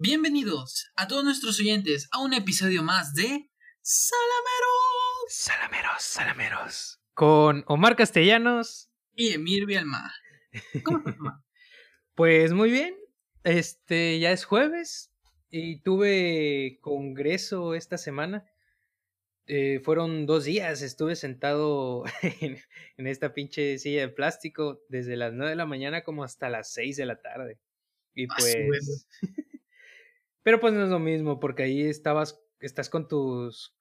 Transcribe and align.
Bienvenidos 0.00 0.92
a 0.94 1.08
todos 1.08 1.24
nuestros 1.24 1.58
oyentes 1.58 2.08
a 2.12 2.22
un 2.22 2.32
episodio 2.32 2.84
más 2.84 3.14
de 3.14 3.50
Salameros. 3.82 5.26
Salameros, 5.26 6.02
Salameros. 6.02 7.00
Con 7.14 7.64
Omar 7.66 7.96
Castellanos. 7.96 8.92
Y 9.16 9.32
Emir 9.32 9.66
Bialma. 9.66 10.14
¿Cómo 10.84 10.98
estás, 10.98 11.18
Omar? 11.18 11.34
Pues 12.14 12.52
muy 12.52 12.70
bien. 12.70 12.94
Este, 13.42 14.20
ya 14.20 14.30
es 14.30 14.44
jueves 14.44 15.10
y 15.50 15.80
tuve 15.80 16.78
congreso 16.80 17.74
esta 17.74 17.98
semana. 17.98 18.46
Eh, 19.48 19.80
fueron 19.80 20.26
dos 20.26 20.44
días, 20.44 20.80
estuve 20.82 21.16
sentado 21.16 22.04
en, 22.40 22.56
en, 22.98 23.06
esta 23.08 23.34
pinche 23.34 23.78
silla 23.78 24.02
de 24.02 24.08
plástico 24.10 24.80
desde 24.88 25.16
las 25.16 25.32
9 25.32 25.50
de 25.50 25.56
la 25.56 25.66
mañana 25.66 26.04
como 26.04 26.22
hasta 26.22 26.48
las 26.48 26.72
6 26.72 26.98
de 26.98 27.06
la 27.06 27.20
tarde. 27.20 27.58
Y 28.14 28.28
pues... 28.28 29.08
Pero 30.48 30.60
pues 30.60 30.72
no 30.72 30.82
es 30.82 30.88
lo 30.88 30.98
mismo, 30.98 31.40
porque 31.40 31.64
ahí 31.64 31.82
estabas, 31.82 32.40
estás 32.60 32.88
con 32.88 33.06
tus, 33.06 33.76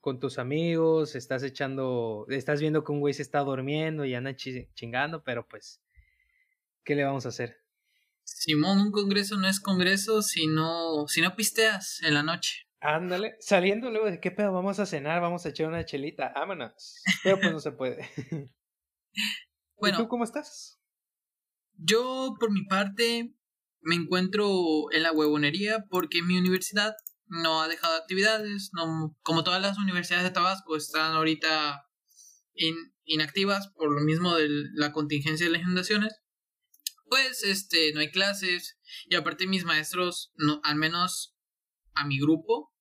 con 0.00 0.18
tus 0.18 0.40
amigos, 0.40 1.14
estás 1.14 1.44
echando, 1.44 2.26
estás 2.28 2.60
viendo 2.60 2.82
que 2.82 2.90
un 2.90 2.98
güey 2.98 3.14
se 3.14 3.22
está 3.22 3.38
durmiendo 3.38 4.04
y 4.04 4.16
anda 4.16 4.34
chingando, 4.34 5.22
pero 5.22 5.46
pues, 5.46 5.80
¿qué 6.82 6.96
le 6.96 7.04
vamos 7.04 7.24
a 7.24 7.28
hacer? 7.28 7.58
Simón, 8.24 8.80
un 8.80 8.90
congreso 8.90 9.36
no 9.36 9.46
es 9.46 9.60
congreso 9.60 10.22
si 10.22 10.48
no, 10.48 11.06
si 11.06 11.20
no 11.20 11.36
pisteas 11.36 12.02
en 12.02 12.14
la 12.14 12.24
noche. 12.24 12.66
Ándale, 12.80 13.36
saliendo 13.38 13.88
luego 13.88 14.10
de 14.10 14.18
qué 14.18 14.32
pedo, 14.32 14.52
vamos 14.52 14.80
a 14.80 14.86
cenar, 14.86 15.20
vamos 15.20 15.46
a 15.46 15.50
echar 15.50 15.68
una 15.68 15.84
chelita, 15.84 16.32
vámonos. 16.34 17.00
Pero 17.22 17.38
pues 17.38 17.52
no 17.52 17.60
se 17.60 17.70
puede. 17.70 18.10
bueno, 19.76 19.98
¿Y 19.98 20.02
tú 20.02 20.08
cómo 20.08 20.24
estás? 20.24 20.80
Yo, 21.74 22.34
por 22.40 22.50
mi 22.50 22.64
parte, 22.64 23.37
me 23.80 23.94
encuentro 23.94 24.90
en 24.92 25.02
la 25.02 25.12
huevonería 25.12 25.84
porque 25.88 26.22
mi 26.22 26.38
universidad 26.38 26.94
no 27.26 27.62
ha 27.62 27.68
dejado 27.68 27.96
actividades, 27.96 28.70
no, 28.72 29.16
como 29.22 29.44
todas 29.44 29.60
las 29.60 29.78
universidades 29.78 30.24
de 30.24 30.30
Tabasco 30.30 30.76
están 30.76 31.12
ahorita 31.12 31.84
inactivas 33.04 33.68
por 33.76 33.92
lo 33.94 34.00
mismo 34.00 34.34
de 34.34 34.48
la 34.74 34.92
contingencia 34.92 35.46
de 35.46 35.52
las 35.52 35.62
inundaciones, 35.62 36.20
pues 37.06 37.42
este 37.44 37.92
no 37.92 38.00
hay 38.00 38.10
clases 38.10 38.78
y 39.06 39.14
aparte 39.14 39.46
mis 39.46 39.64
maestros 39.64 40.32
no 40.36 40.60
al 40.64 40.76
menos 40.76 41.36
a 41.94 42.06
mi 42.06 42.18
grupo 42.18 42.74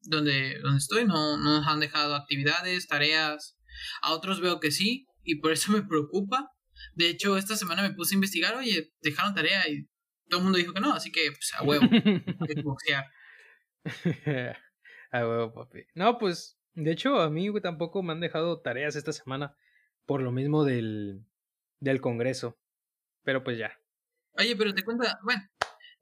donde 0.00 0.58
donde 0.60 0.78
estoy 0.78 1.04
no, 1.04 1.36
no 1.36 1.58
nos 1.58 1.66
han 1.66 1.80
dejado 1.80 2.14
actividades, 2.14 2.88
tareas, 2.88 3.56
a 4.02 4.12
otros 4.12 4.40
veo 4.40 4.60
que 4.60 4.70
sí 4.70 5.06
y 5.22 5.36
por 5.36 5.52
eso 5.52 5.72
me 5.72 5.82
preocupa. 5.82 6.48
De 6.94 7.08
hecho, 7.08 7.36
esta 7.36 7.56
semana 7.56 7.82
me 7.82 7.94
puse 7.94 8.14
a 8.14 8.16
investigar, 8.16 8.56
oye, 8.56 8.92
dejaron 9.02 9.34
tarea 9.34 9.68
y 9.68 9.88
todo 10.32 10.40
el 10.40 10.44
mundo 10.44 10.58
dijo 10.58 10.72
que 10.72 10.80
no, 10.80 10.94
así 10.94 11.12
que 11.12 11.30
pues 11.30 11.52
a 11.54 11.62
huevo, 11.62 11.84
boxear. 12.64 13.04
a 15.10 15.28
huevo, 15.28 15.52
papi. 15.52 15.84
No, 15.94 16.16
pues, 16.16 16.58
de 16.72 16.90
hecho, 16.90 17.20
a 17.20 17.28
mí 17.28 17.52
tampoco 17.60 18.02
me 18.02 18.12
han 18.12 18.20
dejado 18.20 18.62
tareas 18.62 18.96
esta 18.96 19.12
semana 19.12 19.54
por 20.06 20.22
lo 20.22 20.32
mismo 20.32 20.64
del, 20.64 21.26
del 21.80 22.00
Congreso. 22.00 22.58
Pero 23.24 23.44
pues 23.44 23.58
ya. 23.58 23.78
Oye, 24.38 24.56
pero 24.56 24.74
te 24.74 24.82
cuenta, 24.82 25.20
bueno, 25.22 25.42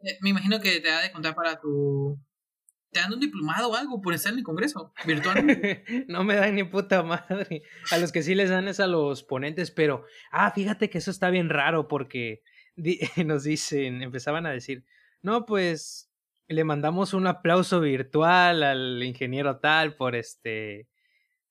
eh, 0.05 0.17
me 0.21 0.31
imagino 0.31 0.61
que 0.61 0.79
te 0.79 0.91
ha 0.91 1.01
de 1.01 1.11
contar 1.11 1.35
para 1.35 1.59
tu... 1.59 2.17
¿Te 2.93 3.01
dan 3.01 3.13
un 3.13 3.21
diplomado 3.21 3.71
o 3.71 3.75
algo 3.75 4.01
por 4.01 4.15
estar 4.15 4.33
en 4.33 4.39
el 4.39 4.45
Congreso 4.45 4.95
virtualmente? 5.07 5.85
no 6.09 6.23
me 6.23 6.37
dan 6.37 6.55
ni 6.55 6.63
puta 6.63 7.03
madre. 7.03 7.63
A 7.91 7.99
los 7.99 8.13
que 8.13 8.23
sí 8.23 8.37
les 8.37 8.49
dan 8.49 8.69
es 8.69 8.79
a 8.79 8.87
los 8.87 9.25
ponentes, 9.25 9.73
pero... 9.73 10.05
Ah, 10.31 10.53
fíjate 10.53 10.89
que 10.89 10.99
eso 10.99 11.11
está 11.11 11.31
bien 11.31 11.49
raro 11.49 11.89
porque 11.89 12.45
nos 13.25 13.45
dicen, 13.45 14.03
empezaban 14.03 14.47
a 14.47 14.51
decir, 14.51 14.85
no, 15.23 15.47
pues 15.47 16.11
le 16.49 16.65
mandamos 16.65 17.15
un 17.15 17.27
aplauso 17.27 17.81
virtual 17.81 18.63
al 18.63 19.03
ingeniero 19.03 19.59
tal 19.59 19.95
por 19.95 20.17
este, 20.17 20.89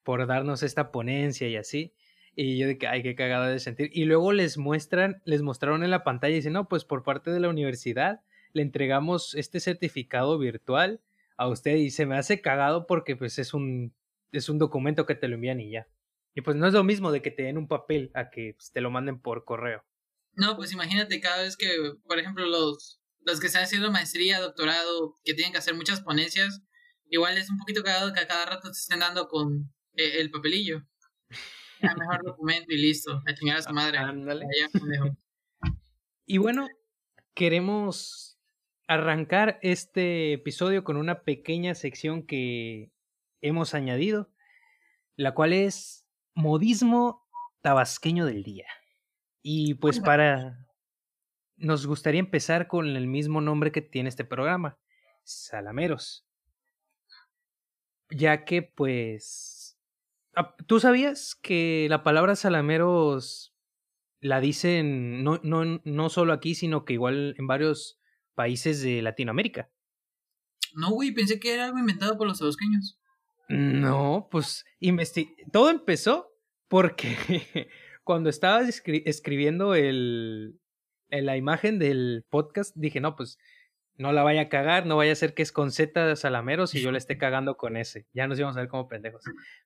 por 0.04 0.28
darnos 0.28 0.64
esta 0.64 0.92
ponencia 0.92 1.48
y 1.48 1.56
así. 1.56 1.94
Y 2.36 2.58
yo 2.58 2.68
de 2.68 2.78
que, 2.78 2.88
ay, 2.88 3.04
qué 3.04 3.16
cagada 3.16 3.48
de 3.50 3.60
sentir. 3.60 3.90
Y 3.94 4.06
luego 4.06 4.32
les 4.34 4.58
muestran, 4.58 5.22
les 5.26 5.42
mostraron 5.42 5.84
en 5.84 5.92
la 5.92 6.04
pantalla 6.04 6.34
y 6.34 6.38
dicen, 6.38 6.54
no, 6.54 6.68
pues 6.68 6.86
por 6.86 7.04
parte 7.04 7.32
de 7.32 7.40
la 7.40 7.50
universidad 7.50 8.22
le 8.54 8.62
entregamos 8.62 9.36
este 9.36 9.60
certificado 9.60 10.38
virtual 10.38 11.02
a 11.38 11.48
usted 11.48 11.76
y 11.76 11.92
se 11.92 12.06
me 12.06 12.18
hace 12.18 12.42
cagado 12.42 12.88
porque 12.88 13.16
pues 13.16 13.40
es 13.40 13.54
un, 13.54 13.94
es 14.32 14.50
un 14.50 14.58
documento 14.58 15.06
que 15.06 15.16
te 15.16 15.28
lo 15.28 15.36
envían 15.36 15.60
y 15.60 15.72
ya. 15.72 15.88
Y 16.36 16.42
pues 16.42 16.58
no 16.58 16.68
es 16.68 16.74
lo 16.74 16.84
mismo 16.84 17.12
de 17.12 17.22
que 17.22 17.32
te 17.32 17.44
den 17.44 17.58
un 17.58 17.68
papel 17.68 18.12
a 18.14 18.30
que 18.30 18.54
pues, 18.56 18.72
te 18.72 18.82
lo 18.82 18.92
manden 18.92 19.20
por 19.20 19.46
correo. 19.46 19.84
No, 20.40 20.56
pues 20.56 20.72
imagínate 20.72 21.20
cada 21.20 21.44
vez 21.44 21.58
que, 21.58 21.68
por 22.08 22.18
ejemplo, 22.18 22.46
los, 22.46 23.02
los 23.26 23.40
que 23.40 23.48
están 23.48 23.64
haciendo 23.64 23.92
maestría, 23.92 24.40
doctorado, 24.40 25.16
que 25.26 25.34
tienen 25.34 25.52
que 25.52 25.58
hacer 25.58 25.74
muchas 25.74 26.02
ponencias, 26.02 26.62
igual 27.10 27.38
es 27.38 27.50
un 27.50 27.58
poquito 27.58 27.84
cagado 27.84 28.14
que 28.14 28.22
a 28.22 28.28
cada 28.28 28.46
rato 28.46 28.72
te 28.72 28.78
estén 28.78 29.00
dando 29.00 29.28
con 29.28 29.74
eh, 29.94 30.22
el 30.22 30.32
papelillo. 30.32 30.84
El 31.82 31.98
mejor 31.98 32.24
documento 32.26 32.72
y 32.72 32.78
listo, 32.78 33.22
a 33.28 33.34
chingar 33.34 33.58
a 33.58 33.62
su 33.62 33.74
madre. 33.74 34.00
y 36.26 36.38
bueno, 36.38 36.68
queremos 37.34 38.40
arrancar 38.88 39.60
este 39.62 40.34
episodio 40.34 40.86
con 40.86 40.96
una 40.96 41.24
pequeña 41.24 41.76
sección 41.76 42.26
que 42.26 42.94
hemos 43.42 43.74
añadido, 43.74 44.32
la 45.18 45.34
cual 45.34 45.52
es 45.52 46.08
modismo 46.34 47.28
tabasqueño 47.62 48.26
del 48.26 48.44
día. 48.44 48.68
Y 49.42 49.76
pues 49.76 50.00
para... 50.00 50.66
Nos 51.58 51.86
gustaría 51.86 52.20
empezar 52.20 52.68
con 52.68 52.88
el 52.88 53.08
mismo 53.08 53.42
nombre 53.42 53.72
que 53.72 53.82
tiene 53.82 54.08
este 54.08 54.24
programa, 54.24 54.78
Salameros. 55.24 56.26
Ya 58.10 58.46
que 58.46 58.62
pues... 58.64 59.78
Ah, 60.36 60.56
¿Tú 60.68 60.80
sabías 60.80 61.36
que 61.36 61.88
la 61.90 62.04
palabra 62.04 62.36
salameros 62.36 63.54
la 64.22 64.40
dicen 64.40 65.24
no, 65.24 65.40
no, 65.44 65.82
no 65.84 66.10
solo 66.10 66.34
aquí, 66.34 66.56
sino 66.56 66.86
que 66.86 66.94
igual 66.94 67.36
en 67.38 67.48
varios 67.48 68.00
países 68.36 68.82
de 68.82 69.02
Latinoamérica? 69.02 69.70
No, 70.74 70.92
güey, 70.92 71.12
pensé 71.12 71.40
que 71.40 71.54
era 71.54 71.66
algo 71.66 71.80
inventado 71.80 72.18
por 72.18 72.28
los 72.28 72.40
tabasqueños. 72.40 73.00
No, 73.50 74.28
pues 74.30 74.64
todo 75.52 75.72
empezó 75.72 76.32
porque 76.68 77.18
cuando 78.10 78.32
estaba 78.32 78.64
escribiendo 78.64 79.76
el, 79.76 80.60
la 81.10 81.38
imagen 81.38 81.78
del 81.78 82.26
podcast, 82.28 82.76
dije, 82.76 83.00
no, 83.00 83.16
pues 83.16 83.38
no 83.98 84.12
la 84.14 84.24
vaya 84.24 84.42
a 84.42 84.50
cagar, 84.50 84.88
no 84.88 84.98
vaya 84.98 85.12
a 85.12 85.16
ser 85.16 85.36
que 85.36 85.44
es 85.44 85.52
con 85.52 85.70
Z 85.70 86.16
Salameros 86.16 86.74
y 86.74 86.82
yo 86.82 86.92
le 86.92 86.98
esté 86.98 87.18
cagando 87.20 87.56
con 87.56 87.78
S. 87.78 88.08
Ya 88.12 88.26
nos 88.26 88.40
íbamos 88.40 88.58
a 88.58 88.62
ver 88.62 88.68
como 88.70 88.88
pendejos. 88.88 89.24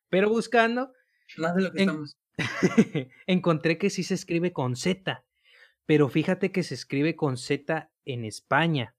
Pero 0.09 0.27
buscando, 0.27 0.91
más 1.37 1.55
de 1.55 1.61
lo 1.61 1.71
que 1.71 1.83
estamos. 1.83 2.17
encontré 3.27 3.77
que 3.77 3.89
sí 3.89 4.03
se 4.03 4.15
escribe 4.15 4.51
con 4.51 4.75
Z, 4.75 5.23
pero 5.85 6.09
fíjate 6.09 6.51
que 6.51 6.63
se 6.63 6.73
escribe 6.73 7.15
con 7.15 7.37
Z 7.37 7.91
en 8.03 8.25
España. 8.25 8.93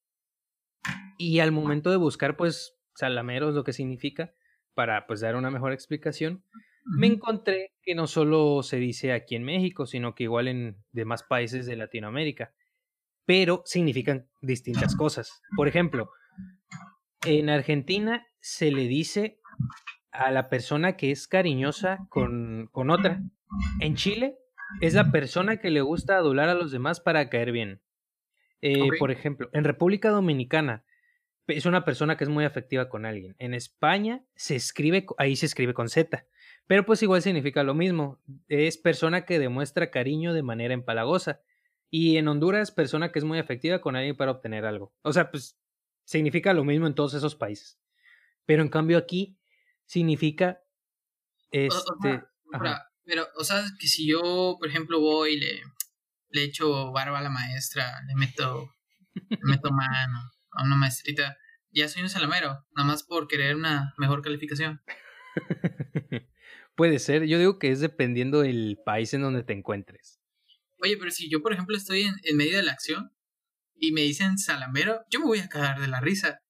Y 1.19 1.41
al 1.41 1.53
momento 1.53 1.91
de 1.91 1.99
buscar, 1.99 2.39
pues, 2.39 2.79
Salameros, 2.95 3.55
lo 3.55 3.63
que 3.63 3.75
significa, 3.75 4.33
para 4.73 5.07
pues 5.07 5.21
dar 5.21 5.37
una 5.37 5.51
mejor 5.51 5.75
explicación, 5.75 6.43
me 6.85 7.07
encontré 7.07 7.73
que 7.83 7.95
no 7.95 8.07
solo 8.07 8.63
se 8.63 8.77
dice 8.77 9.13
aquí 9.13 9.37
en 9.37 9.45
México, 9.45 9.87
sino 9.87 10.15
que 10.15 10.25
igual 10.25 10.49
en 10.49 10.77
demás 10.93 11.23
países 11.23 11.67
de 11.67 11.77
Latinoamérica, 11.77 12.55
pero 13.25 13.63
significan 13.65 14.29
distintas 14.43 14.95
cosas. 14.95 15.43
Por 15.57 15.69
ejemplo, 15.69 16.11
en 17.25 17.49
Argentina 17.49 18.27
se 18.41 18.71
le 18.71 18.87
dice 18.87 19.41
a 20.13 20.31
la 20.31 20.49
persona 20.49 20.97
que 20.97 21.11
es 21.11 21.27
cariñosa 21.27 22.07
con, 22.09 22.69
con 22.71 22.91
otra. 22.91 23.23
En 23.81 23.97
Chile 23.97 24.37
es 24.81 24.95
la 24.95 25.11
persona 25.11 25.59
que 25.59 25.71
le 25.71 25.81
gusta 25.81 26.17
adular 26.17 26.49
a 26.49 26.55
los 26.55 26.71
demás 26.71 27.01
para 27.01 27.29
caer 27.31 27.53
bien. 27.53 27.81
Eh, 28.61 28.89
por 28.99 29.11
ejemplo, 29.11 29.51
en 29.53 29.65
República 29.65 30.11
Dominicana 30.11 30.85
es 31.47 31.67
una 31.67 31.85
persona 31.85 32.17
que 32.17 32.25
es 32.25 32.31
muy 32.31 32.45
afectiva 32.45 32.89
con 32.89 33.05
alguien. 33.05 33.37
En 33.39 33.55
España 33.55 34.25
se 34.35 34.57
escribe, 34.57 35.05
ahí 35.19 35.37
se 35.37 35.47
escribe 35.47 35.75
con 35.75 35.89
Z. 35.89 36.27
Pero 36.67 36.87
pues 36.87 37.03
igual 37.03 37.23
significa 37.23 37.63
lo 37.63 37.75
mismo. 37.75 38.23
Es 38.49 38.79
persona 38.79 39.25
que 39.25 39.39
demuestra 39.39 39.91
cariño 39.91 40.33
de 40.33 40.43
manera 40.43 40.75
empalagosa. 40.75 41.41
Y 41.91 42.17
en 42.17 42.29
Honduras, 42.29 42.71
persona 42.71 43.13
que 43.13 43.19
es 43.19 43.25
muy 43.25 43.39
afectiva 43.39 43.81
con 43.81 43.97
alguien 43.97 44.17
para 44.17 44.33
obtener 44.33 44.65
algo. 44.65 44.95
O 45.03 45.13
sea, 45.13 45.31
pues 45.31 45.59
significa 46.05 46.53
lo 46.55 46.65
mismo 46.65 46.87
en 46.87 46.95
todos 46.95 47.15
esos 47.15 47.35
países. 47.35 47.79
Pero 48.47 48.63
en 48.63 48.69
cambio 48.69 48.99
aquí 48.99 49.39
significa 49.87 50.65
este. 51.55 52.25
pero, 53.05 53.29
o 53.37 53.45
sea, 53.45 53.63
que 53.79 53.87
si 53.87 54.09
yo, 54.09 54.57
por 54.59 54.69
ejemplo, 54.69 54.99
voy 55.01 55.35
y 55.35 55.41
le, 55.41 55.63
le 56.31 56.43
echo 56.43 56.91
barba 56.91 57.21
a 57.21 57.23
la 57.23 57.31
maestra, 57.31 58.03
le 58.09 58.15
meto, 58.17 58.75
le 59.15 59.39
meto 59.43 59.71
mano 59.71 60.33
a 60.51 60.65
una 60.65 60.75
maestrita, 60.75 61.37
ya 61.71 61.89
soy 61.89 62.03
un 62.03 62.09
salamero, 62.09 62.65
nada 62.75 62.89
más 62.89 63.05
por 63.05 63.29
querer 63.29 63.55
una 63.55 63.95
mejor 63.99 64.23
calificación. 64.23 64.83
Puede 66.75 66.99
ser, 66.99 67.25
yo 67.27 67.39
digo 67.39 67.59
que 67.59 67.71
es 67.71 67.81
dependiendo 67.81 68.41
del 68.41 68.79
país 68.85 69.15
en 69.15 69.23
donde 69.23 69.45
te 69.45 69.53
encuentres. 69.53 70.21
Oye, 70.79 70.97
pero 70.99 71.11
si 71.11 71.31
yo, 71.31 71.41
por 71.41 71.53
ejemplo, 71.53 71.77
estoy 71.77 72.03
en, 72.03 72.37
medio 72.37 72.57
de 72.57 72.65
la 72.65 72.73
acción 72.73 73.13
y 73.77 73.93
me 73.93 74.03
dicen 74.03 74.39
salamero, 74.39 75.05
yo 75.11 75.21
me 75.21 75.27
voy 75.27 75.39
a 75.39 75.49
cagar 75.49 75.81
de 75.81 75.89
la 75.89 76.01
risa. 76.01 76.43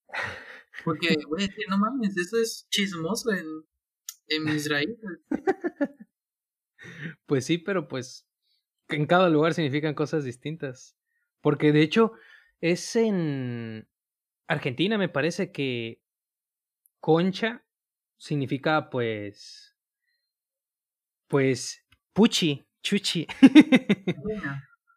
Porque 0.84 1.08
voy 1.28 1.42
a 1.42 1.46
decir, 1.46 1.66
no 1.68 1.78
mames, 1.78 2.16
eso 2.16 2.40
es 2.40 2.66
chismoso 2.70 3.32
en, 3.32 3.46
en 4.28 4.44
mis 4.44 4.68
raíces. 4.68 5.20
Pues 7.26 7.46
sí, 7.46 7.58
pero 7.58 7.88
pues 7.88 8.26
en 8.88 9.06
cada 9.06 9.28
lugar 9.28 9.54
significan 9.54 9.94
cosas 9.94 10.24
distintas. 10.24 10.96
Porque 11.40 11.72
de 11.72 11.82
hecho 11.82 12.12
es 12.60 12.96
en 12.96 13.88
Argentina, 14.46 14.98
me 14.98 15.08
parece 15.08 15.52
que 15.52 16.02
concha 17.00 17.64
significa 18.16 18.88
pues 18.90 19.73
pues 21.34 21.84
puchi, 22.12 22.64
chuchi. 22.80 23.26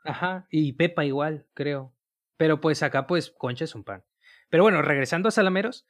Ajá, 0.04 0.46
y 0.52 0.74
pepa 0.74 1.04
igual, 1.04 1.48
creo. 1.56 1.96
Pero 2.38 2.62
pues 2.62 2.84
acá 2.84 3.08
pues 3.08 3.32
concha 3.32 3.64
es 3.64 3.74
un 3.74 3.84
pan. 3.84 4.06
Pero 4.52 4.62
bueno, 4.62 4.84
regresando 4.84 5.30
a 5.30 5.32
salameros, 5.32 5.88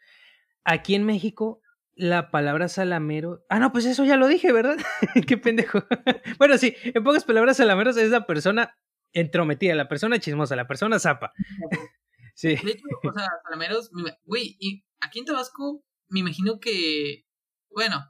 aquí 0.64 0.96
en 0.96 1.06
México 1.06 1.62
la 1.96 2.32
palabra 2.32 2.70
salamero. 2.70 3.46
Ah, 3.50 3.60
no, 3.60 3.74
pues 3.74 3.84
eso 3.84 4.06
ya 4.06 4.16
lo 4.16 4.26
dije, 4.26 4.54
¿verdad? 4.54 4.78
Qué 5.28 5.36
pendejo. 5.36 5.84
bueno, 6.40 6.58
sí, 6.58 6.78
en 6.82 7.04
pocas 7.04 7.26
palabras, 7.26 7.58
salameros 7.58 7.98
es 7.98 8.10
la 8.10 8.26
persona 8.26 8.80
entrometida, 9.12 9.76
la 9.76 9.90
persona 9.90 10.18
chismosa, 10.18 10.56
la 10.56 10.66
persona 10.66 10.98
zapa. 10.98 11.34
sí. 12.36 12.56
De 12.56 12.72
hecho, 12.72 12.86
o 13.04 13.12
sea, 13.12 13.28
salameros, 13.44 13.92
güey, 14.24 14.56
y 14.62 14.86
aquí 15.02 15.20
en 15.20 15.26
Tabasco 15.26 15.84
me 16.08 16.22
imagino 16.22 16.62
que, 16.62 17.26
bueno, 17.70 18.02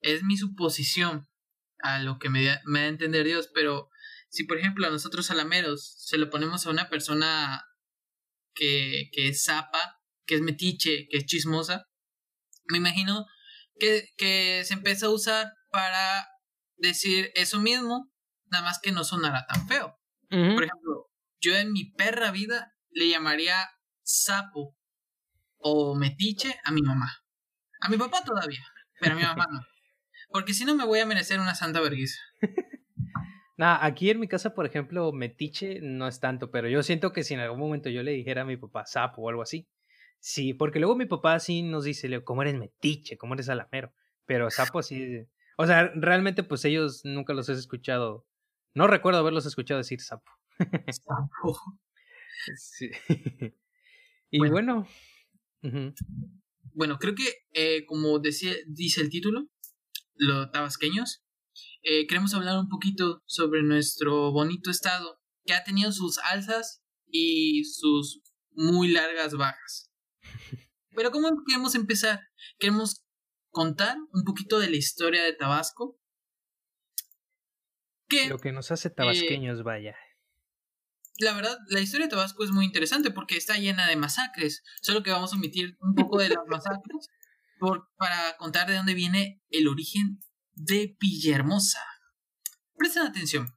es 0.00 0.24
mi 0.24 0.36
suposición 0.36 1.28
a 1.80 1.98
lo 1.98 2.18
que 2.18 2.30
me, 2.30 2.60
me 2.64 2.80
da 2.80 2.84
a 2.86 2.88
entender 2.88 3.26
Dios, 3.26 3.50
pero 3.54 3.90
si 4.28 4.44
por 4.44 4.58
ejemplo 4.58 4.86
a 4.86 4.90
nosotros 4.90 5.26
salameros 5.26 5.94
se 5.98 6.18
lo 6.18 6.30
ponemos 6.30 6.66
a 6.66 6.70
una 6.70 6.88
persona 6.88 7.64
que, 8.54 9.10
que 9.12 9.28
es 9.28 9.44
zapa, 9.44 10.00
que 10.26 10.36
es 10.36 10.40
metiche, 10.40 11.06
que 11.10 11.18
es 11.18 11.26
chismosa, 11.26 11.86
me 12.66 12.78
imagino 12.78 13.26
que, 13.78 14.08
que 14.16 14.62
se 14.64 14.74
empieza 14.74 15.06
a 15.06 15.10
usar 15.10 15.52
para 15.70 16.28
decir 16.76 17.30
eso 17.34 17.60
mismo, 17.60 18.12
nada 18.46 18.64
más 18.64 18.78
que 18.80 18.92
no 18.92 19.04
sonara 19.04 19.46
tan 19.46 19.68
feo. 19.68 19.98
Por 20.30 20.64
ejemplo, 20.64 21.10
yo 21.40 21.54
en 21.54 21.72
mi 21.72 21.92
perra 21.92 22.32
vida 22.32 22.74
le 22.90 23.08
llamaría 23.08 23.70
sapo 24.02 24.76
o 25.58 25.94
metiche 25.94 26.58
a 26.64 26.72
mi 26.72 26.82
mamá. 26.82 27.22
A 27.80 27.88
mi 27.88 27.96
papá 27.96 28.24
todavía, 28.24 28.66
pero 28.98 29.14
a 29.14 29.16
mi 29.16 29.22
mamá 29.22 29.46
no. 29.48 29.60
Porque 30.34 30.52
si 30.52 30.64
no 30.64 30.74
me 30.74 30.84
voy 30.84 30.98
a 30.98 31.06
merecer 31.06 31.38
una 31.38 31.54
santa 31.54 31.80
vergüenza. 31.80 32.20
Nah, 33.56 33.78
aquí 33.80 34.10
en 34.10 34.18
mi 34.18 34.26
casa, 34.26 34.52
por 34.52 34.66
ejemplo, 34.66 35.12
metiche 35.12 35.78
no 35.80 36.08
es 36.08 36.18
tanto, 36.18 36.50
pero 36.50 36.68
yo 36.68 36.82
siento 36.82 37.12
que 37.12 37.22
si 37.22 37.34
en 37.34 37.40
algún 37.40 37.60
momento 37.60 37.88
yo 37.88 38.02
le 38.02 38.10
dijera 38.10 38.42
a 38.42 38.44
mi 38.44 38.56
papá 38.56 38.84
sapo 38.84 39.22
o 39.22 39.28
algo 39.28 39.42
así, 39.42 39.68
Sí, 40.26 40.54
porque 40.54 40.78
luego 40.78 40.96
mi 40.96 41.04
papá 41.04 41.38
sí 41.38 41.60
nos 41.60 41.84
dice, 41.84 42.24
¿cómo 42.24 42.40
eres 42.40 42.54
metiche? 42.54 43.18
¿Cómo 43.18 43.34
eres 43.34 43.50
alamero? 43.50 43.92
Pero 44.24 44.50
sapo 44.50 44.82
sí. 44.82 45.26
O 45.58 45.66
sea, 45.66 45.92
realmente 45.94 46.42
pues 46.42 46.64
ellos 46.64 47.02
nunca 47.04 47.34
los 47.34 47.50
he 47.50 47.52
escuchado. 47.52 48.26
No 48.74 48.86
recuerdo 48.86 49.20
haberlos 49.20 49.44
escuchado 49.44 49.76
decir 49.76 50.00
sapo. 50.00 50.30
Sapo. 50.90 51.60
sí. 52.56 52.90
y 54.30 54.38
bueno. 54.38 54.88
Bueno, 56.72 56.98
creo 56.98 57.14
que 57.14 57.44
eh, 57.52 57.84
como 57.84 58.18
decía, 58.18 58.54
dice 58.66 59.02
el 59.02 59.10
título, 59.10 59.50
los 60.14 60.50
tabasqueños, 60.50 61.24
eh, 61.82 62.06
queremos 62.06 62.34
hablar 62.34 62.58
un 62.58 62.68
poquito 62.68 63.22
sobre 63.26 63.62
nuestro 63.62 64.32
bonito 64.32 64.70
estado 64.70 65.20
que 65.44 65.54
ha 65.54 65.64
tenido 65.64 65.92
sus 65.92 66.18
alzas 66.18 66.82
y 67.06 67.64
sus 67.64 68.22
muy 68.52 68.88
largas 68.88 69.34
bajas. 69.34 69.90
Pero 70.96 71.10
¿cómo 71.10 71.30
queremos 71.46 71.74
empezar? 71.74 72.20
Queremos 72.58 73.04
contar 73.50 73.96
un 74.12 74.24
poquito 74.24 74.58
de 74.58 74.70
la 74.70 74.76
historia 74.76 75.22
de 75.22 75.32
Tabasco. 75.32 76.00
Lo 78.28 78.38
que 78.38 78.52
nos 78.52 78.70
hace 78.70 78.90
tabasqueños, 78.90 79.60
eh, 79.60 79.62
vaya. 79.64 79.96
La 81.18 81.34
verdad, 81.34 81.58
la 81.68 81.80
historia 81.80 82.06
de 82.06 82.10
Tabasco 82.10 82.44
es 82.44 82.50
muy 82.50 82.64
interesante 82.64 83.10
porque 83.10 83.36
está 83.36 83.56
llena 83.56 83.88
de 83.88 83.96
masacres. 83.96 84.62
Solo 84.82 85.02
que 85.02 85.10
vamos 85.10 85.32
a 85.32 85.36
omitir 85.36 85.76
un 85.80 85.94
poco 85.94 86.18
de 86.18 86.28
las 86.28 86.46
masacres 86.46 87.08
para 87.58 88.36
contar 88.36 88.68
de 88.68 88.74
dónde 88.74 88.94
viene 88.94 89.42
el 89.50 89.68
origen 89.68 90.20
de 90.52 90.96
Villahermosa. 91.00 91.80
Presten 92.76 93.04
atención. 93.04 93.48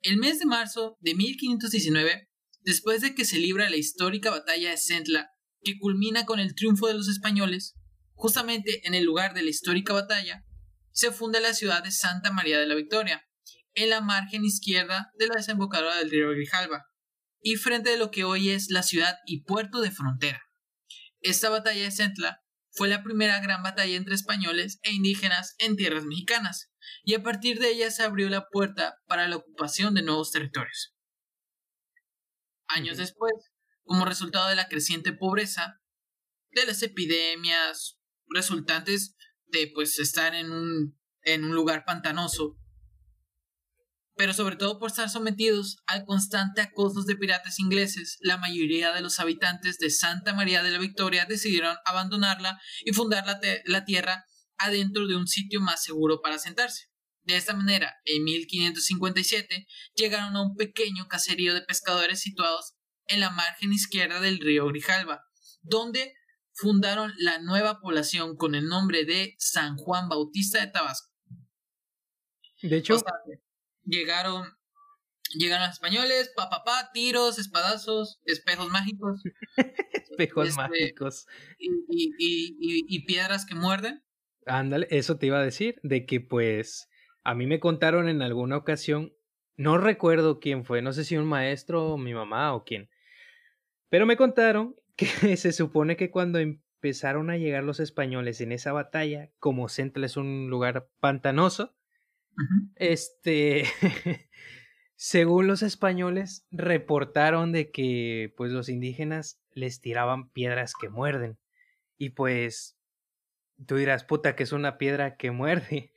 El 0.00 0.16
mes 0.18 0.38
de 0.38 0.46
marzo 0.46 0.96
de 1.00 1.14
1519 1.14 2.32
Después 2.64 3.00
de 3.00 3.14
que 3.14 3.24
se 3.24 3.38
libra 3.38 3.70
la 3.70 3.76
histórica 3.76 4.30
batalla 4.30 4.70
de 4.70 4.76
Centla, 4.76 5.30
que 5.62 5.78
culmina 5.78 6.24
con 6.24 6.38
el 6.38 6.54
triunfo 6.54 6.86
de 6.86 6.94
los 6.94 7.08
españoles, 7.08 7.74
justamente 8.14 8.86
en 8.86 8.94
el 8.94 9.04
lugar 9.04 9.34
de 9.34 9.42
la 9.42 9.50
histórica 9.50 9.92
batalla, 9.92 10.44
se 10.92 11.10
funda 11.10 11.40
la 11.40 11.54
ciudad 11.54 11.82
de 11.82 11.90
Santa 11.90 12.30
María 12.30 12.60
de 12.60 12.66
la 12.66 12.76
Victoria, 12.76 13.24
en 13.74 13.90
la 13.90 14.00
margen 14.00 14.44
izquierda 14.44 15.10
de 15.18 15.26
la 15.26 15.36
desembocadura 15.36 15.96
del 15.96 16.10
río 16.10 16.30
Grijalba, 16.30 16.84
y 17.40 17.56
frente 17.56 17.94
a 17.94 17.96
lo 17.96 18.12
que 18.12 18.22
hoy 18.22 18.50
es 18.50 18.70
la 18.70 18.84
ciudad 18.84 19.16
y 19.26 19.42
puerto 19.42 19.80
de 19.80 19.90
frontera. 19.90 20.40
Esta 21.22 21.50
batalla 21.50 21.84
de 21.84 21.90
Centla 21.90 22.42
fue 22.72 22.88
la 22.88 23.02
primera 23.02 23.40
gran 23.40 23.62
batalla 23.62 23.96
entre 23.96 24.14
españoles 24.14 24.80
e 24.82 24.92
indígenas 24.92 25.54
en 25.58 25.76
tierras 25.76 26.04
mexicanas, 26.04 26.72
y 27.04 27.14
a 27.14 27.22
partir 27.22 27.58
de 27.58 27.70
ella 27.70 27.90
se 27.90 28.02
abrió 28.02 28.28
la 28.28 28.48
puerta 28.48 28.96
para 29.06 29.28
la 29.28 29.36
ocupación 29.36 29.94
de 29.94 30.02
nuevos 30.02 30.32
territorios. 30.32 30.94
Años 32.66 32.96
después, 32.96 33.32
como 33.84 34.04
resultado 34.04 34.48
de 34.48 34.56
la 34.56 34.68
creciente 34.68 35.12
pobreza, 35.12 35.80
de 36.50 36.66
las 36.66 36.82
epidemias 36.82 37.98
resultantes 38.28 39.16
de 39.46 39.70
pues 39.74 39.98
estar 39.98 40.34
en 40.34 40.50
un, 40.50 40.98
en 41.22 41.44
un 41.44 41.54
lugar 41.54 41.84
pantanoso, 41.84 42.56
pero 44.22 44.34
sobre 44.34 44.54
todo 44.54 44.78
por 44.78 44.90
estar 44.90 45.10
sometidos 45.10 45.78
al 45.84 46.04
constante 46.04 46.60
acoso 46.60 47.02
de 47.02 47.16
piratas 47.16 47.58
ingleses, 47.58 48.18
la 48.20 48.36
mayoría 48.36 48.92
de 48.92 49.00
los 49.00 49.18
habitantes 49.18 49.78
de 49.78 49.90
Santa 49.90 50.32
María 50.32 50.62
de 50.62 50.70
la 50.70 50.78
Victoria 50.78 51.26
decidieron 51.26 51.74
abandonarla 51.84 52.60
y 52.84 52.92
fundar 52.92 53.26
la, 53.26 53.40
la 53.64 53.84
tierra 53.84 54.24
adentro 54.58 55.08
de 55.08 55.16
un 55.16 55.26
sitio 55.26 55.60
más 55.60 55.82
seguro 55.82 56.20
para 56.22 56.38
sentarse. 56.38 56.84
De 57.24 57.36
esta 57.36 57.52
manera, 57.56 57.96
en 58.04 58.22
1557 58.22 59.66
llegaron 59.96 60.36
a 60.36 60.42
un 60.42 60.54
pequeño 60.54 61.08
caserío 61.08 61.52
de 61.52 61.62
pescadores 61.62 62.20
situados 62.20 62.74
en 63.06 63.18
la 63.18 63.30
margen 63.30 63.72
izquierda 63.72 64.20
del 64.20 64.38
río 64.38 64.68
Grijalba, 64.68 65.24
donde 65.62 66.14
fundaron 66.52 67.12
la 67.18 67.40
nueva 67.40 67.80
población 67.80 68.36
con 68.36 68.54
el 68.54 68.68
nombre 68.68 69.04
de 69.04 69.34
San 69.38 69.76
Juan 69.78 70.08
Bautista 70.08 70.60
de 70.60 70.68
Tabasco. 70.68 71.10
De 72.62 72.76
hecho, 72.76 72.94
llegaron 73.84 74.46
llegaron 75.34 75.66
los 75.66 75.74
españoles, 75.74 76.32
papá, 76.36 76.90
tiros, 76.92 77.38
espadazos, 77.38 78.20
espejos 78.24 78.70
mágicos. 78.70 79.22
espejos 80.10 80.48
este, 80.48 80.60
mágicos. 80.60 81.26
Y, 81.58 81.70
y, 81.88 82.84
y, 82.88 83.04
piedras 83.04 83.46
que 83.46 83.54
muerden. 83.54 84.02
Ándale, 84.46 84.86
eso 84.90 85.16
te 85.16 85.26
iba 85.26 85.38
a 85.38 85.44
decir, 85.44 85.78
de 85.82 86.04
que 86.04 86.20
pues 86.20 86.88
a 87.22 87.34
mí 87.34 87.46
me 87.46 87.60
contaron 87.60 88.08
en 88.08 88.22
alguna 88.22 88.56
ocasión, 88.56 89.12
no 89.56 89.78
recuerdo 89.78 90.40
quién 90.40 90.64
fue, 90.64 90.82
no 90.82 90.92
sé 90.92 91.04
si 91.04 91.16
un 91.16 91.26
maestro, 91.26 91.96
mi 91.96 92.12
mamá 92.12 92.52
o 92.54 92.64
quién, 92.64 92.90
pero 93.88 94.06
me 94.06 94.16
contaron 94.16 94.74
que 94.96 95.36
se 95.36 95.52
supone 95.52 95.96
que 95.96 96.10
cuando 96.10 96.40
empezaron 96.40 97.30
a 97.30 97.36
llegar 97.36 97.62
los 97.62 97.78
españoles 97.78 98.40
en 98.40 98.50
esa 98.50 98.72
batalla, 98.72 99.30
como 99.38 99.68
Central 99.68 100.04
es 100.04 100.16
un 100.16 100.50
lugar 100.50 100.88
pantanoso, 100.98 101.76
este, 102.76 103.64
según 104.96 105.46
los 105.46 105.62
españoles, 105.62 106.46
reportaron 106.50 107.52
de 107.52 107.70
que 107.70 108.32
pues 108.36 108.52
los 108.52 108.68
indígenas 108.68 109.40
les 109.52 109.80
tiraban 109.80 110.30
piedras 110.30 110.74
que 110.80 110.88
muerden. 110.88 111.38
Y 111.98 112.10
pues 112.10 112.78
tú 113.66 113.76
dirás, 113.76 114.04
puta, 114.04 114.36
que 114.36 114.42
es 114.42 114.52
una 114.52 114.78
piedra 114.78 115.16
que 115.16 115.30
muerde. 115.30 115.92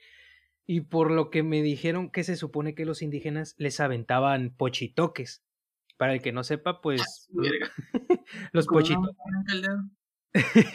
Y 0.66 0.82
por 0.82 1.12
lo 1.12 1.30
que 1.30 1.44
me 1.44 1.62
dijeron 1.62 2.10
que 2.10 2.24
se 2.24 2.36
supone 2.36 2.74
que 2.74 2.86
los 2.86 3.02
indígenas 3.02 3.56
les 3.58 3.80
aventaban 3.80 4.56
pochitoques. 4.56 5.44
Para 5.98 6.14
el 6.14 6.22
que 6.22 6.32
no 6.32 6.44
sepa, 6.44 6.82
pues 6.82 7.30
los 8.52 8.68
pochitoques. 8.68 9.16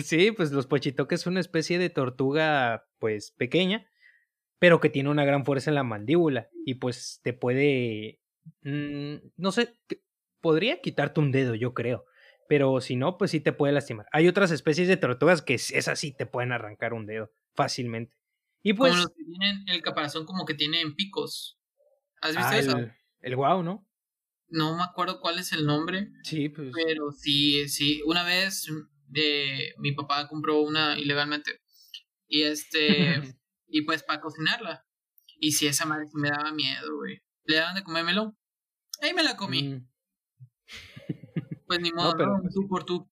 sí, 0.04 0.30
pues 0.32 0.52
los 0.52 0.66
pochitoques 0.66 1.20
es 1.20 1.26
una 1.26 1.40
especie 1.40 1.78
de 1.78 1.90
tortuga, 1.90 2.86
pues 2.98 3.32
pequeña, 3.32 3.89
pero 4.60 4.78
que 4.78 4.88
tiene 4.88 5.10
una 5.10 5.24
gran 5.24 5.44
fuerza 5.44 5.70
en 5.70 5.74
la 5.74 5.82
mandíbula 5.82 6.48
y 6.64 6.74
pues 6.74 7.20
te 7.24 7.32
puede, 7.32 8.20
mm, 8.62 9.16
no 9.36 9.50
sé, 9.50 9.74
podría 10.40 10.80
quitarte 10.80 11.18
un 11.18 11.32
dedo, 11.32 11.56
yo 11.56 11.74
creo, 11.74 12.04
pero 12.48 12.80
si 12.80 12.94
no, 12.94 13.18
pues 13.18 13.32
sí 13.32 13.40
te 13.40 13.52
puede 13.52 13.72
lastimar. 13.72 14.06
Hay 14.12 14.28
otras 14.28 14.52
especies 14.52 14.86
de 14.86 14.96
tortugas 14.96 15.42
que 15.42 15.54
esas 15.54 15.98
sí 15.98 16.12
te 16.12 16.26
pueden 16.26 16.52
arrancar 16.52 16.94
un 16.94 17.06
dedo 17.06 17.32
fácilmente. 17.54 18.16
Y 18.62 18.74
pues. 18.74 18.92
Como 18.92 19.02
los 19.02 19.12
que 19.12 19.24
tienen 19.24 19.64
el 19.66 19.82
caparazón 19.82 20.26
como 20.26 20.44
que 20.44 20.54
tienen 20.54 20.94
picos. 20.94 21.58
¿Has 22.20 22.36
visto 22.36 22.52
ah, 22.52 22.58
eso? 22.58 22.76
El, 22.76 22.92
el 23.22 23.36
guau, 23.36 23.64
¿no? 23.64 23.90
no 24.50 24.76
me 24.76 24.82
acuerdo 24.82 25.20
cuál 25.20 25.38
es 25.38 25.52
el 25.52 25.64
nombre. 25.64 26.10
Sí, 26.22 26.48
pues. 26.48 26.70
Pero 26.74 27.12
sí, 27.12 27.68
sí, 27.68 28.02
una 28.04 28.24
vez 28.24 28.66
de, 29.06 29.74
mi 29.78 29.92
papá 29.92 30.28
compró 30.28 30.60
una 30.60 30.98
ilegalmente. 30.98 31.60
Y 32.26 32.42
este, 32.42 33.20
y 33.70 33.82
pues 33.82 34.02
para 34.02 34.20
cocinarla. 34.20 34.86
Y 35.38 35.52
si 35.52 35.66
esa 35.66 35.86
madre 35.86 36.06
me 36.14 36.30
daba 36.30 36.52
miedo, 36.52 36.96
güey. 36.96 37.22
Le 37.44 37.56
daban 37.56 37.74
de 37.74 37.82
comérmelo. 37.82 38.36
Ahí 39.00 39.14
me 39.14 39.22
la 39.22 39.36
comí. 39.36 39.62
Mm. 39.62 39.88
Pues 41.66 41.78
ni 41.78 41.92
modo, 41.92 42.14
pero, 42.16 42.36
pues 42.42 42.52
tú 42.52 42.66
por 42.66 42.84
tú. 42.84 43.08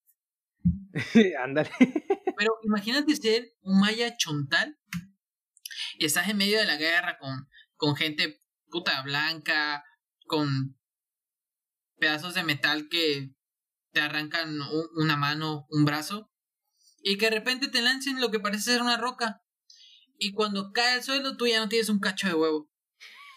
Ándale. 1.45 1.71
pero 2.37 2.57
imagínate 2.65 3.15
ser 3.15 3.53
un 3.61 3.79
maya 3.79 4.17
chontal 4.17 4.77
y 5.97 6.05
estás 6.05 6.29
en 6.29 6.39
medio 6.39 6.59
de 6.59 6.67
la 6.67 6.77
guerra 6.77 7.19
con, 7.19 7.49
con 7.77 7.95
gente 7.95 8.43
puta 8.69 9.01
blanca, 9.03 9.85
con 10.27 10.77
pedazos 11.99 12.35
de 12.35 12.43
metal 12.43 12.89
que 12.89 13.33
te 13.93 14.01
arrancan 14.01 14.59
una 14.97 15.17
mano, 15.17 15.67
un 15.71 15.85
brazo, 15.85 16.31
y 17.01 17.17
que 17.17 17.27
de 17.27 17.37
repente 17.39 17.69
te 17.69 17.83
lancen 17.83 18.21
lo 18.21 18.31
que 18.31 18.41
parece 18.41 18.73
ser 18.73 18.83
una 18.83 18.97
roca. 18.97 19.43
Y 20.19 20.33
cuando 20.33 20.73
cae 20.73 20.95
al 20.95 21.03
suelo, 21.03 21.37
tú 21.37 21.47
ya 21.47 21.61
no 21.61 21.69
tienes 21.69 21.89
un 21.89 22.01
cacho 22.01 22.27
de 22.27 22.35
huevo. 22.35 22.69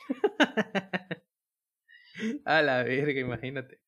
A 2.46 2.62
la 2.62 2.84
verga, 2.84 3.20
imagínate. 3.20 3.82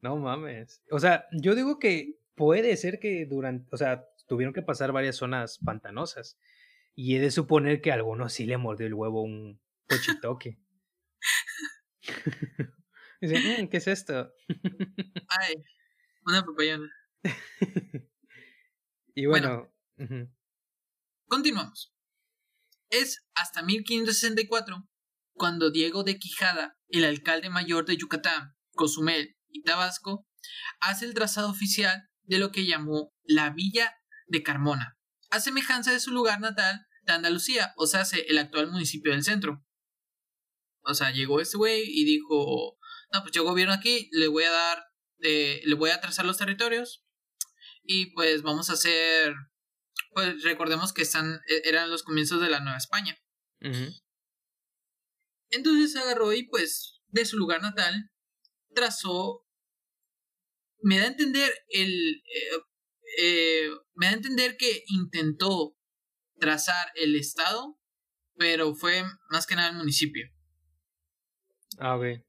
No 0.00 0.16
mames. 0.16 0.82
O 0.90 0.98
sea, 0.98 1.26
yo 1.32 1.54
digo 1.54 1.78
que 1.78 2.18
puede 2.34 2.76
ser 2.76 3.00
que 3.00 3.26
durante, 3.26 3.68
o 3.72 3.76
sea, 3.76 4.04
tuvieron 4.26 4.54
que 4.54 4.62
pasar 4.62 4.92
varias 4.92 5.16
zonas 5.16 5.58
pantanosas. 5.58 6.38
Y 6.94 7.16
he 7.16 7.20
de 7.20 7.30
suponer 7.30 7.80
que 7.80 7.90
a 7.90 7.94
algunos 7.94 8.32
sí 8.32 8.44
le 8.44 8.58
mordió 8.58 8.86
el 8.86 8.94
huevo 8.94 9.22
un 9.22 9.60
pochitoque. 9.86 10.58
Dice, 13.20 13.62
mm, 13.62 13.68
¿qué 13.68 13.76
es 13.78 13.88
esto? 13.88 14.32
Ay, 15.28 15.64
una 16.24 16.44
papayona. 16.44 16.90
y 19.14 19.26
bueno. 19.26 19.72
Continuamos. 21.26 21.97
Es 22.90 23.24
hasta 23.34 23.62
1564 23.62 24.88
cuando 25.34 25.70
Diego 25.70 26.02
de 26.02 26.18
Quijada, 26.18 26.76
el 26.88 27.04
alcalde 27.04 27.50
mayor 27.50 27.84
de 27.84 27.96
Yucatán, 27.96 28.56
Cozumel 28.72 29.36
y 29.48 29.62
Tabasco, 29.62 30.26
hace 30.80 31.04
el 31.04 31.14
trazado 31.14 31.50
oficial 31.50 32.08
de 32.24 32.38
lo 32.38 32.50
que 32.50 32.66
llamó 32.66 33.12
la 33.24 33.50
Villa 33.50 33.94
de 34.26 34.42
Carmona, 34.42 34.98
a 35.30 35.40
semejanza 35.40 35.92
de 35.92 36.00
su 36.00 36.10
lugar 36.10 36.40
natal 36.40 36.86
de 37.02 37.12
Andalucía, 37.12 37.72
o 37.76 37.86
sea, 37.86 38.04
el 38.26 38.38
actual 38.38 38.70
municipio 38.70 39.12
del 39.12 39.24
centro. 39.24 39.64
O 40.82 40.94
sea, 40.94 41.10
llegó 41.10 41.40
este 41.40 41.56
güey 41.56 41.84
y 41.86 42.04
dijo, 42.04 42.78
no, 43.12 43.22
pues 43.22 43.32
yo 43.32 43.44
gobierno 43.44 43.74
aquí, 43.74 44.08
le 44.12 44.28
voy 44.28 44.44
a 44.44 44.50
dar, 44.50 44.84
eh, 45.20 45.60
le 45.64 45.74
voy 45.74 45.90
a 45.90 46.00
trazar 46.00 46.24
los 46.24 46.36
territorios 46.36 47.04
y 47.82 48.12
pues 48.12 48.42
vamos 48.42 48.70
a 48.70 48.74
hacer, 48.74 49.34
pues 50.18 50.42
recordemos 50.42 50.92
que 50.92 51.02
están, 51.02 51.40
e, 51.46 51.68
eran 51.68 51.90
los 51.90 52.02
comienzos 52.02 52.40
de 52.40 52.50
la 52.50 52.58
Nueva 52.58 52.76
España. 52.76 53.16
Entonces 55.50 55.94
agarró 55.94 56.32
y 56.32 56.48
pues 56.48 57.00
de 57.06 57.24
su 57.24 57.38
lugar 57.38 57.62
natal 57.62 58.10
trazó, 58.74 59.46
me 60.80 60.98
da 60.98 61.04
a 61.04 61.06
entender 61.06 61.52
el, 61.68 62.16
eh, 62.34 62.58
eh, 63.18 63.70
me 63.94 64.06
da 64.06 64.12
a 64.12 64.16
entender 64.16 64.56
que 64.56 64.82
intentó 64.88 65.76
trazar 66.40 66.90
el 66.96 67.14
estado, 67.14 67.78
pero 68.34 68.74
fue 68.74 69.04
más 69.30 69.46
que 69.46 69.54
nada 69.54 69.70
el 69.70 69.76
municipio. 69.76 70.26
A 71.78 71.92
ah. 71.92 72.22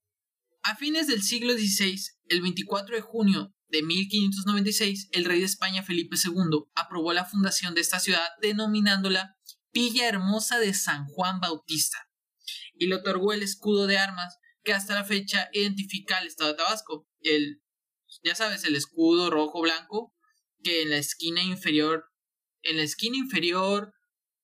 A 0.62 0.76
fines 0.76 1.08
del 1.08 1.24
siglo 1.24 1.54
XVI, 1.54 2.00
el 2.26 2.44
24 2.44 2.98
de 2.98 3.02
junio 3.02 3.56
de 3.70 3.84
1596, 3.84 5.10
el 5.12 5.26
rey 5.26 5.40
de 5.40 5.46
España 5.46 5.84
Felipe 5.84 6.16
II 6.24 6.66
aprobó 6.76 7.14
la 7.14 7.26
fundación 7.26 7.76
de 7.76 7.82
esta 7.82 8.00
ciudad 8.00 8.28
denominándola 8.42 9.38
Villa 9.72 10.08
Hermosa 10.08 10.60
de 10.60 10.74
San 10.74 11.06
Juan 11.06 11.40
Bautista 11.40 12.10
y 12.74 12.88
le 12.88 12.96
otorgó 12.96 13.34
el 13.34 13.44
escudo 13.44 13.88
de 13.88 13.98
armas 13.98 14.38
que 14.64 14.74
hasta 14.74 14.96
la 14.96 15.04
fecha 15.04 15.50
identifica 15.54 16.18
al 16.18 16.28
estado 16.28 16.52
de 16.52 16.58
Tabasco. 16.58 17.08
El, 17.22 17.62
ya 18.24 18.36
sabes, 18.36 18.64
el 18.64 18.76
escudo 18.76 19.30
rojo-blanco 19.30 20.16
que 20.64 20.82
en 20.82 20.90
la 20.90 20.98
esquina 20.98 21.44
inferior, 21.44 22.06
en 22.64 22.78
la 22.78 22.84
esquina 22.84 23.18
inferior 23.18 23.94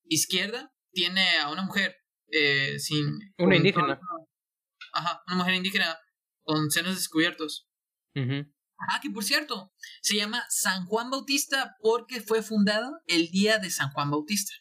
izquierda 0.04 0.74
tiene 0.92 1.38
a 1.40 1.50
una 1.50 1.64
mujer 1.64 1.96
eh, 2.32 2.80
sin... 2.80 3.20
Una 3.38 3.56
indígena. 3.56 4.00
Ajá, 4.94 5.22
una 5.28 5.38
mujer 5.38 5.56
indígena 5.56 5.98
con 6.44 6.70
senos 6.70 6.96
descubiertos. 6.96 7.68
Ah, 8.78 9.00
que 9.02 9.10
por 9.10 9.24
cierto, 9.24 9.74
se 10.02 10.16
llama 10.16 10.44
San 10.50 10.86
Juan 10.86 11.10
Bautista 11.10 11.76
porque 11.80 12.22
fue 12.22 12.42
fundado 12.42 13.02
el 13.08 13.30
día 13.30 13.58
de 13.58 13.70
San 13.70 13.92
Juan 13.92 14.12
Bautista. 14.12 14.54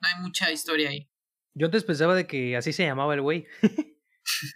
No 0.00 0.08
hay 0.08 0.22
mucha 0.22 0.50
historia 0.50 0.90
ahí. 0.90 1.10
Yo 1.54 1.66
antes 1.66 1.84
pensaba 1.84 2.14
de 2.14 2.26
que 2.26 2.56
así 2.56 2.72
se 2.72 2.84
llamaba 2.84 3.14
el 3.14 3.22
güey. 3.22 3.46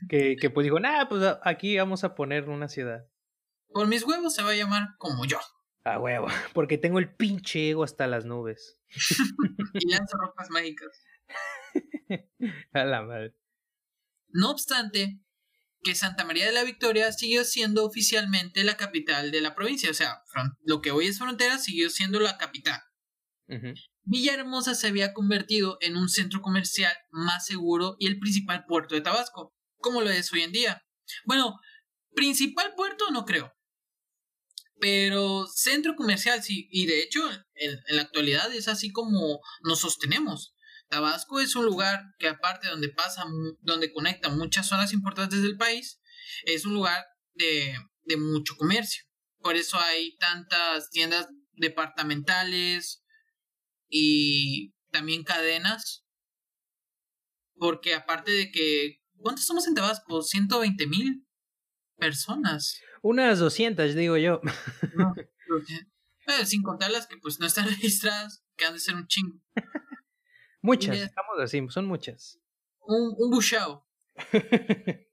que, 0.08 0.36
que 0.36 0.50
pues 0.50 0.64
dijo, 0.64 0.80
nah, 0.80 1.06
pues 1.08 1.22
aquí 1.42 1.76
vamos 1.76 2.04
a 2.04 2.14
poner 2.14 2.48
una 2.48 2.68
ciudad. 2.68 3.06
Por 3.68 3.86
mis 3.86 4.04
huevos 4.04 4.34
se 4.34 4.42
va 4.42 4.50
a 4.50 4.56
llamar 4.56 4.88
como 4.98 5.24
yo. 5.24 5.38
A 5.84 5.98
huevo, 5.98 6.26
porque 6.54 6.78
tengo 6.78 6.98
el 6.98 7.14
pinche 7.14 7.70
ego 7.70 7.84
hasta 7.84 8.06
las 8.06 8.24
nubes. 8.24 8.78
y 9.74 9.90
lanzo 9.90 10.16
ropas 10.16 10.50
mágicas. 10.50 11.04
a 12.72 12.84
la 12.84 13.02
madre. 13.02 13.34
No 14.28 14.50
obstante, 14.50 15.20
que 15.82 15.94
Santa 15.94 16.24
María 16.24 16.46
de 16.46 16.52
la 16.52 16.64
Victoria 16.64 17.12
siguió 17.12 17.44
siendo 17.44 17.84
oficialmente 17.84 18.64
la 18.64 18.76
capital 18.76 19.30
de 19.30 19.40
la 19.40 19.54
provincia, 19.54 19.90
o 19.90 19.94
sea, 19.94 20.22
lo 20.62 20.80
que 20.80 20.90
hoy 20.90 21.06
es 21.06 21.18
frontera 21.18 21.58
siguió 21.58 21.90
siendo 21.90 22.20
la 22.20 22.38
capital. 22.38 22.80
Villahermosa 24.02 24.74
se 24.74 24.86
había 24.86 25.12
convertido 25.12 25.78
en 25.80 25.96
un 25.96 26.08
centro 26.08 26.40
comercial 26.40 26.96
más 27.10 27.46
seguro 27.46 27.96
y 27.98 28.06
el 28.06 28.18
principal 28.18 28.64
puerto 28.66 28.94
de 28.94 29.00
Tabasco, 29.00 29.54
como 29.78 30.02
lo 30.02 30.10
es 30.10 30.32
hoy 30.32 30.42
en 30.42 30.52
día. 30.52 30.82
Bueno, 31.24 31.58
principal 32.14 32.74
puerto 32.76 33.10
no 33.10 33.24
creo, 33.24 33.52
pero 34.80 35.46
centro 35.46 35.94
comercial 35.94 36.42
sí, 36.42 36.68
y 36.70 36.86
de 36.86 37.02
hecho 37.02 37.20
en, 37.54 37.80
la 37.88 38.02
actualidad 38.02 38.52
es 38.52 38.68
así 38.68 38.90
como 38.90 39.40
nos 39.62 39.80
sostenemos. 39.80 40.54
Tabasco 40.90 41.40
es 41.40 41.54
un 41.54 41.64
lugar 41.64 42.02
que 42.18 42.28
aparte 42.28 42.68
donde 42.68 42.88
pasa, 42.88 43.24
donde 43.60 43.92
conecta 43.92 44.28
muchas 44.28 44.66
zonas 44.66 44.92
importantes 44.92 45.42
del 45.42 45.56
país, 45.56 46.00
es 46.44 46.66
un 46.66 46.74
lugar 46.74 47.06
de, 47.34 47.74
de 48.02 48.16
mucho 48.16 48.56
comercio. 48.56 49.04
Por 49.38 49.56
eso 49.56 49.78
hay 49.78 50.16
tantas 50.18 50.90
tiendas 50.90 51.28
departamentales 51.52 53.04
y 53.88 54.74
también 54.90 55.22
cadenas. 55.22 56.04
Porque 57.54 57.94
aparte 57.94 58.32
de 58.32 58.50
que, 58.50 59.00
¿cuántos 59.18 59.46
somos 59.46 59.66
en 59.68 59.74
Tabasco? 59.74 60.22
120 60.22 60.86
mil 60.88 61.26
personas. 61.96 62.80
Unas 63.02 63.38
200, 63.38 63.94
digo 63.94 64.16
yo. 64.16 64.40
No, 66.26 66.46
sin 66.46 66.62
contar 66.62 66.92
las 66.92 67.08
que 67.08 67.16
pues 67.16 67.40
no 67.40 67.46
están 67.46 67.66
registradas, 67.68 68.44
que 68.56 68.64
han 68.64 68.74
de 68.74 68.78
ser 68.78 68.94
un 68.94 69.08
chingo. 69.08 69.42
Muchas, 70.62 70.98
estamos 70.98 71.38
así, 71.40 71.64
son 71.70 71.86
muchas. 71.86 72.38
Un, 72.80 73.14
un 73.16 73.30
buchao. 73.30 73.86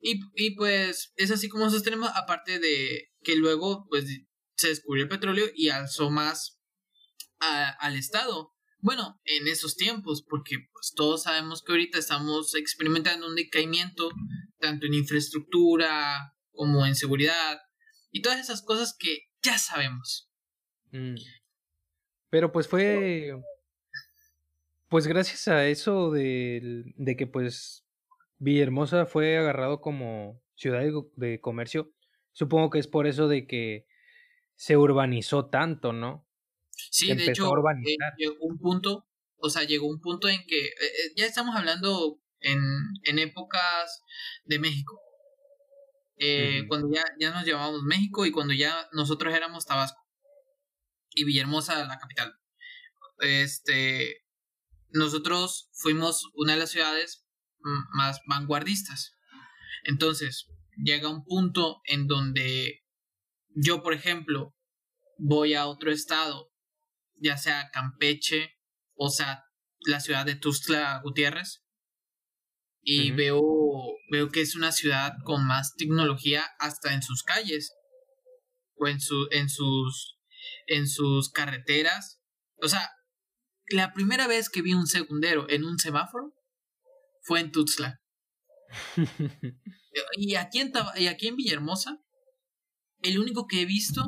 y, 0.00 0.20
y 0.34 0.56
pues 0.56 1.12
es 1.16 1.30
así 1.30 1.48
como 1.48 1.70
sostenemos, 1.70 2.10
aparte 2.14 2.58
de 2.58 3.12
que 3.22 3.36
luego 3.36 3.86
pues 3.88 4.04
se 4.56 4.68
descubrió 4.68 5.04
el 5.04 5.08
petróleo 5.08 5.46
y 5.54 5.68
alzó 5.68 6.10
más 6.10 6.60
al 7.38 7.96
Estado. 7.96 8.52
Bueno, 8.78 9.20
en 9.24 9.48
esos 9.48 9.76
tiempos, 9.76 10.24
porque 10.28 10.56
pues 10.72 10.92
todos 10.94 11.24
sabemos 11.24 11.62
que 11.62 11.72
ahorita 11.72 11.98
estamos 11.98 12.54
experimentando 12.54 13.26
un 13.28 13.36
decaimiento, 13.36 14.10
tanto 14.58 14.86
en 14.86 14.94
infraestructura 14.94 16.34
como 16.52 16.84
en 16.86 16.94
seguridad, 16.94 17.60
y 18.10 18.22
todas 18.22 18.40
esas 18.40 18.62
cosas 18.62 18.94
que 18.98 19.28
ya 19.42 19.58
sabemos. 19.58 20.30
Mm. 20.90 21.14
Pero 22.28 22.50
pues 22.52 22.66
fue 22.66 23.32
pues 24.92 25.06
gracias 25.06 25.48
a 25.48 25.66
eso 25.68 26.10
de, 26.10 26.84
de 26.96 27.16
que 27.16 27.26
pues 27.26 27.86
Villahermosa 28.36 29.06
fue 29.06 29.38
agarrado 29.38 29.80
como 29.80 30.44
ciudad 30.54 30.82
de, 31.16 31.40
comercio, 31.40 31.94
supongo 32.32 32.68
que 32.68 32.78
es 32.78 32.88
por 32.88 33.06
eso 33.06 33.26
de 33.26 33.46
que 33.46 33.86
se 34.54 34.76
urbanizó 34.76 35.46
tanto, 35.46 35.94
¿no? 35.94 36.28
Sí, 36.76 37.06
de 37.06 37.24
hecho, 37.24 37.50
eh, 37.56 37.96
llegó 38.18 38.36
un 38.42 38.58
punto, 38.58 39.08
o 39.36 39.48
sea, 39.48 39.64
llegó 39.64 39.88
un 39.88 39.98
punto 39.98 40.28
en 40.28 40.44
que 40.46 40.66
eh, 40.66 40.72
eh, 40.82 41.12
ya 41.16 41.24
estamos 41.24 41.56
hablando 41.56 42.20
en, 42.40 42.60
en 43.04 43.18
épocas 43.18 44.02
de 44.44 44.58
México, 44.58 45.00
cuando 46.68 46.92
ya, 46.92 47.02
ya 47.18 47.30
nos 47.30 47.46
llamábamos 47.46 47.82
México 47.84 48.26
y 48.26 48.30
cuando 48.30 48.52
ya 48.52 48.90
nosotros 48.92 49.32
éramos 49.32 49.64
Tabasco 49.64 50.06
y 51.14 51.24
Villahermosa 51.24 51.82
la 51.86 51.98
capital. 51.98 52.34
Este, 53.20 54.22
nosotros 54.92 55.70
fuimos 55.72 56.30
una 56.34 56.52
de 56.52 56.58
las 56.60 56.70
ciudades 56.70 57.24
más 57.94 58.20
vanguardistas. 58.26 59.16
Entonces, 59.84 60.48
llega 60.76 61.08
un 61.08 61.24
punto 61.24 61.80
en 61.84 62.06
donde 62.06 62.84
yo, 63.54 63.82
por 63.82 63.94
ejemplo, 63.94 64.54
voy 65.18 65.54
a 65.54 65.66
otro 65.66 65.90
estado, 65.92 66.52
ya 67.16 67.36
sea 67.36 67.70
Campeche, 67.72 68.54
o 68.94 69.10
sea, 69.10 69.44
la 69.80 70.00
ciudad 70.00 70.26
de 70.26 70.36
Tuxtla 70.36 71.00
Gutiérrez, 71.02 71.64
y 72.84 73.12
veo, 73.12 73.40
veo 74.10 74.28
que 74.30 74.40
es 74.40 74.56
una 74.56 74.72
ciudad 74.72 75.12
con 75.24 75.46
más 75.46 75.74
tecnología 75.76 76.44
hasta 76.58 76.94
en 76.94 77.02
sus 77.02 77.22
calles, 77.22 77.72
o 78.74 78.88
en, 78.88 79.00
su, 79.00 79.28
en, 79.30 79.48
sus, 79.48 80.18
en 80.66 80.88
sus 80.88 81.30
carreteras. 81.30 82.20
O 82.60 82.68
sea, 82.68 82.90
la 83.72 83.92
primera 83.92 84.26
vez 84.26 84.48
que 84.48 84.62
vi 84.62 84.74
un 84.74 84.86
segundero 84.86 85.46
en 85.48 85.64
un 85.64 85.78
semáforo 85.78 86.34
fue 87.22 87.40
en 87.40 87.52
Tuxtla. 87.52 88.00
y, 90.16 90.34
aquí 90.36 90.60
en, 90.60 90.72
y 90.96 91.06
aquí 91.06 91.28
en 91.28 91.36
Villahermosa, 91.36 91.98
el 93.02 93.18
único 93.18 93.46
que 93.46 93.62
he 93.62 93.66
visto 93.66 94.02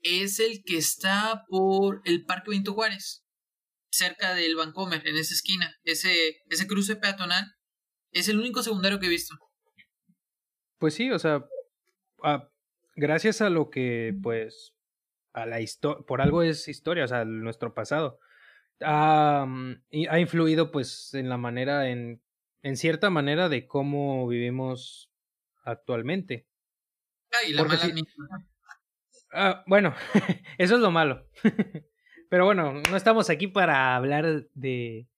es 0.00 0.38
el 0.38 0.62
que 0.64 0.76
está 0.76 1.44
por 1.48 2.02
el 2.04 2.24
Parque 2.24 2.50
Benito 2.50 2.74
Juárez, 2.74 3.24
cerca 3.90 4.34
del 4.34 4.56
Vancomer, 4.56 5.06
en 5.06 5.16
esa 5.16 5.34
esquina. 5.34 5.74
Ese, 5.84 6.42
ese 6.48 6.66
cruce 6.66 6.96
peatonal 6.96 7.54
es 8.10 8.28
el 8.28 8.38
único 8.38 8.62
secundario 8.62 9.00
que 9.00 9.06
he 9.06 9.10
visto. 9.10 9.36
Pues 10.78 10.94
sí, 10.94 11.10
o 11.10 11.18
sea, 11.18 11.44
gracias 12.96 13.40
a 13.40 13.50
lo 13.50 13.70
que, 13.70 14.14
pues, 14.22 14.74
a 15.32 15.46
la 15.46 15.60
historia, 15.60 16.04
por 16.06 16.20
algo 16.20 16.42
es 16.42 16.68
historia, 16.68 17.04
o 17.04 17.08
sea, 17.08 17.24
nuestro 17.24 17.74
pasado, 17.74 18.18
ha, 18.80 19.42
ha 19.42 20.18
influido, 20.20 20.70
pues, 20.70 21.14
en 21.14 21.28
la 21.28 21.36
manera, 21.36 21.88
en, 21.88 22.22
en 22.62 22.76
cierta 22.76 23.10
manera 23.10 23.48
de 23.48 23.66
cómo 23.66 24.26
vivimos 24.26 25.10
actualmente. 25.64 26.46
Ah, 27.32 27.48
y 27.48 27.52
la 27.52 27.64
mala 27.64 27.90
Ah, 29.36 29.64
bueno, 29.66 29.94
eso 30.58 30.76
es 30.76 30.80
lo 30.80 30.90
malo. 30.90 31.28
Pero 32.30 32.44
bueno, 32.44 32.72
no 32.88 32.96
estamos 32.96 33.30
aquí 33.30 33.48
para 33.48 33.96
hablar 33.96 34.48
de, 34.54 35.08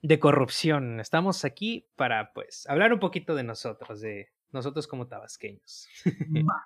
de 0.00 0.18
corrupción. 0.18 0.98
Estamos 0.98 1.44
aquí 1.44 1.88
para, 1.96 2.32
pues, 2.32 2.66
hablar 2.68 2.92
un 2.92 3.00
poquito 3.00 3.34
de 3.34 3.44
nosotros, 3.44 4.00
de 4.00 4.30
nosotros 4.50 4.86
como 4.86 5.08
tabasqueños. 5.08 5.86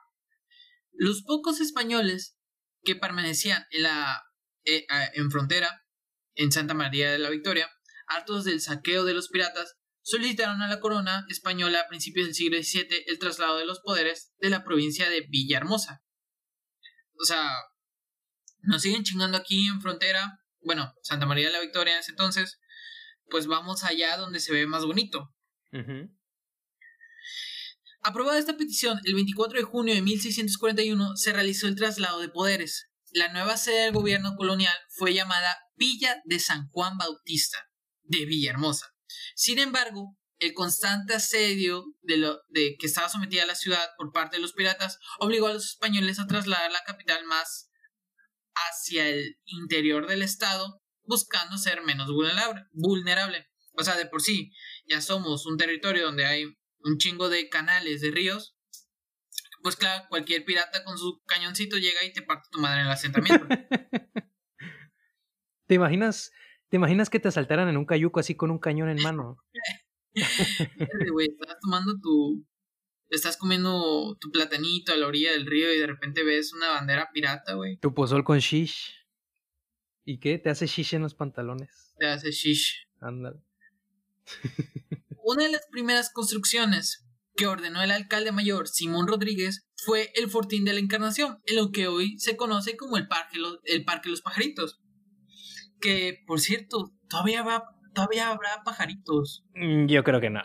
Los 0.92 1.23
pocos 1.23 1.61
españoles 1.61 2.38
que 2.85 2.94
permanecían 2.94 3.64
en 3.71 3.82
la 3.82 4.23
eh, 4.64 4.87
en 5.14 5.30
frontera, 5.30 5.81
en 6.34 6.52
Santa 6.52 6.74
María 6.74 7.10
de 7.10 7.18
la 7.18 7.30
Victoria, 7.30 7.70
hartos 8.06 8.44
del 8.44 8.60
saqueo 8.60 9.04
de 9.04 9.14
los 9.14 9.28
piratas, 9.28 9.76
solicitaron 10.02 10.62
a 10.62 10.68
la 10.68 10.80
corona 10.80 11.26
española 11.28 11.80
a 11.80 11.88
principios 11.88 12.26
del 12.26 12.34
siglo 12.34 12.60
XVII 12.60 13.04
el 13.06 13.18
traslado 13.18 13.56
de 13.58 13.66
los 13.66 13.80
poderes 13.80 14.32
de 14.38 14.50
la 14.50 14.64
provincia 14.64 15.08
de 15.08 15.26
Villahermosa, 15.28 16.02
o 17.22 17.24
sea, 17.24 17.48
nos 18.62 18.82
siguen 18.82 19.04
chingando 19.04 19.38
aquí 19.38 19.66
en 19.68 19.80
frontera, 19.80 20.40
bueno, 20.60 20.92
Santa 21.02 21.26
María 21.26 21.46
de 21.46 21.52
la 21.52 21.60
Victoria 21.60 21.94
en 21.94 22.00
ese 22.00 22.10
entonces, 22.10 22.58
pues 23.30 23.46
vamos 23.46 23.84
allá 23.84 24.16
donde 24.16 24.40
se 24.40 24.52
ve 24.52 24.66
más 24.66 24.84
bonito. 24.84 25.32
Aprobada 28.02 28.38
esta 28.38 28.56
petición, 28.56 28.98
el 29.04 29.14
24 29.14 29.60
de 29.60 29.64
junio 29.64 29.94
de 29.94 30.02
1641 30.02 31.16
se 31.16 31.32
realizó 31.32 31.68
el 31.68 31.76
traslado 31.76 32.20
de 32.20 32.28
poderes. 32.28 32.90
La 33.12 33.32
nueva 33.32 33.56
sede 33.56 33.84
del 33.84 33.92
gobierno 33.92 34.34
colonial 34.36 34.74
fue 34.88 35.14
llamada 35.14 35.56
Villa 35.82 36.22
de 36.26 36.38
San 36.38 36.68
Juan 36.68 36.96
Bautista, 36.96 37.58
de 38.04 38.24
Villahermosa. 38.24 38.94
Sin 39.34 39.58
embargo, 39.58 40.16
el 40.38 40.54
constante 40.54 41.12
asedio 41.14 41.84
de, 42.02 42.18
lo, 42.18 42.40
de 42.50 42.76
que 42.78 42.86
estaba 42.86 43.08
sometida 43.08 43.46
la 43.46 43.56
ciudad 43.56 43.90
por 43.96 44.12
parte 44.12 44.36
de 44.36 44.42
los 44.42 44.52
piratas 44.52 45.00
obligó 45.18 45.48
a 45.48 45.52
los 45.52 45.64
españoles 45.64 46.20
a 46.20 46.28
trasladar 46.28 46.70
la 46.70 46.84
capital 46.84 47.24
más 47.24 47.68
hacia 48.54 49.08
el 49.08 49.40
interior 49.44 50.07
del 50.07 50.22
estado, 50.22 50.80
buscando 51.02 51.59
ser 51.59 51.83
menos 51.83 52.07
vulnerable. 52.12 52.62
vulnerable. 52.70 53.48
O 53.72 53.83
sea, 53.83 53.96
de 53.96 54.07
por 54.07 54.22
sí, 54.22 54.52
ya 54.87 55.00
somos 55.00 55.46
un 55.46 55.57
territorio 55.57 56.04
donde 56.04 56.26
hay 56.26 56.44
un 56.44 56.98
chingo 56.98 57.28
de 57.28 57.48
canales, 57.48 58.02
de 58.02 58.12
ríos. 58.12 58.57
Pues 59.64 59.74
claro, 59.74 60.07
cualquier 60.09 60.44
pirata 60.44 60.85
con 60.85 60.96
su 60.96 61.20
cañoncito 61.26 61.76
llega 61.76 62.04
y 62.04 62.12
te 62.12 62.22
parte 62.22 62.48
tu 62.52 62.61
madre 62.61 62.83
en 62.83 62.87
el 62.87 62.92
asentamiento. 62.92 63.48
¿Te 65.66 65.75
imaginas, 65.75 66.33
¿Te 66.72 66.77
imaginas 66.77 67.11
que 67.11 67.20
te 67.20 67.29
asaltaran 67.29 67.68
en 67.68 67.77
un 67.77 67.85
cayuco 67.85 68.18
así 68.18 68.35
con 68.35 68.51
un 68.51 68.59
cañón 68.59 68.88
en 68.88 69.03
mano? 69.03 69.37
estás 70.14 71.59
tomando 71.61 72.01
tu. 72.01 72.46
Estás 73.11 73.37
comiendo 73.37 74.16
tu 74.18 74.31
platanito 74.31 74.90
a 74.90 74.96
la 74.96 75.07
orilla 75.07 75.33
del 75.33 75.44
río 75.44 75.70
y 75.70 75.79
de 75.79 75.87
repente 75.87 76.25
ves 76.25 76.55
una 76.55 76.70
bandera 76.70 77.11
pirata, 77.12 77.53
güey. 77.53 77.77
Tu 77.77 77.92
pozol 77.92 78.25
con 78.25 78.38
shish. 78.38 79.07
¿Y 80.07 80.18
qué? 80.18 80.38
¿Te 80.38 80.48
hace 80.48 80.66
shish 80.66 80.94
en 80.94 81.03
los 81.03 81.14
pantalones? 81.14 81.92
Te 81.98 82.07
hace 82.07 82.31
shish. 82.31 82.88
Ándale. 83.03 83.42
Una 85.22 85.44
de 85.44 85.51
las 85.51 85.66
primeras 85.70 86.11
construcciones 86.11 87.05
que 87.37 87.46
ordenó 87.46 87.83
el 87.83 87.90
alcalde 87.90 88.33
mayor 88.33 88.66
Simón 88.66 89.09
Rodríguez 89.09 89.66
fue 89.77 90.11
el 90.14 90.31
Fortín 90.31 90.64
de 90.64 90.72
la 90.72 90.81
Encarnación, 90.81 91.42
en 91.44 91.57
lo 91.57 91.70
que 91.70 91.87
hoy 91.87 92.18
se 92.18 92.38
conoce 92.38 92.79
como 92.79 92.96
el 92.96 93.09
Parque, 93.09 93.38
el 93.64 93.85
Parque 93.85 94.09
de 94.09 94.12
los 94.12 94.22
Pajaritos. 94.22 94.82
Que, 95.83 96.23
por 96.27 96.40
cierto, 96.40 96.95
todavía 97.09 97.42
va 97.42 97.64
todavía 97.92 98.31
habrá 98.31 98.62
pajaritos. 98.64 99.45
Mm, 99.55 99.87
yo 99.87 100.05
creo 100.05 100.21
que 100.21 100.31
no. 100.31 100.40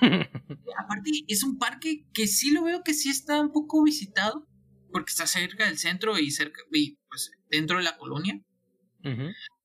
Aparte, 0.78 1.10
es 1.26 1.42
un 1.42 1.58
parque 1.58 2.06
que 2.12 2.26
sí 2.26 2.50
lo 2.50 2.64
veo 2.64 2.82
que 2.82 2.94
sí 2.94 3.10
está 3.10 3.40
un 3.40 3.52
poco 3.52 3.82
visitado, 3.82 4.46
porque 4.92 5.10
está 5.10 5.26
cerca 5.26 5.66
del 5.66 5.78
centro 5.78 6.18
y 6.18 6.30
cerca 6.30 6.60
y 6.72 6.98
pues 7.08 7.30
dentro 7.50 7.78
de 7.78 7.84
la 7.84 7.96
colonia. 7.96 8.40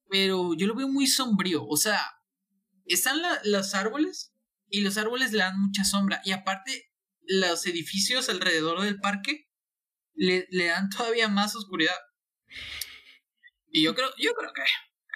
Pero 0.09 0.53
yo 0.55 0.67
lo 0.67 0.75
veo 0.75 0.87
muy 0.87 1.05
sombrío, 1.05 1.65
o 1.65 1.75
sea, 1.75 1.99
están 2.85 3.21
los 3.43 3.73
árboles 3.73 4.33
y 4.69 4.81
los 4.81 4.97
árboles 4.97 5.33
le 5.33 5.39
dan 5.39 5.59
mucha 5.59 5.83
sombra 5.83 6.21
y 6.23 6.31
aparte 6.31 6.91
los 7.25 7.65
edificios 7.65 8.29
alrededor 8.29 8.81
del 8.81 8.99
parque 8.99 9.49
le, 10.13 10.47
le 10.49 10.67
dan 10.67 10.89
todavía 10.89 11.27
más 11.27 11.55
oscuridad. 11.55 11.95
Y 13.69 13.83
yo 13.83 13.95
creo, 13.95 14.09
yo 14.17 14.33
creo 14.33 14.53
que 14.53 14.61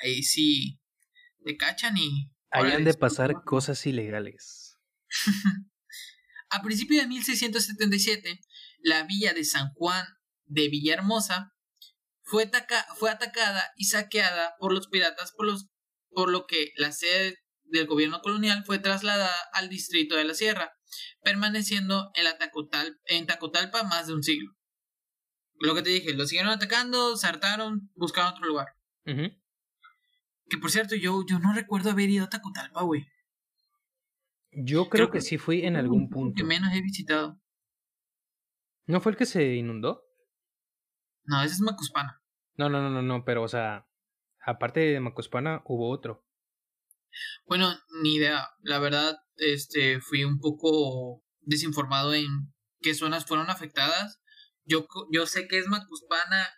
ahí 0.01 0.23
sí 0.23 0.79
te 1.43 1.57
cachan 1.57 1.97
y... 1.97 2.31
Hayan 2.49 2.83
de 2.83 2.93
pasar 2.93 3.43
cosas 3.43 3.85
ilegales. 3.85 4.77
A 6.49 6.61
principios 6.61 7.03
de 7.03 7.09
1677, 7.09 8.39
la 8.79 9.03
villa 9.03 9.33
de 9.33 9.43
San 9.43 9.73
Juan 9.73 10.05
de 10.45 10.69
Villahermosa 10.69 11.53
fue, 12.23 12.49
fue 12.95 13.09
atacada 13.09 13.71
y 13.75 13.85
saqueada 13.85 14.55
por 14.59 14.73
los 14.73 14.87
piratas, 14.87 15.33
por, 15.33 15.45
los, 15.45 15.67
por 16.09 16.29
lo 16.29 16.45
que 16.45 16.71
la 16.77 16.91
sede 16.91 17.37
del 17.63 17.85
gobierno 17.85 18.21
colonial 18.21 18.63
fue 18.65 18.79
trasladada 18.79 19.33
al 19.53 19.69
distrito 19.69 20.15
de 20.15 20.23
la 20.23 20.33
Sierra, 20.33 20.73
permaneciendo 21.21 22.11
en, 22.15 22.23
la 22.23 22.37
Tacotal, 22.37 22.99
en 23.05 23.25
Tacotalpa 23.25 23.83
más 23.83 24.07
de 24.07 24.13
un 24.13 24.23
siglo. 24.23 24.53
Lo 25.59 25.75
que 25.75 25.81
te 25.81 25.89
dije, 25.89 26.13
lo 26.13 26.25
siguieron 26.27 26.51
atacando, 26.51 27.17
se 27.17 27.27
hartaron, 27.27 27.91
buscaron 27.95 28.33
otro 28.33 28.45
lugar. 28.45 28.67
Que 30.49 30.57
por 30.57 30.71
cierto, 30.71 30.95
yo, 30.95 31.23
yo 31.27 31.39
no 31.39 31.53
recuerdo 31.53 31.91
haber 31.91 32.09
ido 32.09 32.25
a 32.25 32.29
Tacotalpa, 32.29 32.83
güey. 32.83 33.07
Yo 34.51 34.89
creo, 34.89 35.11
que, 35.11 35.21
sí 35.21 35.37
fui 35.37 35.65
en 35.65 35.75
algún 35.75 36.09
punto. 36.09 36.35
Que 36.35 36.43
menos 36.43 36.73
he 36.73 36.81
visitado. 36.81 37.39
¿No 38.85 39.01
fue 39.01 39.11
el 39.11 39.17
que 39.17 39.25
se 39.25 39.55
inundó? 39.55 40.03
No, 41.25 41.43
ese 41.43 41.55
es 41.55 41.61
Macuspana. 41.61 42.21
No, 42.55 42.69
no, 42.69 42.81
no, 42.81 42.89
no, 42.89 43.01
no, 43.01 43.25
pero 43.25 43.43
o 43.43 43.47
sea, 43.47 43.87
aparte 44.45 44.79
de 44.79 44.99
Macuspana 44.99 45.61
hubo 45.65 45.89
otro. 45.89 46.25
Bueno, 47.45 47.73
ni 48.01 48.15
idea. 48.15 48.49
La 48.61 48.79
verdad, 48.79 49.17
este, 49.35 49.99
fui 49.99 50.23
un 50.23 50.39
poco 50.39 51.23
desinformado 51.41 52.13
en 52.13 52.53
qué 52.79 52.93
zonas 52.93 53.25
fueron 53.25 53.49
afectadas. 53.49 54.21
Yo, 54.63 54.87
yo 55.11 55.25
sé 55.25 55.47
que 55.47 55.59
es 55.59 55.67
Macuspana 55.67 56.49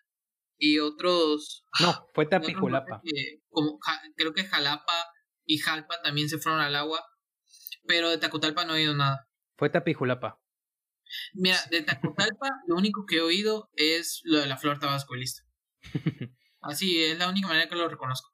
y 0.60 0.80
otros. 0.80 1.66
No, 1.80 2.08
fue 2.14 2.28
Tapijulapa. 2.28 3.02
como, 3.50 3.80
creo 4.16 4.34
que 4.34 4.44
Jalapa 4.44 5.08
y 5.46 5.58
Jalpa 5.58 6.02
también 6.04 6.30
se 6.30 6.38
fueron 6.38 6.62
al 6.62 6.76
agua, 6.76 7.04
pero 7.88 8.10
de 8.10 8.20
Tacotalpa 8.20 8.66
no 8.66 8.76
he 8.76 8.82
oído 8.82 8.96
nada. 8.96 9.28
Fue 9.58 9.70
Tapijulapa. 9.70 10.40
Mira, 11.34 11.58
de 11.72 11.82
Tacotalpa 11.82 12.50
lo 12.68 12.76
único 12.76 13.06
que 13.08 13.18
he 13.18 13.22
oído 13.22 13.70
es 13.74 14.22
lo 14.24 14.40
de 14.40 14.48
la 14.48 14.58
flor 14.58 14.80
tabasco 14.80 15.16
y 15.16 15.22
listo. 15.22 15.44
Así 16.62 17.04
es 17.04 17.18
la 17.18 17.30
única 17.30 17.48
manera 17.48 17.70
que 17.70 17.76
lo 17.76 17.88
reconozco. 17.88 18.30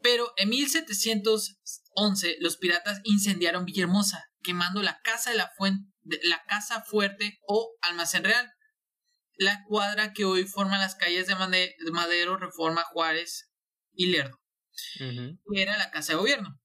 Pero 0.00 0.32
en 0.36 0.48
1711 0.48 2.38
los 2.40 2.56
piratas 2.56 3.00
incendiaron 3.04 3.66
Villahermosa, 3.66 4.24
quemando 4.42 4.82
la 4.82 5.00
casa 5.02 5.30
de 5.30 5.36
la 5.36 5.52
fuente, 5.56 5.92
la 6.24 6.42
casa 6.48 6.82
fuerte 6.82 7.38
o 7.46 7.76
almacén 7.82 8.24
real, 8.24 8.50
la 9.42 9.64
cuadra 9.64 10.12
que 10.12 10.24
hoy 10.24 10.44
forma 10.44 10.78
las 10.78 10.94
calles 10.94 11.26
de 11.26 11.90
Madero, 11.92 12.36
Reforma, 12.36 12.84
Juárez 12.84 13.50
y 13.92 14.06
Lerdo, 14.06 14.40
que 14.98 15.62
era 15.62 15.76
la 15.76 15.90
Casa 15.90 16.12
de 16.12 16.18
Gobierno. 16.18 16.60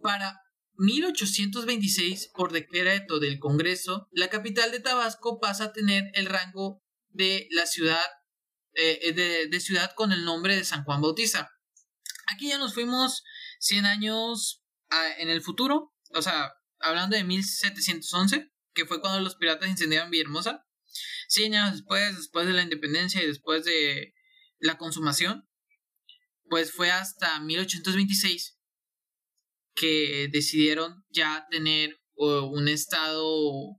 Para 0.00 0.40
1826, 0.76 2.30
por 2.34 2.52
decreto 2.52 3.20
del 3.20 3.38
Congreso, 3.38 4.08
la 4.10 4.28
capital 4.28 4.72
de 4.72 4.80
Tabasco 4.80 5.38
pasa 5.40 5.64
a 5.64 5.72
tener 5.72 6.10
el 6.14 6.26
rango 6.26 6.82
de 7.08 7.46
la 7.50 7.66
ciudad, 7.66 8.04
eh, 8.74 9.12
de, 9.12 9.46
de, 9.46 9.60
ciudad 9.60 9.92
con 9.94 10.12
el 10.12 10.24
nombre 10.24 10.56
de 10.56 10.64
San 10.64 10.84
Juan 10.84 11.00
Bautista. 11.00 11.50
Aquí 12.26 12.48
ya 12.48 12.58
nos 12.58 12.74
fuimos 12.74 13.22
100 13.60 13.86
años 13.86 14.64
a, 14.90 15.12
en 15.18 15.28
el 15.28 15.42
futuro, 15.42 15.94
o 16.12 16.22
sea, 16.22 16.52
hablando 16.80 17.16
de 17.16 17.24
1711, 17.24 18.50
que 18.74 18.86
fue 18.86 19.00
cuando 19.00 19.20
los 19.20 19.36
piratas 19.36 19.68
incendiaron 19.68 20.10
Villahermosa. 20.10 20.63
100 21.28 21.54
años 21.54 21.72
después, 21.72 22.16
después 22.16 22.46
de 22.46 22.52
la 22.52 22.62
independencia 22.62 23.22
y 23.22 23.26
después 23.26 23.64
de 23.64 24.14
la 24.58 24.78
consumación, 24.78 25.48
pues 26.48 26.72
fue 26.72 26.90
hasta 26.90 27.40
1826 27.40 28.58
que 29.74 30.28
decidieron 30.30 31.04
ya 31.10 31.46
tener 31.50 31.98
un 32.16 32.68
estado 32.68 33.24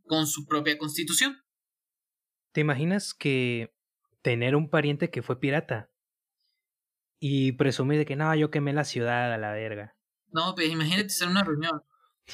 con 0.06 0.28
su 0.28 0.45
propia 0.45 0.78
constitución. 0.78 1.41
¿Te 2.51 2.62
imaginas 2.62 3.13
que 3.13 3.73
tener 4.21 4.56
un 4.56 4.69
pariente 4.69 5.10
que 5.10 5.21
fue 5.21 5.39
pirata 5.39 5.89
y 7.19 7.54
presumir 7.54 7.97
de 7.97 8.06
que 8.06 8.15
no, 8.15 8.36
yo 8.36 8.51
quemé 8.51 8.73
la 8.73 8.84
ciudad 8.84 9.34
a 9.34 9.38
la 9.38 9.51
verga? 9.54 9.95
No, 10.32 10.54
pues 10.54 10.69
imagínate 10.69 11.13
en 11.21 11.30
una 11.30 11.43
reunión 11.43 11.82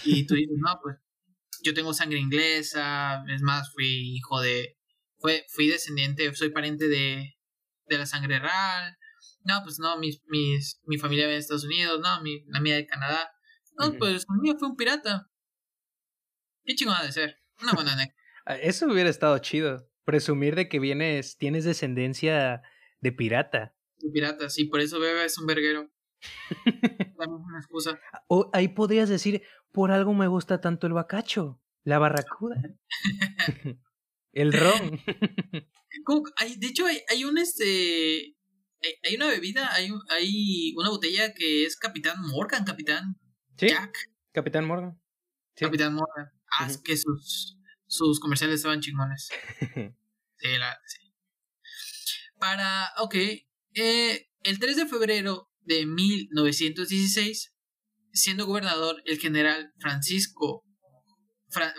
y 0.04 0.26
tú 0.26 0.36
dices, 0.36 0.58
no, 0.58 0.80
pues 0.82 0.98
yo 1.64 1.74
tengo 1.74 1.94
sangre 1.94 2.20
inglesa, 2.20 3.24
es 3.34 3.42
más, 3.42 3.72
fui 3.74 4.16
hijo 4.16 4.42
de, 4.42 4.78
fue, 5.20 5.46
fui 5.50 5.68
descendiente, 5.68 6.34
soy 6.34 6.50
pariente 6.50 6.88
de, 6.88 7.36
de 7.86 7.98
la 7.98 8.06
sangre 8.06 8.40
real. 8.40 8.98
No, 9.44 9.62
pues 9.64 9.80
no, 9.80 9.98
mis, 9.98 10.22
mis, 10.28 10.80
mi 10.86 10.98
familia 10.98 11.26
vive 11.26 11.36
en 11.36 11.40
Estados 11.40 11.64
Unidos, 11.64 12.00
no, 12.02 12.22
mi, 12.22 12.44
la 12.48 12.60
mía 12.60 12.76
de 12.76 12.86
Canadá. 12.86 13.32
No, 13.78 13.94
pues 13.98 14.26
el 14.30 14.42
mío 14.42 14.56
fue 14.60 14.70
un 14.70 14.76
pirata. 14.76 15.30
Qué 16.64 16.76
chingón 16.76 16.96
de 17.02 17.12
ser. 17.12 17.38
Una 17.62 17.74
buena. 17.74 17.92
Ah, 18.44 18.56
eso 18.56 18.88
hubiera 18.88 19.08
estado 19.08 19.38
chido. 19.38 19.88
Presumir 20.04 20.56
de 20.56 20.68
que 20.68 20.80
vienes, 20.80 21.38
tienes 21.38 21.64
descendencia 21.64 22.64
de 23.00 23.12
pirata. 23.12 23.76
De 23.98 24.10
pirata, 24.10 24.50
sí, 24.50 24.66
por 24.66 24.80
eso 24.82 25.00
Bebe 25.00 25.26
es 25.26 25.38
un 25.38 25.46
verguero. 25.46 25.92
Dame 27.20 27.36
una 27.36 27.60
excusa. 27.60 28.00
O 28.28 28.50
ahí 28.52 28.68
podrías 28.70 29.10
decir, 29.10 29.44
por 29.72 29.92
algo 29.92 30.14
me 30.14 30.28
gusta 30.28 30.62
tanto 30.62 30.88
el 30.88 30.94
bacacho, 30.94 31.62
la 31.84 32.00
barracuda, 32.00 32.62
el 34.34 34.54
ron. 34.54 35.00
Hay, 36.38 36.56
de 36.56 36.68
hecho, 36.68 36.86
hay, 36.86 37.02
hay 37.10 37.26
un 37.26 37.38
este. 37.38 38.36
Hay, 39.04 39.16
una 39.16 39.28
bebida, 39.28 39.72
hay, 39.74 39.92
hay 40.10 40.74
una 40.76 40.90
botella 40.90 41.34
que 41.34 41.66
es 41.66 41.78
Capitán 41.78 42.16
Morgan, 42.22 42.64
Capitán 42.64 43.20
¿Sí? 43.58 43.68
Jack. 43.68 44.10
Capitán 44.32 44.66
Morgan. 44.66 45.00
Capitán 45.56 45.94
Morgan. 45.94 46.32
Ah, 46.50 46.66
es 46.68 46.78
que 46.78 46.98
sus, 46.98 47.60
sus 47.86 48.20
comerciales 48.20 48.56
estaban 48.56 48.82
chingones. 48.82 49.30
sí, 50.38 50.58
la, 50.58 50.80
sí. 50.88 51.14
Para, 52.40 52.92
ok, 52.98 53.16
eh, 53.76 54.30
el 54.44 54.60
3 54.60 54.76
de 54.78 54.86
febrero 54.88 55.52
de 55.60 55.86
1916, 55.86 57.51
siendo 58.14 58.46
gobernador 58.46 59.02
el 59.06 59.20
general 59.20 59.72
Francisco, 59.80 60.64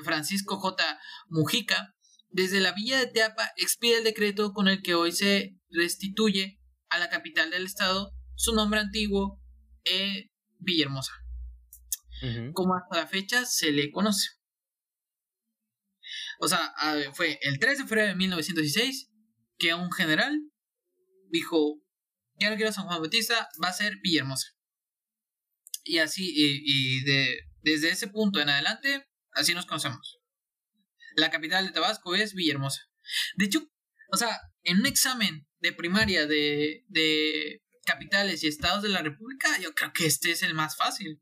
Francisco 0.04 0.58
J. 0.58 1.00
Mujica, 1.28 1.94
desde 2.30 2.60
la 2.60 2.72
villa 2.72 2.98
de 2.98 3.06
Teapa 3.06 3.50
expide 3.56 3.98
el 3.98 4.04
decreto 4.04 4.52
con 4.52 4.68
el 4.68 4.82
que 4.82 4.94
hoy 4.94 5.12
se 5.12 5.56
restituye 5.70 6.58
a 6.88 6.98
la 6.98 7.08
capital 7.08 7.50
del 7.50 7.66
estado 7.66 8.12
su 8.34 8.54
nombre 8.54 8.80
antiguo, 8.80 9.40
eh, 9.84 10.30
Villahermosa 10.58 11.12
como 12.52 12.74
hasta 12.74 12.96
la 12.96 13.06
fecha 13.06 13.44
se 13.44 13.72
le 13.72 13.90
conoce. 13.90 14.28
O 16.40 16.48
sea, 16.48 16.72
fue 17.14 17.38
el 17.42 17.58
3 17.58 17.78
de 17.78 17.84
febrero 17.84 18.08
de 18.08 18.16
1916 18.16 19.10
que 19.58 19.74
un 19.74 19.90
general 19.92 20.38
dijo, 21.30 21.80
ya 22.38 22.50
no 22.50 22.56
quiero 22.56 22.72
San 22.72 22.86
Juan 22.86 23.00
Bautista, 23.00 23.48
va 23.62 23.68
a 23.68 23.72
ser 23.72 23.96
Villahermosa. 24.02 24.48
Y 25.84 25.98
así, 25.98 26.32
y, 26.34 27.04
de, 27.04 27.40
desde 27.62 27.90
ese 27.90 28.08
punto 28.08 28.40
en 28.40 28.48
adelante, 28.48 29.08
así 29.32 29.54
nos 29.54 29.66
conocemos. 29.66 30.20
La 31.16 31.30
capital 31.30 31.66
de 31.66 31.72
Tabasco 31.72 32.14
es 32.14 32.34
Villahermosa. 32.34 32.82
De 33.36 33.46
hecho, 33.46 33.68
o 34.12 34.16
sea, 34.16 34.40
en 34.62 34.80
un 34.80 34.86
examen 34.86 35.46
de 35.60 35.72
primaria 35.72 36.26
de, 36.26 36.84
de 36.88 37.62
capitales 37.84 38.42
y 38.42 38.48
estados 38.48 38.82
de 38.82 38.88
la 38.88 39.02
República, 39.02 39.58
yo 39.60 39.74
creo 39.74 39.92
que 39.92 40.06
este 40.06 40.30
es 40.30 40.42
el 40.42 40.54
más 40.54 40.76
fácil. 40.76 41.20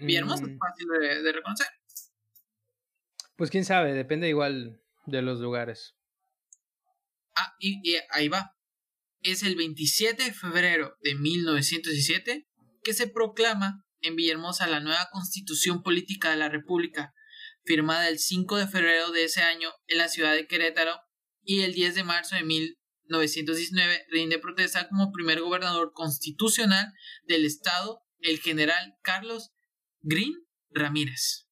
Villahermosa 0.00 0.44
es 0.44 0.50
mm. 0.50 0.58
fácil 0.58 0.86
de, 1.22 1.32
reconocer. 1.32 1.66
Pues 3.36 3.50
quién 3.50 3.64
sabe, 3.64 3.92
depende 3.92 4.28
igual 4.28 4.82
de 5.06 5.22
los 5.22 5.40
lugares. 5.40 5.94
Ah, 7.36 7.54
y, 7.58 7.96
ahí 8.10 8.28
va. 8.28 8.54
Es 9.20 9.42
el 9.42 9.56
27 9.56 10.24
de 10.24 10.32
febrero 10.32 10.96
de 11.02 11.14
1917 11.14 12.47
que 12.82 12.94
se 12.94 13.08
proclama 13.08 13.84
en 14.00 14.16
Villahermosa 14.16 14.66
la 14.66 14.80
nueva 14.80 15.08
constitución 15.10 15.82
política 15.82 16.30
de 16.30 16.36
la 16.36 16.48
República, 16.48 17.14
firmada 17.64 18.08
el 18.08 18.18
5 18.18 18.56
de 18.56 18.66
febrero 18.66 19.10
de 19.10 19.24
ese 19.24 19.42
año 19.42 19.70
en 19.86 19.98
la 19.98 20.08
ciudad 20.08 20.34
de 20.34 20.46
Querétaro 20.46 21.00
y 21.42 21.60
el 21.60 21.74
10 21.74 21.94
de 21.96 22.04
marzo 22.04 22.36
de 22.36 22.42
1919 22.42 24.06
rinde 24.10 24.38
protesta 24.38 24.88
como 24.88 25.12
primer 25.12 25.40
gobernador 25.40 25.92
constitucional 25.92 26.92
del 27.24 27.44
estado 27.44 28.02
el 28.20 28.40
general 28.40 28.94
Carlos 29.02 29.50
Green 30.00 30.34
Ramírez. 30.70 31.46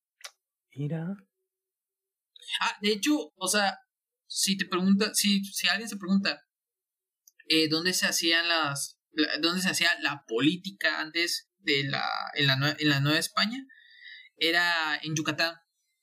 Mira. 0.74 1.06
Ah, 2.60 2.76
de 2.80 2.92
hecho, 2.92 3.32
o 3.36 3.48
sea, 3.48 3.78
si 4.26 4.56
te 4.56 4.66
pregunta, 4.66 5.12
si, 5.14 5.44
si 5.44 5.68
alguien 5.68 5.88
se 5.88 5.96
pregunta 5.96 6.40
eh, 7.48 7.68
dónde 7.68 7.92
se 7.92 8.06
hacían 8.06 8.48
las, 8.48 8.95
dónde 9.40 9.62
se 9.62 9.70
hacía 9.70 9.90
la 10.00 10.24
política 10.26 11.00
antes 11.00 11.50
de 11.58 11.84
la, 11.84 12.04
en 12.34 12.46
la, 12.46 12.76
en 12.78 12.88
la 12.88 13.00
Nueva 13.00 13.18
España, 13.18 13.58
era 14.36 14.96
en 15.02 15.14
Yucatán, 15.14 15.54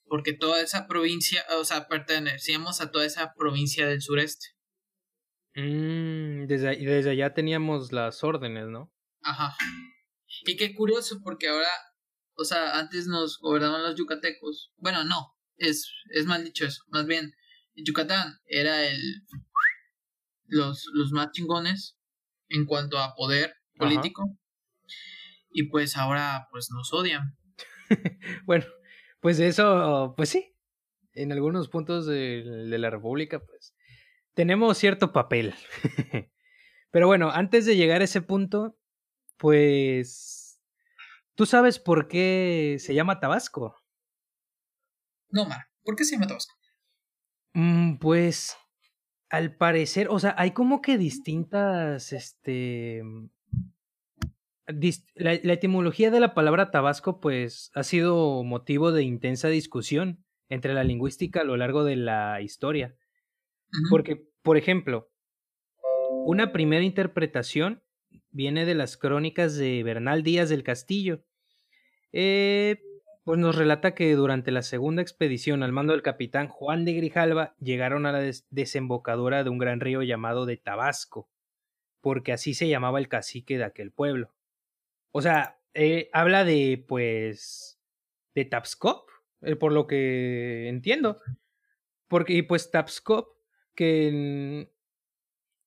porque 0.05 0.33
toda 0.33 0.61
esa 0.61 0.87
provincia, 0.87 1.43
o 1.57 1.65
sea, 1.65 1.87
pertenecíamos 1.87 2.81
a 2.81 2.91
toda 2.91 3.05
esa 3.05 3.33
provincia 3.33 3.87
del 3.87 4.01
sureste. 4.01 4.47
Mm, 5.55 6.47
desde, 6.47 6.75
desde 6.77 7.11
allá 7.11 7.33
teníamos 7.33 7.91
las 7.91 8.23
órdenes, 8.23 8.67
¿no? 8.67 8.91
Ajá. 9.21 9.55
Y 10.45 10.57
qué 10.57 10.73
curioso, 10.73 11.21
porque 11.23 11.47
ahora 11.47 11.69
o 12.35 12.45
sea, 12.45 12.79
antes 12.79 13.07
nos 13.07 13.39
gobernaban 13.39 13.83
los 13.83 13.95
yucatecos. 13.95 14.71
Bueno, 14.77 15.03
no, 15.03 15.35
es, 15.57 15.91
es 16.09 16.25
mal 16.25 16.43
dicho 16.43 16.65
eso. 16.65 16.83
Más 16.87 17.05
bien, 17.05 17.33
Yucatán 17.75 18.39
era 18.45 18.85
el 18.85 18.99
los, 20.45 20.85
los 20.93 21.11
más 21.11 21.31
chingones 21.31 21.97
en 22.53 22.65
cuanto 22.65 22.97
a 22.97 23.13
poder 23.15 23.53
político. 23.77 24.37
Y 25.49 25.69
pues 25.69 25.97
ahora 25.97 26.47
pues 26.51 26.69
nos 26.71 26.93
odian. 26.93 27.37
bueno, 28.45 28.65
pues 29.19 29.39
eso, 29.39 30.13
pues 30.15 30.29
sí. 30.29 30.55
En 31.13 31.31
algunos 31.31 31.69
puntos 31.69 32.05
de, 32.05 32.43
de 32.43 32.77
la 32.77 32.89
República, 32.89 33.39
pues 33.39 33.75
tenemos 34.33 34.77
cierto 34.77 35.11
papel. 35.11 35.53
Pero 36.91 37.07
bueno, 37.07 37.29
antes 37.31 37.65
de 37.65 37.75
llegar 37.75 38.01
a 38.01 38.05
ese 38.05 38.21
punto, 38.21 38.77
pues 39.37 40.43
¿Tú 41.35 41.47
sabes 41.47 41.79
por 41.79 42.07
qué 42.07 42.77
se 42.79 42.93
llama 42.93 43.19
Tabasco? 43.19 43.81
No, 45.29 45.45
Mar, 45.45 45.65
¿por 45.83 45.95
qué 45.95 46.05
se 46.05 46.13
llama 46.13 46.27
Tabasco? 46.27 46.53
Mm, 47.53 47.97
pues, 47.97 48.55
al 49.29 49.55
parecer, 49.55 50.07
o 50.09 50.19
sea, 50.19 50.35
hay 50.37 50.51
como 50.51 50.81
que 50.81 50.97
distintas, 50.97 52.13
este... 52.13 53.03
La, 55.15 55.33
etimología 55.33 56.09
de 56.09 56.21
la 56.21 56.33
palabra 56.33 56.71
Tabasco, 56.71 57.19
pues, 57.19 57.69
ha 57.75 57.83
sido 57.83 58.43
motivo 58.43 58.91
de 58.91 59.03
intensa 59.03 59.49
discusión 59.49 60.23
entre 60.47 60.73
la 60.73 60.85
lingüística 60.85 61.41
a 61.41 61.43
lo 61.43 61.57
largo 61.57 61.83
de 61.83 61.97
la 61.97 62.41
historia. 62.41 62.95
Porque, 63.89 64.25
por 64.41 64.57
ejemplo, 64.57 65.11
una 66.25 66.53
primera 66.53 66.83
interpretación 66.83 67.83
viene 68.31 68.65
de 68.65 68.75
las 68.75 68.97
crónicas 68.97 69.57
de 69.57 69.83
Bernal 69.83 70.23
Díaz 70.23 70.49
del 70.49 70.63
Castillo. 70.63 71.23
Eh, 72.11 72.81
pues 73.23 73.39
nos 73.39 73.55
relata 73.55 73.95
que 73.95 74.13
durante 74.15 74.51
la 74.51 74.61
segunda 74.61 75.01
expedición 75.01 75.63
al 75.63 75.71
mando 75.71 75.93
del 75.93 76.01
capitán 76.01 76.47
Juan 76.47 76.83
de 76.83 76.93
Grijalva 76.93 77.55
llegaron 77.59 78.05
a 78.05 78.11
la 78.11 78.31
desembocadura 78.49 79.43
de 79.43 79.49
un 79.49 79.57
gran 79.57 79.79
río 79.79 80.01
llamado 80.01 80.45
de 80.45 80.57
Tabasco, 80.57 81.29
porque 82.01 82.33
así 82.33 82.53
se 82.53 82.67
llamaba 82.67 82.99
el 82.99 83.07
cacique 83.07 83.57
de 83.57 83.63
aquel 83.63 83.91
pueblo. 83.91 84.33
O 85.11 85.21
sea, 85.21 85.59
eh, 85.73 86.09
habla 86.11 86.43
de, 86.43 86.83
pues, 86.87 87.79
de 88.35 88.45
Tapscop, 88.45 89.09
eh, 89.41 89.55
por 89.55 89.71
lo 89.71 89.87
que 89.87 90.67
entiendo. 90.67 91.21
Porque, 92.07 92.43
pues, 92.43 92.71
Tapscop, 92.71 93.37
que 93.73 94.69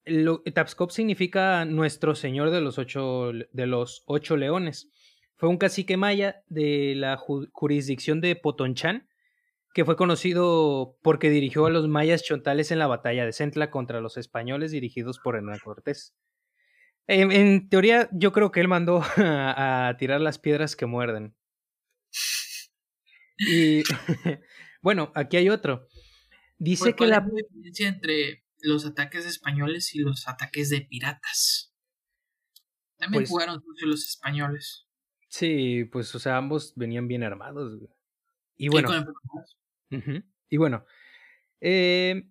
lo, 0.04 0.42
significa 0.90 1.64
Nuestro 1.64 2.14
Señor 2.14 2.50
de 2.50 2.60
los 2.60 2.78
ocho, 2.78 3.32
de 3.32 3.66
los 3.66 4.02
ocho 4.06 4.36
leones. 4.36 4.90
Fue 5.36 5.48
un 5.48 5.58
cacique 5.58 5.96
maya 5.96 6.42
de 6.48 6.94
la 6.96 7.16
jurisdicción 7.16 8.20
de 8.20 8.36
Potonchan, 8.36 9.08
que 9.74 9.84
fue 9.84 9.96
conocido 9.96 10.98
porque 11.02 11.28
dirigió 11.28 11.66
a 11.66 11.70
los 11.70 11.88
mayas 11.88 12.22
chontales 12.22 12.70
en 12.70 12.78
la 12.78 12.86
batalla 12.86 13.26
de 13.26 13.32
Centla 13.32 13.70
contra 13.70 14.00
los 14.00 14.16
españoles 14.16 14.70
dirigidos 14.70 15.18
por 15.18 15.36
Hernán 15.36 15.58
Cortés. 15.62 16.14
En, 17.06 17.68
teoría, 17.68 18.08
yo 18.12 18.32
creo 18.32 18.50
que 18.50 18.60
él 18.60 18.68
mandó 18.68 19.02
a, 19.16 19.94
tirar 19.98 20.22
las 20.22 20.38
piedras 20.38 20.74
que 20.74 20.86
muerden. 20.86 21.36
Y 23.38 23.82
bueno, 24.82 25.12
aquí 25.14 25.36
hay 25.36 25.50
otro. 25.50 25.86
Dice 26.58 26.94
que 26.94 27.06
la 27.06 27.20
diferencia 27.20 27.88
entre 27.88 28.44
los 28.60 28.86
ataques 28.86 29.26
españoles 29.26 29.94
y 29.94 29.98
los 29.98 30.26
ataques 30.26 30.70
de 30.70 30.80
piratas. 30.80 31.74
También 32.96 33.24
pues 33.24 33.28
jugaron 33.28 33.62
los 33.82 34.06
españoles. 34.06 34.85
Sí, 35.28 35.84
pues, 35.84 36.14
o 36.14 36.18
sea, 36.18 36.36
ambos 36.36 36.72
venían 36.76 37.08
bien 37.08 37.22
armados. 37.22 37.80
Y 38.56 38.68
bueno. 38.68 38.88
Y 40.48 40.56
bueno, 40.56 40.84
eh, 41.60 42.28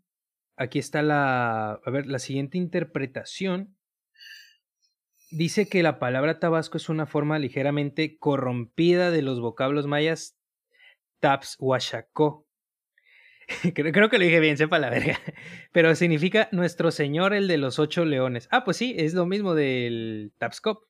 aquí 0.55 0.79
está 0.79 1.01
la, 1.01 1.73
a 1.73 1.91
ver, 1.91 2.07
la 2.07 2.19
siguiente 2.19 2.57
interpretación. 2.57 3.75
Dice 5.31 5.67
que 5.67 5.83
la 5.83 5.99
palabra 5.99 6.39
tabasco 6.39 6.77
es 6.77 6.87
una 6.87 7.05
forma 7.05 7.39
ligeramente 7.39 8.17
corrompida 8.17 9.11
de 9.11 9.21
los 9.21 9.41
vocablos 9.41 9.87
mayas 9.87 10.37
taps 11.19 11.57
huachacó. 11.59 12.47
creo, 13.75 13.91
creo, 13.91 14.09
que 14.09 14.17
lo 14.17 14.23
dije 14.23 14.39
bien, 14.39 14.57
sepa 14.57 14.79
la 14.79 14.89
verga. 14.89 15.19
Pero 15.71 15.93
significa 15.95 16.47
nuestro 16.51 16.91
señor 16.91 17.33
el 17.33 17.47
de 17.47 17.57
los 17.57 17.79
ocho 17.79 18.05
leones. 18.05 18.47
Ah, 18.51 18.63
pues 18.63 18.77
sí, 18.77 18.95
es 18.97 19.13
lo 19.13 19.25
mismo 19.25 19.55
del 19.55 20.31
tapscop. 20.37 20.83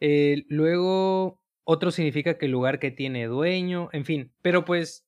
Eh, 0.00 0.44
luego, 0.48 1.40
otro 1.64 1.90
significa 1.90 2.38
que 2.38 2.46
el 2.46 2.52
lugar 2.52 2.78
que 2.78 2.90
tiene 2.90 3.26
dueño, 3.26 3.88
en 3.92 4.04
fin. 4.04 4.32
Pero 4.42 4.64
pues 4.64 5.06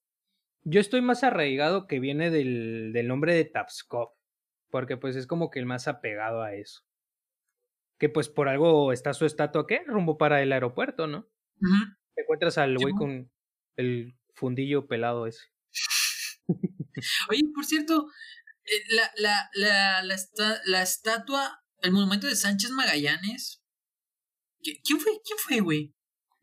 yo 0.63 0.81
estoy 0.81 1.01
más 1.01 1.25
arraigado 1.25 1.87
que 1.87 2.01
viene 2.01 2.31
del, 2.31 2.93
del 2.93 3.09
nombre 3.09 3.35
de 3.35 3.45
Tapskov, 3.45 4.11
porque 4.71 4.97
pues 4.97 5.17
es 5.17 5.27
como 5.27 5.51
que 5.51 5.59
el 5.59 5.67
más 5.67 5.89
apegado 5.89 6.43
a 6.43 6.55
eso. 6.55 6.83
Que 7.99 8.09
pues 8.09 8.29
por 8.29 8.49
algo 8.49 8.93
está 8.93 9.13
su 9.15 9.27
estatua, 9.27 9.67
¿qué? 9.67 9.83
Rumbo 9.87 10.19
para 10.19 10.43
el 10.43 10.53
aeropuerto, 10.53 11.07
¿no? 11.07 11.29
Te 12.15 12.23
encuentras 12.23 12.59
al 12.59 12.77
güey 12.79 12.95
con 12.95 13.31
el 13.77 14.17
fundillo 14.35 14.87
pelado 14.87 15.27
ese. 15.27 15.47
Oye, 17.31 17.43
por 17.55 17.65
cierto, 17.65 18.09
eh, 18.65 18.85
la, 18.91 19.11
la, 19.17 19.51
la, 19.55 20.03
la, 20.03 20.61
la 20.65 20.83
estatua, 20.83 21.63
el 21.83 21.93
monumento 21.93 22.27
de 22.27 22.37
Sánchez 22.37 22.71
Magallanes. 22.71 23.60
¿Quién 24.63 25.01
fue? 25.01 25.13
¿Quién 25.25 25.39
fue, 25.39 25.61
güey? 25.61 25.95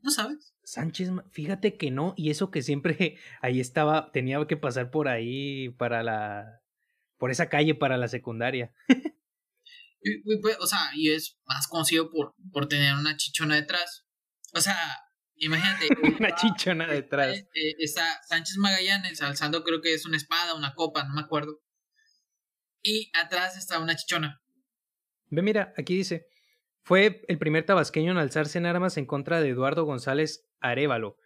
¿No 0.02 0.12
sabes? 0.12 0.54
Sánchez, 0.64 1.10
fíjate 1.32 1.78
que 1.78 1.92
no, 1.92 2.14
y 2.18 2.30
eso 2.30 2.52
que 2.52 2.62
siempre 2.62 3.18
ahí 3.42 3.60
estaba, 3.60 4.12
tenía 4.12 4.46
que 4.48 4.58
pasar 4.58 4.92
por 4.92 5.08
ahí 5.08 5.70
para 5.70 6.04
la, 6.04 6.62
por 7.18 7.32
esa 7.32 7.50
calle 7.50 7.76
para 7.76 7.98
la 7.98 8.08
secundaria. 8.08 8.74
Pues, 10.42 10.56
o 10.62 10.68
sea, 10.68 10.92
y 10.96 11.12
es 11.12 11.38
más 11.46 11.68
conocido 11.68 12.10
por, 12.10 12.34
por 12.54 12.70
tener 12.70 12.94
una 12.94 13.18
chichona 13.18 13.56
detrás. 13.56 14.06
O 14.54 14.62
sea, 14.62 14.78
imagínate. 15.36 15.90
una 16.20 16.34
chichona 16.34 16.88
detrás. 16.88 17.36
Eh, 17.36 17.74
está 17.80 18.22
Sánchez 18.30 18.56
Magallanes 18.58 19.22
alzando, 19.22 19.64
creo 19.64 19.82
que 19.82 19.94
es 19.94 20.06
una 20.06 20.16
espada, 20.16 20.54
una 20.56 20.76
copa, 20.76 21.04
no 21.04 21.14
me 21.14 21.22
acuerdo. 21.22 21.62
Y 22.84 23.12
atrás 23.22 23.58
está 23.58 23.80
una 23.80 23.98
chichona. 23.98 24.42
Ve, 25.30 25.42
mira, 25.42 25.74
aquí 25.76 25.96
dice. 25.98 26.28
Fue 26.88 27.22
el 27.28 27.38
primer 27.38 27.66
tabasqueño 27.66 28.14
en 28.14 28.18
alzarse 28.18 28.58
en 28.58 28.66
armas 28.66 28.96
en 28.96 29.06
contra 29.06 29.42
de 29.42 29.50
Eduardo 29.50 29.84
González 29.84 30.48
Arevalo, 30.62 31.18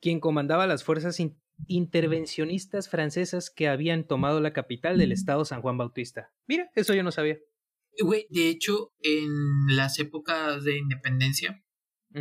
quien 0.00 0.18
comandaba 0.18 0.66
las 0.66 0.82
fuerzas 0.82 1.20
intervencionistas 1.66 2.88
francesas 2.88 3.50
que 3.54 3.68
habían 3.68 4.06
tomado 4.06 4.40
la 4.40 4.54
capital 4.54 4.96
del 4.96 5.12
estado 5.12 5.44
San 5.44 5.60
Juan 5.60 5.76
Bautista. 5.76 6.32
Mira, 6.46 6.70
eso 6.74 6.94
yo 6.94 7.02
no 7.02 7.12
sabía. 7.12 7.36
Güey, 8.02 8.28
de 8.30 8.48
hecho, 8.48 8.94
en 9.02 9.28
las 9.76 9.98
épocas 9.98 10.64
de 10.64 10.78
independencia, 10.78 11.62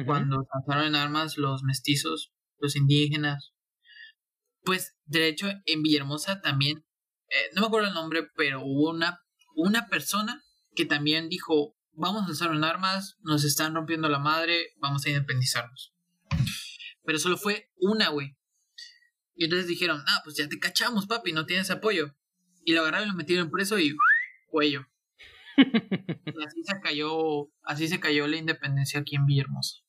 cuando 0.05 0.45
alzaron 0.51 0.87
en 0.87 0.95
armas 0.95 1.37
los 1.37 1.63
mestizos, 1.63 2.33
los 2.57 2.75
indígenas, 2.75 3.53
pues 4.63 4.97
de 5.05 5.29
hecho 5.29 5.47
en 5.63 5.83
Villahermosa 5.83 6.41
también, 6.41 6.79
eh, 7.29 7.49
no 7.55 7.61
me 7.61 7.67
acuerdo 7.67 7.87
el 7.87 7.93
nombre, 7.93 8.27
pero 8.35 8.59
hubo 8.61 8.89
una, 8.89 9.21
una 9.55 9.87
persona 9.87 10.43
que 10.75 10.83
también 10.83 11.29
dijo, 11.29 11.77
vamos 11.99 12.41
a 12.41 12.45
en 12.45 12.63
armas, 12.63 13.17
nos 13.21 13.43
están 13.43 13.75
rompiendo 13.75 14.07
la 14.07 14.19
madre, 14.19 14.73
vamos 14.77 15.05
a 15.05 15.09
independizarnos. 15.09 15.93
Pero 17.03 17.19
solo 17.19 17.37
fue 17.37 17.69
una, 17.75 18.09
güey. 18.09 18.37
Y 19.35 19.45
entonces 19.45 19.67
dijeron, 19.67 20.01
ah, 20.07 20.21
pues 20.23 20.37
ya 20.37 20.47
te 20.47 20.59
cachamos, 20.59 21.07
papi, 21.07 21.33
no 21.33 21.45
tienes 21.45 21.69
apoyo. 21.71 22.15
Y 22.63 22.73
lo 22.73 22.81
agarraron 22.81 23.07
y 23.07 23.11
lo 23.11 23.17
metieron 23.17 23.51
preso 23.51 23.77
y 23.79 23.95
cuello. 24.47 24.87
y 25.57 26.43
así 26.45 26.63
se 26.63 26.79
cayó, 26.81 27.49
así 27.63 27.87
se 27.87 27.99
cayó 27.99 28.27
la 28.27 28.37
independencia 28.37 28.99
aquí 28.99 29.15
en 29.15 29.25
Villahermosa. 29.25 29.79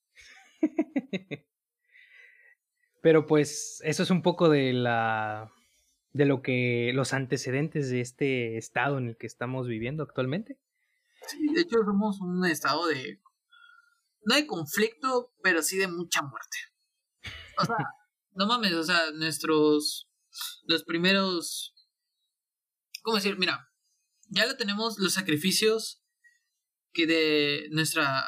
Pero 3.03 3.27
pues 3.27 3.81
eso 3.85 4.03
es 4.03 4.11
un 4.11 4.23
poco 4.23 4.49
de 4.49 4.73
la 4.73 5.51
de 6.13 6.25
lo 6.25 6.43
que 6.43 6.91
los 6.93 7.13
antecedentes 7.13 7.89
de 7.89 8.01
este 8.01 8.57
estado 8.57 8.99
en 8.99 9.09
el 9.09 9.17
que 9.17 9.29
estamos 9.29 9.69
viviendo 9.69 10.03
actualmente. 10.03 10.59
Sí, 11.31 11.39
de 11.55 11.61
hecho 11.63 11.79
somos 11.85 12.21
un 12.21 12.45
estado 12.47 12.87
de 12.87 13.21
no 14.23 14.35
de 14.35 14.47
conflicto, 14.47 15.35
pero 15.43 15.63
sí 15.63 15.79
de 15.79 15.89
mucha 15.89 16.23
muerte. 16.23 16.59
O 17.59 17.65
sea, 17.65 17.77
no 18.33 18.47
mames, 18.47 18.73
o 18.73 18.85
sea, 18.85 19.11
nuestros, 19.13 20.11
los 20.65 20.85
primeros, 20.85 21.75
¿cómo 23.03 23.17
decir? 23.17 23.39
Mira, 23.39 23.71
ya 24.29 24.47
lo 24.47 24.57
tenemos 24.57 24.99
los 24.99 25.13
sacrificios 25.13 26.03
que 26.93 27.07
de 27.07 27.69
nuestra 27.71 28.25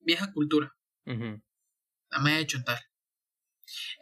vieja 0.00 0.32
cultura. 0.32 0.74
La 1.04 2.20
me 2.20 2.32
ha 2.32 2.40
hecho 2.40 2.62
tal. 2.64 2.78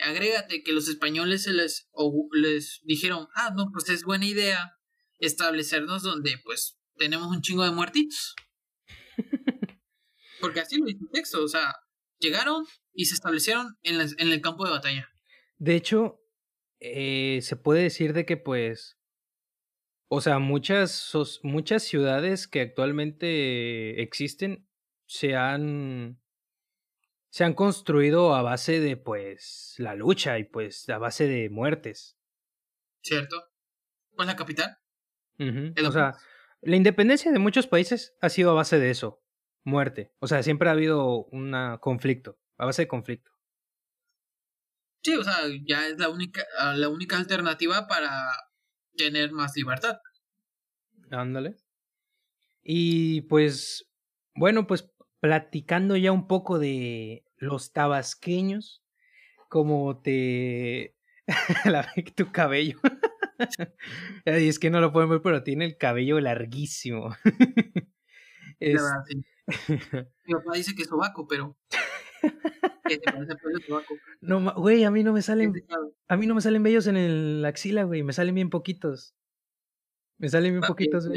Agrégate 0.01 0.63
que 0.63 0.73
los 0.73 0.89
españoles 0.89 1.45
se 1.45 1.53
les, 1.53 1.89
les 2.33 2.81
dijeron, 2.83 3.29
ah, 3.35 3.53
no, 3.55 3.71
pues 3.73 3.89
es 3.89 4.03
buena 4.03 4.27
idea 4.27 4.77
establecernos 5.19 6.03
donde 6.03 6.39
pues 6.45 6.80
tenemos 7.01 7.29
un 7.29 7.41
chingo 7.41 7.65
de 7.65 7.71
muertitos. 7.71 8.37
Porque 10.41 10.61
así 10.61 10.79
lo 10.79 10.85
dice 10.85 11.01
el 11.03 11.11
texto, 11.11 11.43
o 11.43 11.49
sea, 11.49 11.75
llegaron 12.19 12.65
y 12.93 13.07
se 13.07 13.15
establecieron 13.15 13.79
en, 13.83 14.01
en 14.01 14.33
el 14.33 14.41
campo 14.41 14.65
de 14.65 14.71
batalla. 14.71 15.09
De 15.57 15.75
hecho, 15.75 16.23
eh, 16.79 17.41
se 17.43 17.57
puede 17.57 17.83
decir 17.83 18.13
de 18.13 18.25
que 18.27 18.37
pues, 18.37 18.99
o 20.09 20.21
sea, 20.21 20.39
muchas, 20.39 21.13
muchas 21.43 21.83
ciudades 21.83 22.47
que 22.47 22.61
actualmente 22.61 24.03
existen 24.03 24.69
se 25.07 25.37
han, 25.37 26.21
se 27.31 27.45
han 27.45 27.55
construido 27.55 28.35
a 28.35 28.43
base 28.43 28.81
de 28.81 28.97
pues 28.97 29.75
la 29.79 29.95
lucha 29.95 30.39
y 30.39 30.45
pues 30.45 30.89
a 30.91 30.99
base 30.99 31.27
de 31.27 31.49
muertes. 31.49 32.19
¿Cierto? 33.03 33.43
Pues 34.15 34.27
la 34.27 34.37
capital. 34.37 34.77
O 35.87 35.93
sea, 35.93 36.15
la 36.63 36.77
independencia 36.77 37.33
de 37.33 37.39
muchos 37.39 37.67
países 37.67 38.17
ha 38.21 38.29
sido 38.29 38.51
a 38.51 38.55
base 38.55 38.79
de 38.79 38.91
eso 38.91 39.23
muerte. 39.65 40.13
O 40.19 40.27
sea, 40.27 40.43
siempre 40.43 40.69
ha 40.69 40.73
habido 40.73 41.25
un 41.27 41.55
conflicto, 41.81 42.39
a 42.57 42.67
base 42.67 42.83
de 42.83 42.89
conflicto. 42.89 43.31
Sí, 45.03 45.15
o 45.15 45.25
sea, 45.25 45.35
ya 45.67 45.87
es 45.89 45.99
la 45.99 46.09
única, 46.11 46.45
ah, 46.59 46.75
la 46.77 46.89
única 46.89 47.17
alternativa 47.17 47.87
para 47.87 48.11
tener 48.97 49.33
más 49.33 49.57
libertad. 49.57 49.99
Ándale. 51.11 51.57
Y 52.63 53.23
pues, 53.23 53.91
bueno, 54.35 54.67
pues 54.67 54.91
platicando 55.21 55.97
ya 55.97 56.13
un 56.13 56.27
poco 56.27 56.59
de 56.59 57.25
los 57.37 57.73
tabasqueños, 57.73 58.83
como 59.49 60.01
te... 60.01 60.97
la 61.65 61.91
tu 62.15 62.31
cabello. 62.31 62.79
y 64.27 64.49
es 64.49 64.59
que 64.59 64.71
no 64.71 64.81
lo 64.81 64.93
pueden 64.93 65.11
ver, 65.11 65.23
pero 65.23 65.43
tiene 65.43 65.65
el 65.65 65.77
cabello 65.77 66.21
larguísimo. 66.21 67.17
es... 68.61 68.83
Mi 70.27 70.35
papá 70.35 70.55
dice 70.55 70.75
que 70.75 70.83
es 70.83 70.89
sobaco, 70.89 71.27
pero. 71.27 71.57
No, 74.21 74.55
güey, 74.55 74.85
a 74.85 74.91
mí 74.91 75.03
no 75.03 75.13
me 75.13 75.23
salen. 75.23 75.53
A 76.09 76.17
mí 76.17 76.27
no 76.27 76.35
me 76.35 76.41
salen 76.41 76.63
bellos 76.63 76.87
en 76.87 77.43
la 77.43 77.49
axila, 77.49 77.85
güey. 77.85 78.03
Me 78.03 78.13
salen 78.13 78.35
bien 78.35 78.51
poquitos. 78.51 79.15
Me 80.19 80.29
salen 80.29 80.53
bien 80.53 80.63
poquitos. 80.67 81.09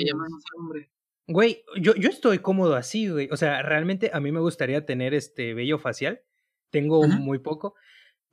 Güey, 1.28 1.64
yo, 1.80 1.96
yo 1.96 2.10
estoy 2.10 2.40
cómodo 2.40 2.76
así, 2.76 3.10
güey. 3.10 3.30
O 3.32 3.38
sea, 3.38 3.62
realmente 3.62 4.12
a 4.14 4.20
mí 4.20 4.32
me 4.32 4.40
gustaría 4.40 4.86
tener 4.86 5.14
este 5.14 5.54
vello 5.54 5.80
facial. 5.80 6.22
Tengo 6.70 7.08
muy 7.08 7.40
poco. 7.40 7.76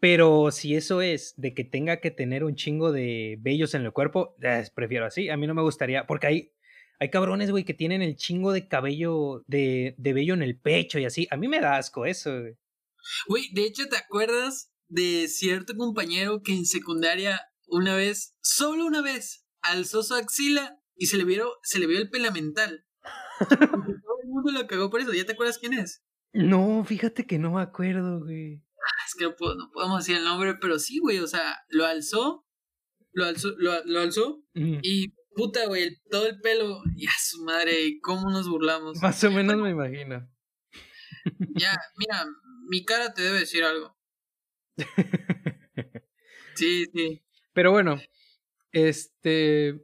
Pero 0.00 0.50
si 0.50 0.74
eso 0.74 1.02
es 1.02 1.34
de 1.36 1.52
que 1.52 1.62
tenga 1.62 2.00
que 2.00 2.10
tener 2.10 2.42
un 2.42 2.56
chingo 2.56 2.90
de 2.90 3.36
vellos 3.40 3.74
en 3.74 3.82
el 3.82 3.92
cuerpo, 3.92 4.34
prefiero 4.74 5.04
así. 5.04 5.28
A 5.28 5.36
mí 5.36 5.46
no 5.46 5.54
me 5.54 5.62
gustaría, 5.62 6.06
porque 6.06 6.26
hay, 6.26 6.52
hay 6.98 7.10
cabrones, 7.10 7.50
güey, 7.50 7.64
que 7.64 7.74
tienen 7.74 8.00
el 8.00 8.16
chingo 8.16 8.52
de 8.52 8.66
cabello, 8.66 9.44
de, 9.46 9.94
de 9.98 10.12
vello 10.14 10.32
en 10.32 10.42
el 10.42 10.58
pecho 10.58 10.98
y 10.98 11.04
así. 11.04 11.28
A 11.30 11.36
mí 11.36 11.48
me 11.48 11.60
da 11.60 11.76
asco 11.76 12.06
eso, 12.06 12.40
güey. 12.40 12.56
Güey, 13.28 13.52
de 13.52 13.64
hecho, 13.64 13.88
¿te 13.88 13.98
acuerdas 13.98 14.72
de 14.88 15.28
cierto 15.28 15.76
compañero 15.76 16.42
que 16.42 16.52
en 16.52 16.64
secundaria 16.64 17.40
una 17.66 17.94
vez, 17.94 18.34
solo 18.40 18.86
una 18.86 19.02
vez, 19.02 19.46
alzó 19.60 20.02
su 20.02 20.14
axila 20.14 20.80
y 20.96 21.06
se 21.06 21.18
le 21.18 21.24
vio, 21.24 21.50
se 21.62 21.78
le 21.78 21.86
vio 21.86 21.98
el 21.98 22.10
pelamental? 22.10 22.86
Todo 23.38 24.20
el 24.22 24.28
mundo 24.28 24.52
lo 24.52 24.66
cagó 24.66 24.88
por 24.88 25.00
eso. 25.00 25.12
¿Ya 25.12 25.26
te 25.26 25.32
acuerdas 25.32 25.58
quién 25.58 25.74
es? 25.74 26.02
No, 26.32 26.84
fíjate 26.84 27.26
que 27.26 27.38
no 27.38 27.52
me 27.52 27.62
acuerdo, 27.62 28.20
güey. 28.20 28.62
Que 29.20 29.26
no, 29.26 29.36
puedo, 29.36 29.54
no 29.54 29.70
podemos 29.70 29.98
decir 29.98 30.16
el 30.16 30.24
nombre, 30.24 30.54
pero 30.58 30.78
sí, 30.78 30.98
güey, 30.98 31.18
o 31.18 31.26
sea, 31.26 31.58
lo 31.68 31.84
alzó, 31.84 32.46
lo 33.12 33.26
alzó, 33.26 33.54
lo, 33.58 33.84
lo 33.84 34.00
alzó 34.00 34.42
y 34.54 35.12
puta, 35.34 35.66
güey, 35.66 36.00
todo 36.10 36.26
el 36.26 36.40
pelo, 36.40 36.80
y 36.96 37.06
a 37.06 37.12
su 37.18 37.44
madre, 37.44 38.00
¿cómo 38.02 38.30
nos 38.30 38.48
burlamos? 38.48 39.00
Más 39.02 39.22
o 39.24 39.30
menos 39.30 39.56
me 39.58 39.70
imagino. 39.70 40.26
Ya, 41.54 41.76
mira, 41.98 42.26
mi 42.70 42.84
cara 42.86 43.12
te 43.12 43.20
debe 43.20 43.40
decir 43.40 43.62
algo. 43.64 43.94
Sí, 46.56 46.84
sí. 46.92 47.22
Pero 47.54 47.70
bueno, 47.70 47.98
este, 48.72 49.80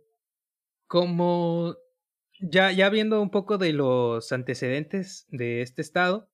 como 0.86 1.74
ya, 2.40 2.70
ya 2.70 2.90
viendo 2.90 3.22
un 3.22 3.30
poco 3.30 3.56
de 3.56 3.72
los 3.72 4.30
antecedentes 4.30 5.26
de 5.30 5.62
este 5.62 5.80
estado, 5.80 6.30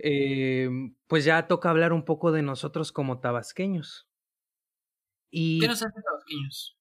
eh, 0.00 0.68
pues 1.06 1.24
ya 1.24 1.46
toca 1.46 1.70
hablar 1.70 1.92
un 1.92 2.04
poco 2.04 2.32
de 2.32 2.42
nosotros 2.42 2.92
como 2.92 3.20
tabasqueños. 3.20 4.08
Y, 5.30 5.60
¿Qué 5.60 5.68
nos 5.68 5.82
hace 5.82 6.00
tabasqueños? 6.02 6.78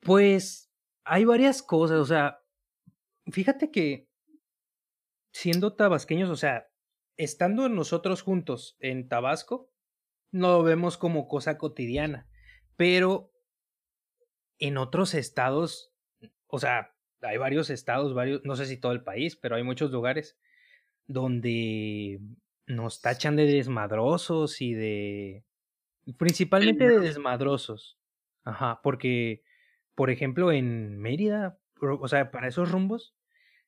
Pues 0.00 0.70
hay 1.04 1.24
varias 1.24 1.62
cosas, 1.62 1.98
o 1.98 2.04
sea, 2.04 2.42
fíjate 3.30 3.70
que 3.70 4.08
siendo 5.32 5.74
tabasqueños, 5.74 6.30
o 6.30 6.36
sea, 6.36 6.68
estando 7.16 7.68
nosotros 7.68 8.22
juntos 8.22 8.76
en 8.80 9.08
Tabasco, 9.08 9.70
no 10.32 10.48
lo 10.58 10.62
vemos 10.62 10.96
como 10.96 11.28
cosa 11.28 11.58
cotidiana, 11.58 12.28
pero 12.76 13.32
en 14.58 14.78
otros 14.78 15.14
estados, 15.14 15.92
o 16.46 16.58
sea, 16.58 16.94
hay 17.22 17.36
varios 17.36 17.70
estados, 17.70 18.14
varios, 18.14 18.40
no 18.44 18.56
sé 18.56 18.66
si 18.66 18.76
todo 18.78 18.92
el 18.92 19.02
país, 19.02 19.36
pero 19.36 19.56
hay 19.56 19.62
muchos 19.62 19.90
lugares 19.90 20.38
donde 21.06 22.20
nos 22.66 23.00
tachan 23.00 23.36
de 23.36 23.46
desmadrosos 23.46 24.60
y 24.60 24.74
de... 24.74 25.44
principalmente 26.18 26.88
de 26.88 27.00
desmadrosos. 27.00 27.98
Ajá, 28.44 28.80
porque, 28.82 29.42
por 29.94 30.10
ejemplo, 30.10 30.52
en 30.52 30.98
Mérida, 30.98 31.58
o 31.80 32.08
sea, 32.08 32.30
para 32.30 32.48
esos 32.48 32.70
rumbos, 32.70 33.14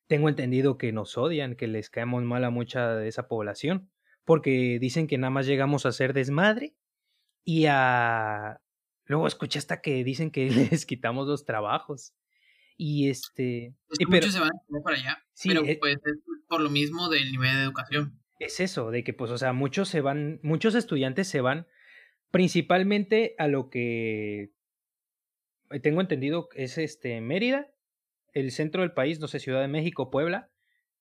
tengo 0.07 0.29
entendido 0.29 0.77
que 0.77 0.91
nos 0.91 1.17
odian, 1.17 1.55
que 1.55 1.67
les 1.67 1.89
caemos 1.89 2.23
mal 2.23 2.43
a 2.43 2.49
mucha 2.49 2.95
de 2.95 3.07
esa 3.07 3.27
población, 3.27 3.89
porque 4.25 4.79
dicen 4.79 5.07
que 5.07 5.17
nada 5.17 5.31
más 5.31 5.45
llegamos 5.45 5.85
a 5.85 5.89
hacer 5.89 6.13
desmadre 6.13 6.75
y 7.43 7.65
a... 7.67 8.59
Luego 9.05 9.27
escuché 9.27 9.59
hasta 9.59 9.81
que 9.81 10.03
dicen 10.03 10.31
que 10.31 10.49
les 10.71 10.85
quitamos 10.85 11.27
los 11.27 11.45
trabajos. 11.45 12.13
Y 12.75 13.09
este. 13.09 13.75
y 13.99 14.05
pero, 14.05 14.09
muchos 14.09 14.33
se 14.33 14.39
van 14.39 14.51
para 14.83 14.97
allá. 14.97 15.23
Sí, 15.33 15.49
pero 15.49 15.63
eh 15.63 15.77
pues 15.79 15.97
es 15.97 16.19
por 16.53 16.61
lo 16.61 16.69
mismo 16.69 17.09
del 17.09 17.31
nivel 17.31 17.55
de 17.55 17.63
educación. 17.63 18.19
Es 18.37 18.59
eso, 18.59 18.91
de 18.91 19.03
que, 19.03 19.11
pues, 19.11 19.31
o 19.31 19.39
sea, 19.39 19.53
muchos 19.53 19.89
se 19.89 20.01
van, 20.01 20.39
muchos 20.43 20.75
estudiantes 20.75 21.27
se 21.27 21.41
van 21.41 21.65
principalmente 22.29 23.33
a 23.39 23.47
lo 23.47 23.71
que 23.71 24.51
tengo 25.81 25.99
entendido 25.99 26.49
es 26.53 26.77
este 26.77 27.21
Mérida, 27.21 27.71
el 28.33 28.51
centro 28.51 28.83
del 28.83 28.91
país, 28.91 29.19
no 29.19 29.27
sé, 29.27 29.39
Ciudad 29.39 29.61
de 29.61 29.67
México, 29.67 30.11
Puebla, 30.11 30.51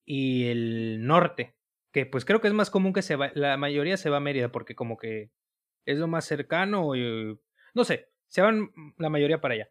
y 0.07 0.47
el 0.47 1.05
norte, 1.05 1.55
que 1.93 2.07
pues 2.07 2.25
creo 2.25 2.41
que 2.41 2.49
es 2.49 2.55
más 2.55 2.71
común 2.71 2.95
que 2.95 3.03
se 3.03 3.17
va, 3.17 3.31
la 3.35 3.59
mayoría 3.59 3.99
se 3.99 4.09
va 4.09 4.17
a 4.17 4.21
Mérida 4.21 4.51
porque 4.53 4.75
como 4.75 4.97
que 4.97 5.33
es 5.85 5.99
lo 5.99 6.09
más 6.09 6.25
cercano, 6.25 6.97
y, 6.97 7.39
no 7.75 7.85
sé, 7.85 8.09
se 8.29 8.41
van 8.41 8.71
la 8.97 9.11
mayoría 9.11 9.43
para 9.43 9.53
allá. 9.53 9.69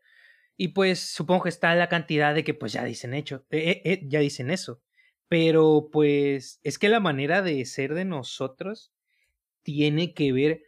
Y 0.58 0.68
pues 0.68 1.00
supongo 1.00 1.42
que 1.42 1.50
está 1.50 1.74
la 1.74 1.90
cantidad 1.90 2.36
de 2.36 2.44
que 2.44 2.54
pues 2.54 2.72
ya 2.72 2.84
dicen 2.84 3.16
hecho, 3.16 3.48
eh, 3.50 3.82
eh, 3.84 4.02
ya 4.04 4.20
dicen 4.20 4.52
eso. 4.52 4.84
Pero 5.32 5.88
pues 5.94 6.60
es 6.62 6.78
que 6.78 6.90
la 6.90 7.00
manera 7.00 7.42
de 7.42 7.64
ser 7.64 7.94
de 7.94 8.04
nosotros 8.04 8.92
tiene 9.64 10.14
que 10.14 10.34
ver 10.34 10.64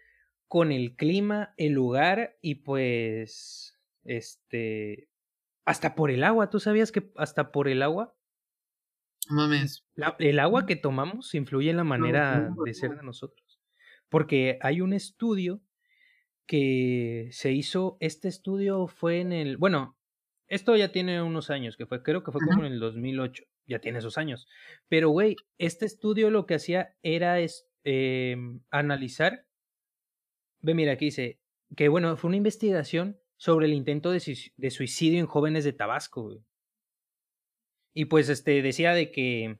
con 0.47 0.71
el 0.71 0.95
clima, 0.95 1.53
el 1.57 1.73
lugar 1.73 2.37
y 2.41 2.55
pues 2.55 3.77
este 4.05 5.09
hasta 5.65 5.95
por 5.95 6.11
el 6.11 6.23
agua. 6.23 6.49
¿Tú 6.49 6.61
sabías 6.61 6.93
que 6.93 7.11
hasta 7.17 7.51
por 7.51 7.67
el 7.67 7.81
agua? 7.81 8.15
Mames. 9.29 9.85
el 10.19 10.39
agua 10.39 10.65
que 10.65 10.77
tomamos 10.77 11.35
influye 11.35 11.69
en 11.69 11.75
la 11.75 11.83
manera 11.83 12.49
de 12.63 12.73
ser 12.73 12.95
de 12.95 13.03
nosotros. 13.03 13.59
Porque 14.07 14.59
hay 14.61 14.79
un 14.79 14.93
estudio 14.93 15.61
que 16.45 17.27
se 17.33 17.51
hizo, 17.51 17.97
este 17.99 18.29
estudio 18.29 18.87
fue 18.87 19.19
en 19.19 19.33
el, 19.33 19.57
bueno, 19.57 19.97
esto 20.47 20.73
ya 20.77 20.93
tiene 20.93 21.21
unos 21.21 21.49
años, 21.49 21.75
que 21.75 21.85
fue, 21.85 22.01
creo 22.01 22.23
que 22.23 22.31
fue 22.31 22.39
como 22.45 22.63
en 22.63 22.71
el 22.71 22.79
2008, 22.79 23.43
ya 23.65 23.79
tiene 23.79 23.99
esos 23.99 24.17
años, 24.17 24.47
pero 24.89 25.09
güey, 25.09 25.35
este 25.57 25.85
estudio 25.85 26.29
lo 26.29 26.45
que 26.45 26.55
hacía 26.55 26.95
era 27.03 27.39
es, 27.39 27.67
em, 27.83 28.61
analizar, 28.69 29.45
ve, 30.61 30.73
mira, 30.73 30.93
aquí 30.93 31.05
dice, 31.05 31.39
que 31.75 31.89
bueno, 31.89 32.15
fue 32.17 32.29
una 32.29 32.37
investigación 32.37 33.19
sobre 33.37 33.65
el 33.65 33.73
intento 33.73 34.11
de, 34.11 34.19
suicidio 34.71 35.19
en 35.19 35.25
jóvenes 35.25 35.63
de 35.63 35.73
Tabasco. 35.73 36.41
Y 37.93 38.05
pues 38.05 38.29
este 38.29 38.61
decía 38.61 38.93
de 38.93 39.11
que 39.11 39.59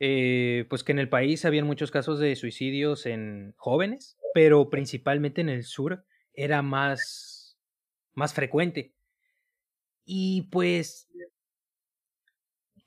eh, 0.00 0.66
pues 0.68 0.84
que 0.84 0.92
en 0.92 0.98
el 0.98 1.08
país 1.08 1.44
habían 1.44 1.66
muchos 1.66 1.90
casos 1.90 2.20
de 2.20 2.36
suicidios 2.36 3.06
en 3.06 3.54
jóvenes, 3.56 4.16
pero 4.34 4.70
principalmente 4.70 5.40
en 5.40 5.48
el 5.48 5.64
sur 5.64 6.04
era 6.32 6.62
más, 6.62 7.58
más 8.14 8.34
frecuente. 8.34 8.94
Y 10.04 10.42
pues 10.50 11.08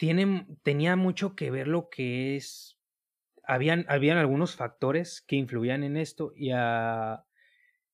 tiene, 0.01 0.47
tenía 0.63 0.95
mucho 0.95 1.35
que 1.35 1.51
ver 1.51 1.67
lo 1.67 1.87
que 1.91 2.35
es, 2.35 2.79
habían, 3.43 3.85
habían 3.87 4.17
algunos 4.17 4.55
factores 4.55 5.21
que 5.21 5.35
influían 5.35 5.83
en 5.83 5.95
esto 5.95 6.33
y, 6.35 6.49
a, 6.55 7.23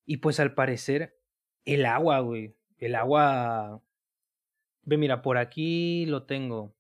y 0.06 0.16
pues 0.16 0.40
al 0.40 0.54
parecer 0.54 1.20
el 1.66 1.86
agua, 1.86 2.22
güey, 2.22 2.56
el 2.78 2.96
agua, 2.96 3.82
ve 4.84 4.96
mira, 4.96 5.22
por 5.22 5.38
aquí 5.38 6.06
lo 6.06 6.26
tengo. 6.26 6.78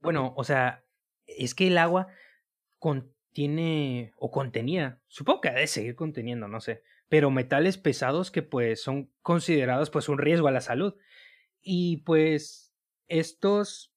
Bueno, 0.00 0.32
o 0.38 0.42
sea, 0.42 0.86
es 1.26 1.54
que 1.54 1.66
el 1.66 1.76
agua 1.76 2.08
contiene 2.78 4.14
o 4.16 4.30
contenía, 4.30 5.02
supongo 5.08 5.42
que 5.42 5.48
ha 5.50 5.54
de 5.54 5.66
seguir 5.66 5.94
conteniendo, 5.94 6.48
no 6.48 6.62
sé, 6.62 6.82
pero 7.10 7.30
metales 7.30 7.76
pesados 7.76 8.30
que 8.30 8.40
pues 8.40 8.82
son 8.82 9.12
considerados 9.20 9.90
pues 9.90 10.08
un 10.08 10.16
riesgo 10.16 10.48
a 10.48 10.52
la 10.52 10.62
salud. 10.62 10.94
Y 11.60 11.98
pues 11.98 12.63
estos 13.08 13.92